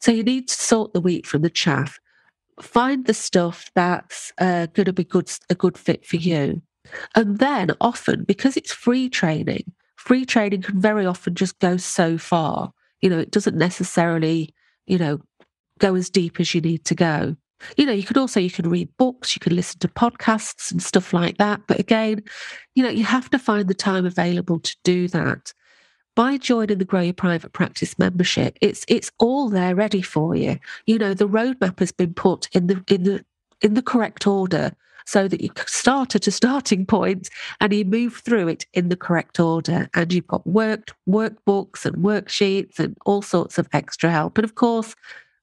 So 0.00 0.12
you 0.12 0.22
need 0.22 0.48
to 0.48 0.54
sort 0.54 0.94
the 0.94 1.00
wheat 1.00 1.26
from 1.26 1.42
the 1.42 1.50
chaff 1.50 1.98
find 2.60 3.06
the 3.06 3.14
stuff 3.14 3.70
that's 3.74 4.32
uh, 4.38 4.66
going 4.66 4.86
to 4.86 4.92
be 4.92 5.04
good, 5.04 5.30
a 5.50 5.54
good 5.54 5.76
fit 5.76 6.06
for 6.06 6.16
you. 6.16 6.62
And 7.14 7.38
then 7.38 7.70
often, 7.80 8.24
because 8.24 8.56
it's 8.56 8.72
free 8.72 9.08
training, 9.08 9.72
free 9.96 10.24
training 10.24 10.62
can 10.62 10.80
very 10.80 11.04
often 11.04 11.34
just 11.34 11.58
go 11.58 11.76
so 11.76 12.16
far. 12.18 12.72
You 13.00 13.10
know, 13.10 13.18
it 13.18 13.30
doesn't 13.30 13.56
necessarily, 13.56 14.54
you 14.86 14.98
know, 14.98 15.20
go 15.78 15.94
as 15.94 16.10
deep 16.10 16.40
as 16.40 16.54
you 16.54 16.60
need 16.60 16.84
to 16.86 16.94
go. 16.94 17.36
You 17.76 17.86
know, 17.86 17.92
you 17.92 18.04
can 18.04 18.18
also 18.18 18.38
you 18.38 18.50
can 18.50 18.68
read 18.68 18.88
books, 18.98 19.34
you 19.34 19.40
can 19.40 19.56
listen 19.56 19.78
to 19.80 19.88
podcasts 19.88 20.70
and 20.70 20.82
stuff 20.82 21.12
like 21.12 21.38
that. 21.38 21.62
But 21.66 21.80
again, 21.80 22.22
you 22.74 22.82
know, 22.82 22.90
you 22.90 23.04
have 23.04 23.30
to 23.30 23.38
find 23.38 23.66
the 23.66 23.74
time 23.74 24.04
available 24.04 24.60
to 24.60 24.76
do 24.84 25.08
that 25.08 25.52
by 26.16 26.38
joining 26.38 26.78
the 26.78 26.84
Grow 26.84 27.02
Your 27.02 27.14
Private 27.14 27.52
Practice 27.52 27.96
membership, 27.98 28.58
it's 28.60 28.84
it's 28.88 29.12
all 29.18 29.48
there 29.48 29.76
ready 29.76 30.02
for 30.02 30.34
you. 30.34 30.58
You 30.86 30.98
know, 30.98 31.14
the 31.14 31.28
roadmap 31.28 31.78
has 31.78 31.92
been 31.92 32.14
put 32.14 32.48
in 32.52 32.66
the 32.66 32.82
in 32.88 33.04
the 33.04 33.24
in 33.60 33.74
the 33.74 33.82
correct 33.82 34.26
order 34.26 34.72
so 35.04 35.28
that 35.28 35.40
you 35.40 35.50
start 35.66 36.16
at 36.16 36.26
a 36.26 36.32
starting 36.32 36.84
point 36.84 37.28
and 37.60 37.72
you 37.72 37.84
move 37.84 38.16
through 38.16 38.48
it 38.48 38.66
in 38.72 38.88
the 38.88 38.96
correct 38.96 39.38
order. 39.38 39.88
And 39.94 40.12
you've 40.12 40.26
got 40.26 40.44
worked 40.46 40.94
workbooks 41.08 41.84
and 41.84 41.96
worksheets 41.98 42.80
and 42.80 42.96
all 43.06 43.22
sorts 43.22 43.58
of 43.58 43.68
extra 43.72 44.10
help. 44.10 44.36
And 44.36 44.44
of 44.44 44.56
course, 44.56 44.96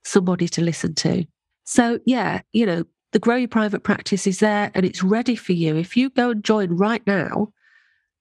somebody 0.04 0.50
to 0.50 0.62
listen 0.62 0.96
to. 0.96 1.26
So 1.64 2.00
yeah, 2.06 2.42
you 2.52 2.66
know, 2.66 2.84
the 3.12 3.20
Grow 3.20 3.36
Your 3.36 3.48
Private 3.48 3.84
Practice 3.84 4.26
is 4.26 4.40
there 4.40 4.72
and 4.74 4.86
it's 4.86 5.04
ready 5.04 5.36
for 5.36 5.54
you. 5.54 5.78
If 5.78 5.96
you 5.96 6.10
go 6.10 6.32
and 6.32 6.44
join 6.44 6.76
right 6.76 7.06
now, 7.06 7.54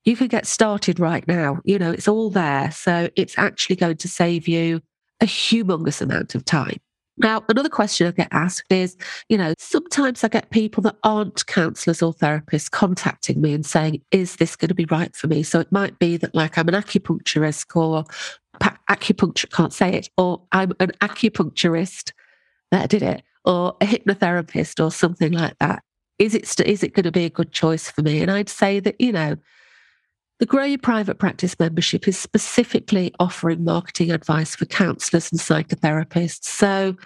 you 0.05 0.17
can 0.17 0.29
get 0.29 0.47
started 0.47 0.99
right 0.99 1.27
now. 1.29 1.61
You 1.65 1.79
know, 1.79 1.91
it's 1.91 2.09
all 2.09 2.31
there. 2.31 2.71
So 2.71 3.09
it's 3.17 3.39
actually 3.39 3.77
going 3.77 3.97
to 3.99 4.09
save 4.09 4.49
you 4.49 4.81
a 5.21 5.27
humongous 5.27 6.03
amount 6.03 6.35
of 6.35 6.45
time. 6.45 6.79
Now, 7.19 7.45
another 7.49 7.69
question 7.69 8.07
I 8.07 8.11
get 8.11 8.29
asked 8.33 8.73
is, 8.73 8.97
you 9.29 9.37
know, 9.37 9.53
sometimes 9.59 10.25
I 10.25 10.29
get 10.29 10.51
people 10.51 10.83
that 10.85 10.97
aren't 11.05 11.47
counselors 11.47 12.03
or 12.03 12.15
therapists 12.15 12.71
contacting 12.71 13.41
me 13.41 13.53
and 13.53 13.65
saying, 13.65 14.03
is 14.11 14.37
this 14.37 14.57
going 14.57 14.71
to 14.71 14.75
be 14.75 14.87
right 14.87 15.15
for 15.15 15.27
me? 15.27 15.43
So 15.43 15.61
it 15.61 15.71
might 15.71 15.99
be 15.99 16.17
that, 16.17 16.35
like, 16.35 16.57
I'm 16.57 16.69
an 16.69 16.75
acupuncturist 16.75 17.77
or 17.77 18.05
acupuncture, 18.89 19.51
can't 19.51 19.75
say 19.75 19.93
it, 19.93 20.09
or 20.17 20.43
I'm 20.53 20.73
an 20.81 20.93
acupuncturist. 21.01 22.13
That 22.71 22.89
did 22.89 23.03
it. 23.03 23.23
Or 23.45 23.77
a 23.81 23.87
hypnotherapist 23.87 24.83
or 24.83 24.91
something 24.91 25.33
like 25.33 25.59
that. 25.61 25.83
Is 26.19 26.35
it, 26.35 26.61
is 26.61 26.83
it 26.83 26.95
going 26.95 27.05
to 27.05 27.13
be 27.13 27.27
a 27.27 27.31
good 27.31 27.53
choice 27.53 27.91
for 27.91 28.03
me? 28.03 28.23
And 28.23 28.31
I'd 28.31 28.49
say 28.49 28.81
that, 28.81 28.99
you 28.99 29.13
know, 29.13 29.37
the 30.43 30.67
Your 30.67 30.79
Private 30.79 31.21
Practice 31.21 31.57
membership 31.61 32.09
is 32.09 32.19
specifically 32.19 33.15
offering 33.21 33.63
marketing 33.63 34.11
advice 34.11 34.57
for 34.57 34.65
counsellors 34.65 35.31
and 35.31 35.41
psychotherapists. 35.41 36.47
So, 36.47 36.97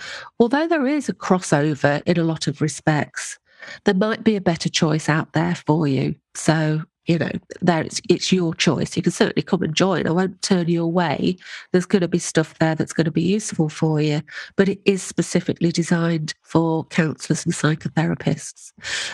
although 0.41 0.67
there 0.67 0.87
is 0.87 1.11
a 1.11 1.13
crossover 1.13 2.01
in 2.07 2.19
a 2.19 2.25
lot 2.25 2.47
of 2.47 2.63
respects, 2.63 3.39
there 3.85 3.95
might 3.95 4.25
be 4.25 4.37
a 4.37 4.41
better 4.41 4.71
choice 4.71 5.11
out 5.11 5.35
there 5.35 5.55
for 5.55 5.87
you. 5.87 6.15
So, 6.35 6.81
you 7.07 7.19
know, 7.19 7.31
there 7.61 7.83
it's, 7.83 8.01
it's 8.09 8.33
your 8.33 8.55
choice. 8.55 8.97
You 8.97 9.03
can 9.03 9.13
certainly 9.13 9.43
come 9.43 9.63
and 9.63 9.75
join. 9.75 10.07
I 10.07 10.13
won't 10.13 10.43
turn 10.43 10.69
you 10.69 10.83
away. 10.83 11.37
There's 11.73 11.87
going 11.87 12.03
to 12.03 12.09
be 12.09 12.19
stuff 12.19 12.59
there 12.59 12.75
that's 12.75 12.93
going 12.93 13.05
to 13.05 13.11
be 13.11 13.23
useful 13.23 13.69
for 13.69 14.01
you, 14.01 14.23
but 14.57 14.69
it 14.69 14.81
is 14.85 15.03
specifically 15.03 15.73
designed 15.73 16.35
for 16.43 16.85
counsellors 16.87 17.45
and 17.45 17.55
psychotherapists. 17.55 18.73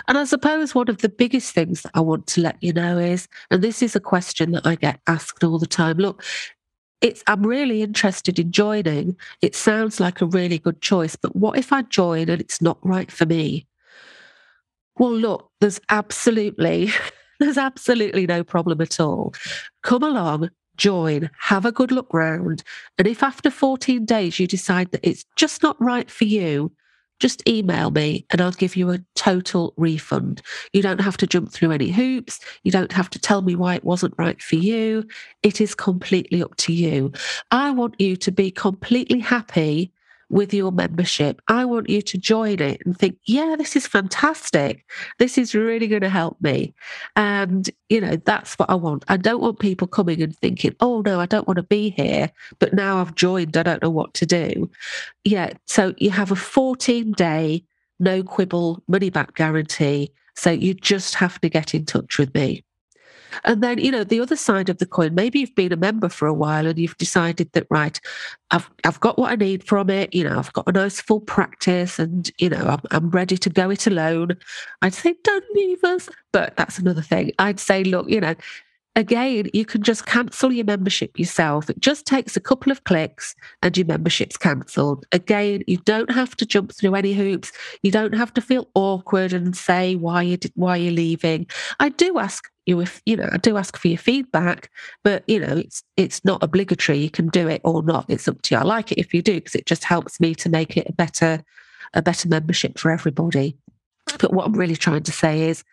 And 0.09 0.18
I 0.18 0.24
suppose 0.24 0.74
one 0.74 0.88
of 0.88 0.99
the 0.99 1.09
biggest 1.09 1.55
things 1.55 1.82
that 1.82 1.93
I 1.95 2.01
want 2.01 2.26
to 2.28 2.40
let 2.40 2.57
you 2.61 2.72
know 2.72 2.99
is, 2.99 3.28
and 3.51 3.62
this 3.62 3.82
is 3.82 3.95
a 3.95 4.01
question 4.01 4.53
that 4.53 4.66
I 4.66 4.74
get 4.74 5.01
asked 5.07 5.45
all 5.45 5.59
the 5.59 5.66
time 5.66 5.99
look, 5.99 6.22
it's 7.03 7.22
I'm 7.26 7.45
really 7.45 7.82
interested 7.82 8.38
in 8.38 8.53
joining. 8.53 9.16
It 9.43 9.55
sounds 9.55 10.01
like 10.01 10.20
a 10.20 10.26
really 10.26 10.59
good 10.59 10.80
choice, 10.80 11.16
but 11.16 11.34
what 11.34 11.59
if 11.59 11.72
I 11.72 11.82
join 11.82 12.28
and 12.30 12.40
it's 12.40 12.62
not 12.62 12.78
right 12.82 13.11
for 13.11 13.26
me? 13.26 13.66
Well, 14.99 15.12
look, 15.12 15.51
there's 15.61 15.80
absolutely, 15.88 16.90
there's 17.43 17.59
absolutely 17.59 18.26
no 18.26 18.45
problem 18.45 18.80
at 18.80 19.01
all. 19.01 19.34
Come 19.82 20.03
along, 20.03 20.51
join, 20.76 21.30
have 21.38 21.64
a 21.64 21.72
good 21.72 21.93
look 21.93 22.12
round. 22.12 22.62
And 22.99 23.07
if 23.07 23.22
after 23.22 23.51
14 23.51 24.05
days 24.05 24.38
you 24.38 24.47
decide 24.47 24.90
that 24.93 25.07
it's 25.07 25.24
just 25.36 25.62
not 25.62 25.80
right 25.80 26.11
for 26.11 26.24
you, 26.24 26.72
just 27.20 27.49
email 27.49 27.93
me 27.93 28.26
and 28.30 28.40
I'll 28.40 28.51
give 28.51 28.74
you 28.74 28.90
a 28.90 28.99
total 29.14 29.74
refund. 29.76 30.43
You 30.72 30.82
don't 30.82 31.01
have 31.01 31.16
to 31.18 31.26
jump 31.26 31.53
through 31.53 31.70
any 31.70 31.90
hoops. 31.90 32.40
You 32.64 32.72
don't 32.72 32.90
have 32.90 33.09
to 33.11 33.18
tell 33.20 33.43
me 33.43 33.55
why 33.55 33.76
it 33.76 33.84
wasn't 33.84 34.14
right 34.18 34.43
for 34.43 34.57
you. 34.57 35.05
It 35.45 35.61
is 35.61 35.72
completely 35.74 36.43
up 36.43 36.57
to 36.57 36.72
you. 36.72 37.12
I 37.53 37.70
want 37.70 38.01
you 38.01 38.16
to 38.16 38.32
be 38.32 38.51
completely 38.51 39.20
happy 39.20 39.93
with 40.33 40.55
your 40.55 40.72
membership. 40.72 41.41
I 41.47 41.66
want 41.66 41.91
you 41.91 42.01
to 42.01 42.18
join 42.18 42.59
it 42.61 42.80
and 42.85 42.99
think, 42.99 43.18
yeah, 43.26 43.55
this 43.57 43.76
is 43.76 43.87
fantastic. 43.87 44.85
This 45.18 45.37
is 45.37 45.55
really 45.55 45.87
going 45.87 46.03
to 46.03 46.09
help 46.09 46.41
me. 46.41 46.74
And, 47.14 47.68
you 47.91 48.01
know, 48.01 48.16
that's 48.16 48.55
what 48.55 48.70
I 48.70 48.74
want. 48.74 49.05
I 49.09 49.18
don't 49.18 49.43
want 49.43 49.59
people 49.59 49.87
coming 49.87 50.22
and 50.22 50.35
thinking, 50.35 50.74
oh, 50.80 51.03
no, 51.03 51.20
I 51.20 51.26
don't 51.26 51.47
want 51.47 51.59
to 51.59 51.62
be 51.62 51.91
here, 51.91 52.33
but 52.59 52.72
now 52.72 52.99
I've 52.99 53.14
joined, 53.14 53.57
I 53.59 53.62
don't 53.62 53.83
know 53.83 53.91
what 53.91 54.14
to 54.14 54.26
do. 54.26 54.70
Yeah. 55.24 55.53
So 55.66 55.93
you 55.99 56.11
have 56.11 56.33
a 56.33 56.37
14 56.37 57.12
day, 57.12 57.64
no 58.01 58.22
quibble 58.22 58.83
money 58.89 59.11
back 59.11 59.35
guarantee. 59.35 60.12
So 60.35 60.51
you 60.51 60.72
just 60.72 61.14
have 61.16 61.39
to 61.43 61.51
get 61.51 61.74
in 61.74 61.85
touch 61.85 62.18
with 62.18 62.35
me. 62.35 62.64
And 63.45 63.62
then, 63.62 63.78
you 63.78 63.91
know, 63.91 64.05
the 64.05 64.20
other 64.20 64.37
side 64.37 64.68
of 64.68 64.78
the 64.78 64.87
coin, 64.87 65.14
maybe 65.14 65.41
you've 65.41 65.55
been 65.55 65.72
a 65.72 65.76
member 65.76 66.09
for 66.09 66.26
a 66.26 66.35
while 66.35 66.66
and 66.66 66.78
you've 66.78 66.97
decided 66.99 67.51
that, 67.53 67.66
right, 67.70 68.01
I've, 68.51 68.70
I've 68.85 69.01
got 69.01 69.18
what 69.18 69.33
I 69.33 69.37
need 69.37 69.64
from 69.64 69.91
it. 69.91 70.14
You 70.14 70.24
know, 70.24 70.39
I've 70.39 70.53
got 70.53 70.68
a 70.68 70.72
nice 70.72 71.01
full 71.01 71.20
practice 71.20 71.99
and, 71.99 72.30
you 72.39 72.49
know, 72.49 72.64
I'm, 72.64 72.80
I'm 72.91 73.11
ready 73.11 73.37
to 73.39 73.51
go 73.51 73.70
it 73.70 73.87
alone. 73.87 74.37
I'd 74.83 74.95
say, 74.95 75.14
don't 75.22 75.45
leave 75.55 75.83
us. 75.85 76.09
But 76.33 76.57
that's 76.57 76.78
another 76.78 77.03
thing. 77.03 77.33
I'd 77.39 77.61
say, 77.61 77.85
look, 77.85 78.09
you 78.09 78.20
know, 78.20 78.35
again, 78.97 79.49
you 79.53 79.64
can 79.64 79.82
just 79.82 80.07
cancel 80.07 80.53
your 80.53 80.64
membership 80.64 81.18
yourself. 81.18 81.70
It 81.70 81.80
just 81.80 82.07
takes 82.07 82.36
a 82.36 82.40
couple 82.40 82.70
of 82.70 82.84
clicks 82.84 83.34
and 83.62 83.76
your 83.76 83.86
membership's 83.86 84.36
cancelled. 84.36 85.05
Again, 85.12 85.62
you 85.66 85.78
don't 85.78 86.11
have 86.11 86.36
to 86.36 86.47
jump 86.47 86.72
through 86.74 86.95
any 86.95 87.14
hoops. 87.14 87.53
You 87.82 87.90
don't 87.90 88.14
have 88.14 88.34
to 88.34 88.40
feel 88.40 88.68
awkward 88.74 89.32
and 89.32 89.57
say 89.57 89.95
why 89.95 90.22
you 90.22 90.36
did, 90.36 90.53
why 90.55 90.76
you're 90.76 90.93
leaving. 90.93 91.47
I 91.80 91.88
do 91.90 92.18
ask 92.18 92.51
you 92.66 92.80
if 92.80 93.03
you 93.07 93.16
know 93.16 93.28
I 93.32 93.38
do 93.38 93.57
ask 93.57 93.76
for 93.76 93.88
your 93.88 93.99
feedback, 93.99 94.70
but 95.03 95.24
you 95.26 95.40
know 95.40 95.57
it's 95.57 95.82
it's 95.97 96.24
not 96.24 96.43
obligatory. 96.43 96.99
You 96.99 97.11
can 97.11 97.28
do 97.28 97.49
it 97.49 97.61
or 97.64 97.82
not. 97.82 98.07
It's 98.09 98.28
up 98.28 98.40
to 98.43 98.55
you. 98.55 98.61
I 98.61 98.64
like 98.64 98.93
it 98.93 98.99
if 98.99 99.12
you 99.12 99.22
do 99.22 99.34
because 99.34 99.57
it 99.57 99.66
just 99.66 99.84
helps 99.84 100.20
me 100.20 100.34
to 100.36 100.49
make 100.49 100.76
it 100.76 100.86
a 100.88 100.93
better 100.93 101.43
a 101.95 102.03
better 102.03 102.28
membership 102.28 102.78
for 102.78 102.90
everybody. 102.90 103.57
But 104.18 104.32
what 104.32 104.47
I'm 104.47 104.53
really 104.53 104.76
trying 104.76 105.03
to 105.05 105.12
say 105.12 105.49
is 105.49 105.64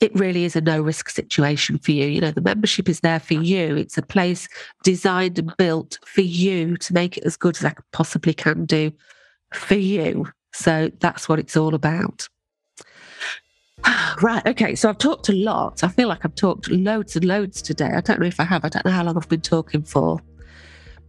it 0.00 0.14
really 0.14 0.44
is 0.44 0.56
a 0.56 0.60
no 0.60 0.80
risk 0.80 1.08
situation 1.08 1.78
for 1.78 1.92
you. 1.92 2.06
You 2.06 2.20
know, 2.20 2.30
the 2.30 2.40
membership 2.42 2.88
is 2.88 3.00
there 3.00 3.20
for 3.20 3.34
you. 3.34 3.76
It's 3.76 3.96
a 3.96 4.02
place 4.02 4.48
designed 4.84 5.38
and 5.38 5.56
built 5.56 5.98
for 6.04 6.20
you 6.20 6.76
to 6.78 6.92
make 6.92 7.16
it 7.16 7.24
as 7.24 7.36
good 7.36 7.56
as 7.56 7.64
I 7.64 7.74
possibly 7.92 8.34
can 8.34 8.66
do 8.66 8.92
for 9.54 9.74
you. 9.74 10.26
So 10.52 10.90
that's 11.00 11.28
what 11.28 11.38
it's 11.38 11.56
all 11.56 11.74
about. 11.74 12.28
Right. 14.22 14.46
Okay. 14.46 14.74
So 14.74 14.88
I've 14.88 14.96
talked 14.96 15.28
a 15.28 15.34
lot. 15.34 15.84
I 15.84 15.88
feel 15.88 16.08
like 16.08 16.24
I've 16.24 16.34
talked 16.34 16.70
loads 16.70 17.16
and 17.16 17.24
loads 17.26 17.60
today. 17.60 17.90
I 17.94 18.00
don't 18.00 18.18
know 18.18 18.26
if 18.26 18.40
I 18.40 18.44
have. 18.44 18.64
I 18.64 18.70
don't 18.70 18.86
know 18.86 18.90
how 18.90 19.04
long 19.04 19.14
I've 19.14 19.28
been 19.28 19.42
talking 19.42 19.82
for. 19.82 20.18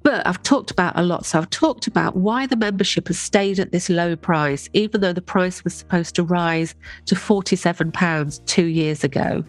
But 0.03 0.25
I've 0.25 0.41
talked 0.43 0.71
about 0.71 0.97
a 0.97 1.03
lot. 1.03 1.25
So 1.25 1.39
I've 1.39 1.49
talked 1.49 1.87
about 1.87 2.15
why 2.15 2.45
the 2.45 2.55
membership 2.55 3.07
has 3.07 3.19
stayed 3.19 3.59
at 3.59 3.71
this 3.71 3.89
low 3.89 4.15
price, 4.15 4.69
even 4.73 5.01
though 5.01 5.13
the 5.13 5.21
price 5.21 5.63
was 5.63 5.73
supposed 5.73 6.15
to 6.15 6.23
rise 6.23 6.75
to 7.05 7.15
£47 7.15 8.45
two 8.45 8.65
years 8.65 9.03
ago. 9.03 9.43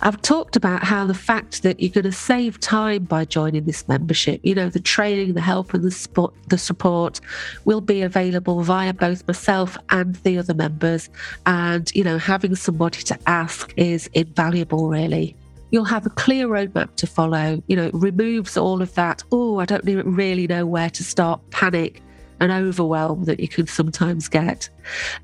I've 0.00 0.22
talked 0.22 0.54
about 0.54 0.84
how 0.84 1.06
the 1.06 1.14
fact 1.14 1.64
that 1.64 1.80
you're 1.80 1.90
going 1.90 2.04
to 2.04 2.12
save 2.12 2.60
time 2.60 3.04
by 3.04 3.24
joining 3.24 3.64
this 3.64 3.86
membership, 3.88 4.40
you 4.44 4.54
know, 4.54 4.68
the 4.68 4.78
training, 4.78 5.34
the 5.34 5.40
help, 5.40 5.74
and 5.74 5.82
the 5.82 5.90
support, 5.90 6.34
the 6.46 6.58
support 6.58 7.20
will 7.64 7.80
be 7.80 8.02
available 8.02 8.62
via 8.62 8.94
both 8.94 9.26
myself 9.26 9.76
and 9.90 10.14
the 10.16 10.38
other 10.38 10.54
members. 10.54 11.10
And, 11.46 11.90
you 11.96 12.04
know, 12.04 12.16
having 12.16 12.54
somebody 12.54 13.02
to 13.02 13.18
ask 13.26 13.74
is 13.76 14.08
invaluable, 14.14 14.88
really. 14.88 15.34
You'll 15.70 15.84
have 15.84 16.06
a 16.06 16.10
clear 16.10 16.48
roadmap 16.48 16.94
to 16.96 17.06
follow. 17.06 17.62
You 17.66 17.76
know, 17.76 17.86
it 17.86 17.94
removes 17.94 18.56
all 18.56 18.80
of 18.80 18.94
that, 18.94 19.22
oh, 19.32 19.58
I 19.58 19.64
don't 19.64 19.84
really 19.84 20.46
know 20.46 20.66
where 20.66 20.90
to 20.90 21.04
start, 21.04 21.40
panic 21.50 22.02
and 22.40 22.52
overwhelm 22.52 23.24
that 23.24 23.40
you 23.40 23.48
can 23.48 23.66
sometimes 23.66 24.28
get. 24.28 24.68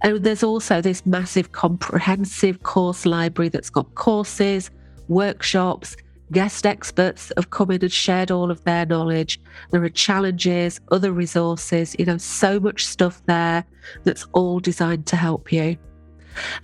And 0.03 0.22
there's 0.24 0.42
also 0.42 0.80
this 0.80 1.07
massive 1.07 1.53
comprehensive 1.53 2.62
course 2.62 3.07
library 3.07 3.49
that's 3.49 3.70
got 3.70 3.95
courses, 3.95 4.70
workshops, 5.09 5.97
guest 6.32 6.66
experts 6.66 7.30
have 7.36 7.51
come 7.51 7.70
in 7.70 7.82
and 7.82 7.92
shared 7.92 8.30
all 8.30 8.51
of 8.51 8.62
their 8.64 8.86
knowledge. 8.86 9.40
There 9.70 9.82
are 9.84 9.88
challenges, 9.88 10.80
other 10.90 11.12
resources, 11.12 11.95
you 11.99 12.05
know, 12.05 12.18
so 12.18 12.59
much 12.59 12.84
stuff 12.84 13.22
there 13.26 13.64
that's 14.03 14.26
all 14.32 14.59
designed 14.59 15.07
to 15.07 15.16
help 15.16 15.53
you. 15.53 15.76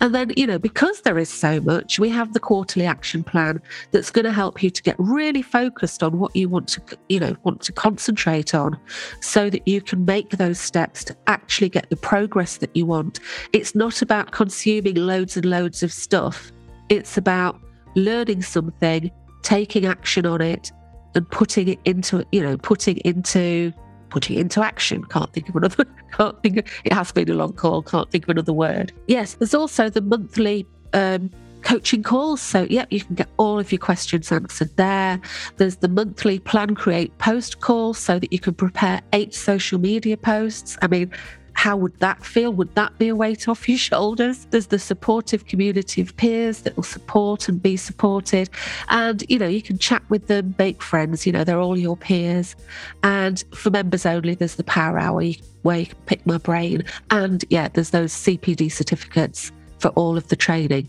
And 0.00 0.14
then, 0.14 0.32
you 0.36 0.46
know, 0.46 0.58
because 0.58 1.02
there 1.02 1.18
is 1.18 1.28
so 1.28 1.60
much, 1.60 1.98
we 1.98 2.08
have 2.10 2.32
the 2.32 2.40
quarterly 2.40 2.86
action 2.86 3.22
plan 3.22 3.60
that's 3.92 4.10
going 4.10 4.24
to 4.24 4.32
help 4.32 4.62
you 4.62 4.70
to 4.70 4.82
get 4.82 4.96
really 4.98 5.42
focused 5.42 6.02
on 6.02 6.18
what 6.18 6.34
you 6.34 6.48
want 6.48 6.68
to, 6.68 6.82
you 7.08 7.20
know, 7.20 7.36
want 7.44 7.60
to 7.62 7.72
concentrate 7.72 8.54
on 8.54 8.78
so 9.20 9.50
that 9.50 9.66
you 9.66 9.80
can 9.80 10.04
make 10.04 10.30
those 10.30 10.58
steps 10.58 11.04
to 11.04 11.16
actually 11.26 11.68
get 11.68 11.88
the 11.90 11.96
progress 11.96 12.58
that 12.58 12.74
you 12.74 12.86
want. 12.86 13.20
It's 13.52 13.74
not 13.74 14.02
about 14.02 14.32
consuming 14.32 14.94
loads 14.94 15.36
and 15.36 15.46
loads 15.46 15.82
of 15.82 15.92
stuff. 15.92 16.52
It's 16.88 17.16
about 17.16 17.60
learning 17.94 18.42
something, 18.42 19.10
taking 19.42 19.86
action 19.86 20.26
on 20.26 20.40
it 20.40 20.72
and 21.14 21.28
putting 21.30 21.68
it 21.68 21.78
into, 21.84 22.24
you 22.32 22.42
know, 22.42 22.56
putting 22.56 22.98
into 22.98 23.72
putting 24.10 24.36
it 24.36 24.40
into 24.40 24.62
action. 24.62 25.04
Can't 25.04 25.32
think 25.32 25.48
of 25.48 25.56
another, 25.56 25.84
can't 26.12 26.40
think 26.42 26.58
of, 26.58 26.64
it 26.84 26.92
has 26.92 27.12
been 27.12 27.30
a 27.30 27.34
long 27.34 27.52
call, 27.52 27.82
can't 27.82 28.10
think 28.10 28.24
of 28.24 28.30
another 28.30 28.52
word. 28.52 28.92
Yes, 29.06 29.34
there's 29.34 29.54
also 29.54 29.88
the 29.88 30.00
monthly 30.00 30.66
um, 30.92 31.30
coaching 31.62 32.02
calls. 32.02 32.40
So, 32.40 32.66
yep, 32.70 32.88
you 32.90 33.00
can 33.00 33.14
get 33.14 33.28
all 33.36 33.58
of 33.58 33.72
your 33.72 33.78
questions 33.78 34.30
answered 34.32 34.76
there. 34.76 35.20
There's 35.56 35.76
the 35.76 35.88
monthly 35.88 36.38
plan, 36.38 36.74
create, 36.74 37.16
post 37.18 37.60
call 37.60 37.94
so 37.94 38.18
that 38.18 38.32
you 38.32 38.38
can 38.38 38.54
prepare 38.54 39.00
eight 39.12 39.34
social 39.34 39.78
media 39.78 40.16
posts. 40.16 40.76
I 40.82 40.86
mean, 40.86 41.12
how 41.54 41.76
would 41.76 41.98
that 42.00 42.24
feel? 42.24 42.52
Would 42.52 42.74
that 42.74 42.96
be 42.98 43.08
a 43.08 43.16
weight 43.16 43.48
off 43.48 43.68
your 43.68 43.78
shoulders? 43.78 44.46
There's 44.50 44.68
the 44.68 44.78
supportive 44.78 45.46
community 45.46 46.00
of 46.00 46.16
peers 46.16 46.62
that 46.62 46.76
will 46.76 46.82
support 46.82 47.48
and 47.48 47.62
be 47.62 47.76
supported. 47.76 48.48
And, 48.88 49.24
you 49.28 49.38
know, 49.38 49.46
you 49.46 49.62
can 49.62 49.78
chat 49.78 50.02
with 50.08 50.26
them, 50.26 50.54
make 50.58 50.82
friends, 50.82 51.26
you 51.26 51.32
know, 51.32 51.44
they're 51.44 51.60
all 51.60 51.78
your 51.78 51.96
peers. 51.96 52.56
And 53.02 53.44
for 53.54 53.70
members 53.70 54.06
only, 54.06 54.34
there's 54.34 54.56
the 54.56 54.64
power 54.64 54.98
hour 54.98 55.22
where 55.62 55.78
you 55.78 55.86
can 55.86 55.98
pick 56.06 56.24
my 56.26 56.38
brain. 56.38 56.84
And 57.10 57.44
yeah, 57.50 57.68
there's 57.68 57.90
those 57.90 58.12
CPD 58.12 58.72
certificates 58.72 59.52
for 59.78 59.88
all 59.90 60.16
of 60.16 60.28
the 60.28 60.36
training. 60.36 60.88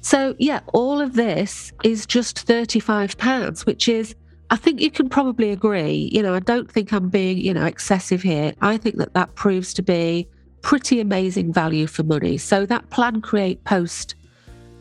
So, 0.00 0.34
yeah, 0.38 0.60
all 0.72 1.00
of 1.00 1.14
this 1.14 1.72
is 1.84 2.06
just 2.06 2.46
£35, 2.46 3.64
which 3.66 3.88
is 3.88 4.14
I 4.52 4.56
think 4.56 4.82
you 4.82 4.90
can 4.90 5.08
probably 5.08 5.50
agree. 5.50 6.10
You 6.12 6.22
know, 6.22 6.34
I 6.34 6.40
don't 6.40 6.70
think 6.70 6.92
I'm 6.92 7.08
being, 7.08 7.38
you 7.38 7.54
know, 7.54 7.64
excessive 7.64 8.20
here. 8.20 8.52
I 8.60 8.76
think 8.76 8.98
that 8.98 9.14
that 9.14 9.34
proves 9.34 9.72
to 9.72 9.82
be 9.82 10.28
pretty 10.60 11.00
amazing 11.00 11.54
value 11.54 11.86
for 11.86 12.02
money. 12.02 12.36
So 12.36 12.66
that 12.66 12.90
plan, 12.90 13.22
create, 13.22 13.64
post. 13.64 14.14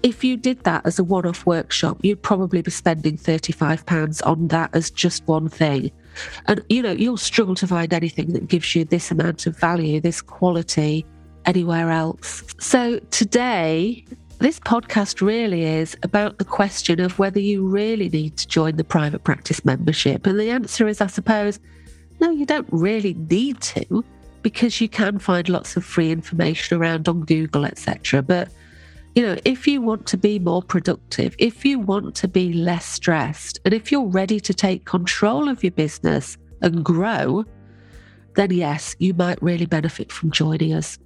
If 0.03 0.25
you 0.25 0.35
did 0.35 0.61
that 0.65 0.85
as 0.85 0.99
a 0.99 1.05
one 1.05 1.25
off 1.25 1.45
workshop, 1.45 1.99
you'd 2.01 2.21
probably 2.21 2.61
be 2.61 2.69
spending 2.69 3.17
£35 3.17 4.27
on 4.27 4.49
that 4.49 4.71
as 4.73 4.91
just 4.91 5.25
one 5.25 5.47
thing. 5.47 5.89
And, 6.47 6.61
you 6.67 6.81
know, 6.81 6.91
you'll 6.91 7.15
struggle 7.15 7.55
to 7.55 7.65
find 7.65 7.93
anything 7.93 8.33
that 8.33 8.49
gives 8.49 8.75
you 8.75 8.83
this 8.83 9.09
amount 9.09 9.47
of 9.47 9.57
value, 9.57 10.01
this 10.01 10.21
quality 10.21 11.05
anywhere 11.45 11.91
else. 11.91 12.43
So 12.59 12.99
today, 13.11 14.03
this 14.41 14.59
podcast 14.59 15.21
really 15.21 15.63
is 15.63 15.95
about 16.01 16.39
the 16.39 16.45
question 16.45 16.99
of 16.99 17.19
whether 17.19 17.39
you 17.39 17.67
really 17.67 18.09
need 18.09 18.37
to 18.37 18.47
join 18.47 18.75
the 18.75 18.83
private 18.83 19.23
practice 19.23 19.63
membership. 19.63 20.25
And 20.25 20.39
the 20.39 20.49
answer 20.49 20.87
is, 20.87 20.99
I 20.99 21.07
suppose, 21.07 21.59
no, 22.19 22.31
you 22.31 22.47
don't 22.47 22.67
really 22.71 23.13
need 23.13 23.61
to 23.61 24.03
because 24.41 24.81
you 24.81 24.89
can 24.89 25.19
find 25.19 25.47
lots 25.47 25.77
of 25.77 25.85
free 25.85 26.11
information 26.11 26.79
around 26.79 27.07
on 27.07 27.21
Google, 27.21 27.65
etc. 27.65 28.23
But 28.23 28.49
you 29.13 29.21
know, 29.21 29.37
if 29.45 29.67
you 29.67 29.79
want 29.79 30.07
to 30.07 30.17
be 30.17 30.39
more 30.39 30.63
productive, 30.63 31.35
if 31.37 31.63
you 31.63 31.77
want 31.77 32.15
to 32.15 32.27
be 32.27 32.51
less 32.51 32.85
stressed, 32.85 33.59
and 33.63 33.75
if 33.75 33.91
you're 33.91 34.07
ready 34.07 34.39
to 34.39 34.53
take 34.55 34.85
control 34.85 35.49
of 35.49 35.63
your 35.63 35.71
business 35.71 36.37
and 36.61 36.83
grow, 36.83 37.45
then 38.35 38.51
yes, 38.51 38.95
you 38.97 39.13
might 39.13 39.41
really 39.43 39.67
benefit 39.67 40.11
from 40.11 40.31
joining 40.31 40.73
us. 40.73 40.97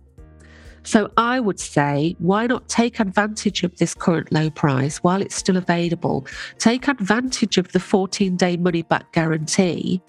So 0.85 1.11
I 1.17 1.39
would 1.39 1.59
say, 1.59 2.15
why 2.19 2.47
not 2.47 2.69
take 2.69 2.99
advantage 2.99 3.63
of 3.63 3.75
this 3.77 3.93
current 3.93 4.31
low 4.31 4.49
price 4.49 4.97
while 4.97 5.21
it's 5.21 5.35
still 5.35 5.57
available? 5.57 6.25
Take 6.59 6.87
advantage 6.87 7.57
of 7.57 7.71
the 7.71 7.79
14 7.79 8.37
day 8.37 8.55
money 8.55 8.83
back 8.83 9.11
guarantee 9.11 10.01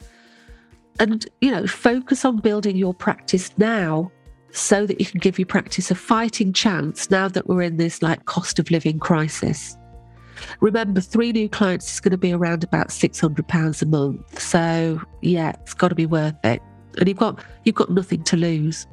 and, 1.01 1.27
you 1.41 1.51
know, 1.51 1.67
focus 1.67 2.25
on 2.25 2.39
building 2.39 2.77
your 2.77 2.95
practice 2.95 3.51
now 3.59 4.11
so 4.53 4.87
that 4.87 5.01
you 5.01 5.07
can 5.07 5.19
give 5.19 5.39
your 5.39 5.47
practice 5.47 5.91
a 5.91 5.95
fighting 5.95 6.53
chance 6.53 7.11
now 7.11 7.29
that 7.29 7.47
we're 7.47 7.63
in 7.63 7.77
this 7.77 8.03
like 8.03 8.25
cost 8.25 8.59
of 8.59 8.71
living 8.71 8.99
crisis. 8.99 9.77
Remember, 10.61 11.01
three 11.01 11.33
new 11.33 11.49
clients 11.49 11.95
is 11.95 12.01
going 12.01 12.13
to 12.13 12.19
be 12.19 12.33
around 12.33 12.65
about 12.65 12.89
£600 12.89 13.83
a 13.83 13.87
month. 13.87 14.41
So, 14.41 15.01
yeah, 15.23 15.53
it's 15.63 15.75
got 15.75 15.89
to 15.89 15.95
be 15.95 16.07
worth 16.07 16.35
it. 16.45 16.61
And 16.99 17.09
you've 17.09 17.19
got, 17.19 17.43
you've 17.65 17.75
got 17.75 17.91
nothing 17.91 18.23
to 18.25 18.37
lose. 18.37 18.87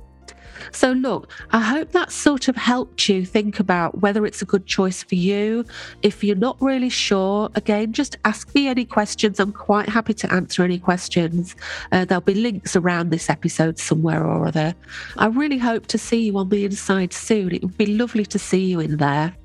So, 0.71 0.91
look, 0.91 1.29
I 1.51 1.59
hope 1.59 1.91
that 1.91 2.11
sort 2.11 2.47
of 2.47 2.55
helped 2.55 3.09
you 3.09 3.25
think 3.25 3.59
about 3.59 4.01
whether 4.01 4.25
it's 4.25 4.41
a 4.41 4.45
good 4.45 4.65
choice 4.65 5.03
for 5.03 5.15
you. 5.15 5.65
If 6.01 6.23
you're 6.23 6.35
not 6.35 6.57
really 6.61 6.89
sure, 6.89 7.49
again, 7.55 7.93
just 7.93 8.17
ask 8.25 8.53
me 8.55 8.67
any 8.67 8.85
questions. 8.85 9.39
I'm 9.39 9.51
quite 9.51 9.89
happy 9.89 10.13
to 10.15 10.33
answer 10.33 10.63
any 10.63 10.79
questions. 10.79 11.55
Uh, 11.91 12.05
there'll 12.05 12.21
be 12.21 12.33
links 12.33 12.75
around 12.75 13.09
this 13.09 13.29
episode 13.29 13.77
somewhere 13.77 14.25
or 14.25 14.47
other. 14.47 14.73
I 15.17 15.27
really 15.27 15.57
hope 15.57 15.87
to 15.87 15.97
see 15.97 16.25
you 16.25 16.37
on 16.37 16.49
the 16.49 16.65
inside 16.65 17.13
soon. 17.13 17.53
It 17.53 17.61
would 17.63 17.77
be 17.77 17.97
lovely 17.97 18.25
to 18.27 18.39
see 18.39 18.65
you 18.65 18.79
in 18.79 18.97
there. 18.97 19.35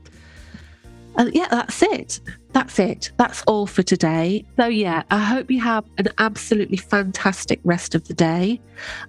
And 1.17 1.35
yeah, 1.35 1.49
that's 1.51 1.83
it. 1.83 2.21
That's 2.53 2.79
it. 2.79 3.13
That's 3.19 3.43
all 3.47 3.67
for 3.67 3.83
today. 3.83 4.45
So, 4.57 4.67
yeah, 4.67 5.03
I 5.11 5.19
hope 5.19 5.51
you 5.51 5.61
have 5.61 5.85
an 5.99 6.09
absolutely 6.19 6.79
fantastic 6.79 7.61
rest 7.65 7.95
of 7.95 8.09
the 8.09 8.15
day. 8.15 8.61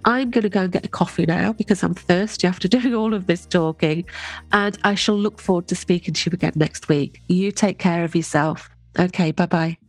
I'm 0.06 0.30
going 0.30 0.44
to 0.44 0.50
go 0.50 0.62
and 0.62 0.72
get 0.72 0.86
a 0.86 0.90
coffee 0.90 1.26
now 1.26 1.54
because 1.54 1.84
I'm 1.84 1.94
thirsty 1.94 2.48
after 2.48 2.68
doing 2.68 2.94
all 2.94 3.14
of 3.14 3.28
this 3.28 3.46
talking. 3.46 4.06
And 4.52 4.78
I 4.84 4.96
shall 4.96 5.16
look 5.16 5.40
forward 5.40 5.68
to 5.70 5.76
speaking 5.76 6.14
to 6.14 6.30
you 6.30 6.34
again 6.34 6.54
next 6.56 6.90
week. 6.90 7.22
You 7.28 7.52
take 7.52 7.80
care 7.80 8.04
of 8.04 8.16
yourself. 8.16 8.70
Okay, 8.98 9.32
bye 9.32 9.46
bye. 9.46 9.89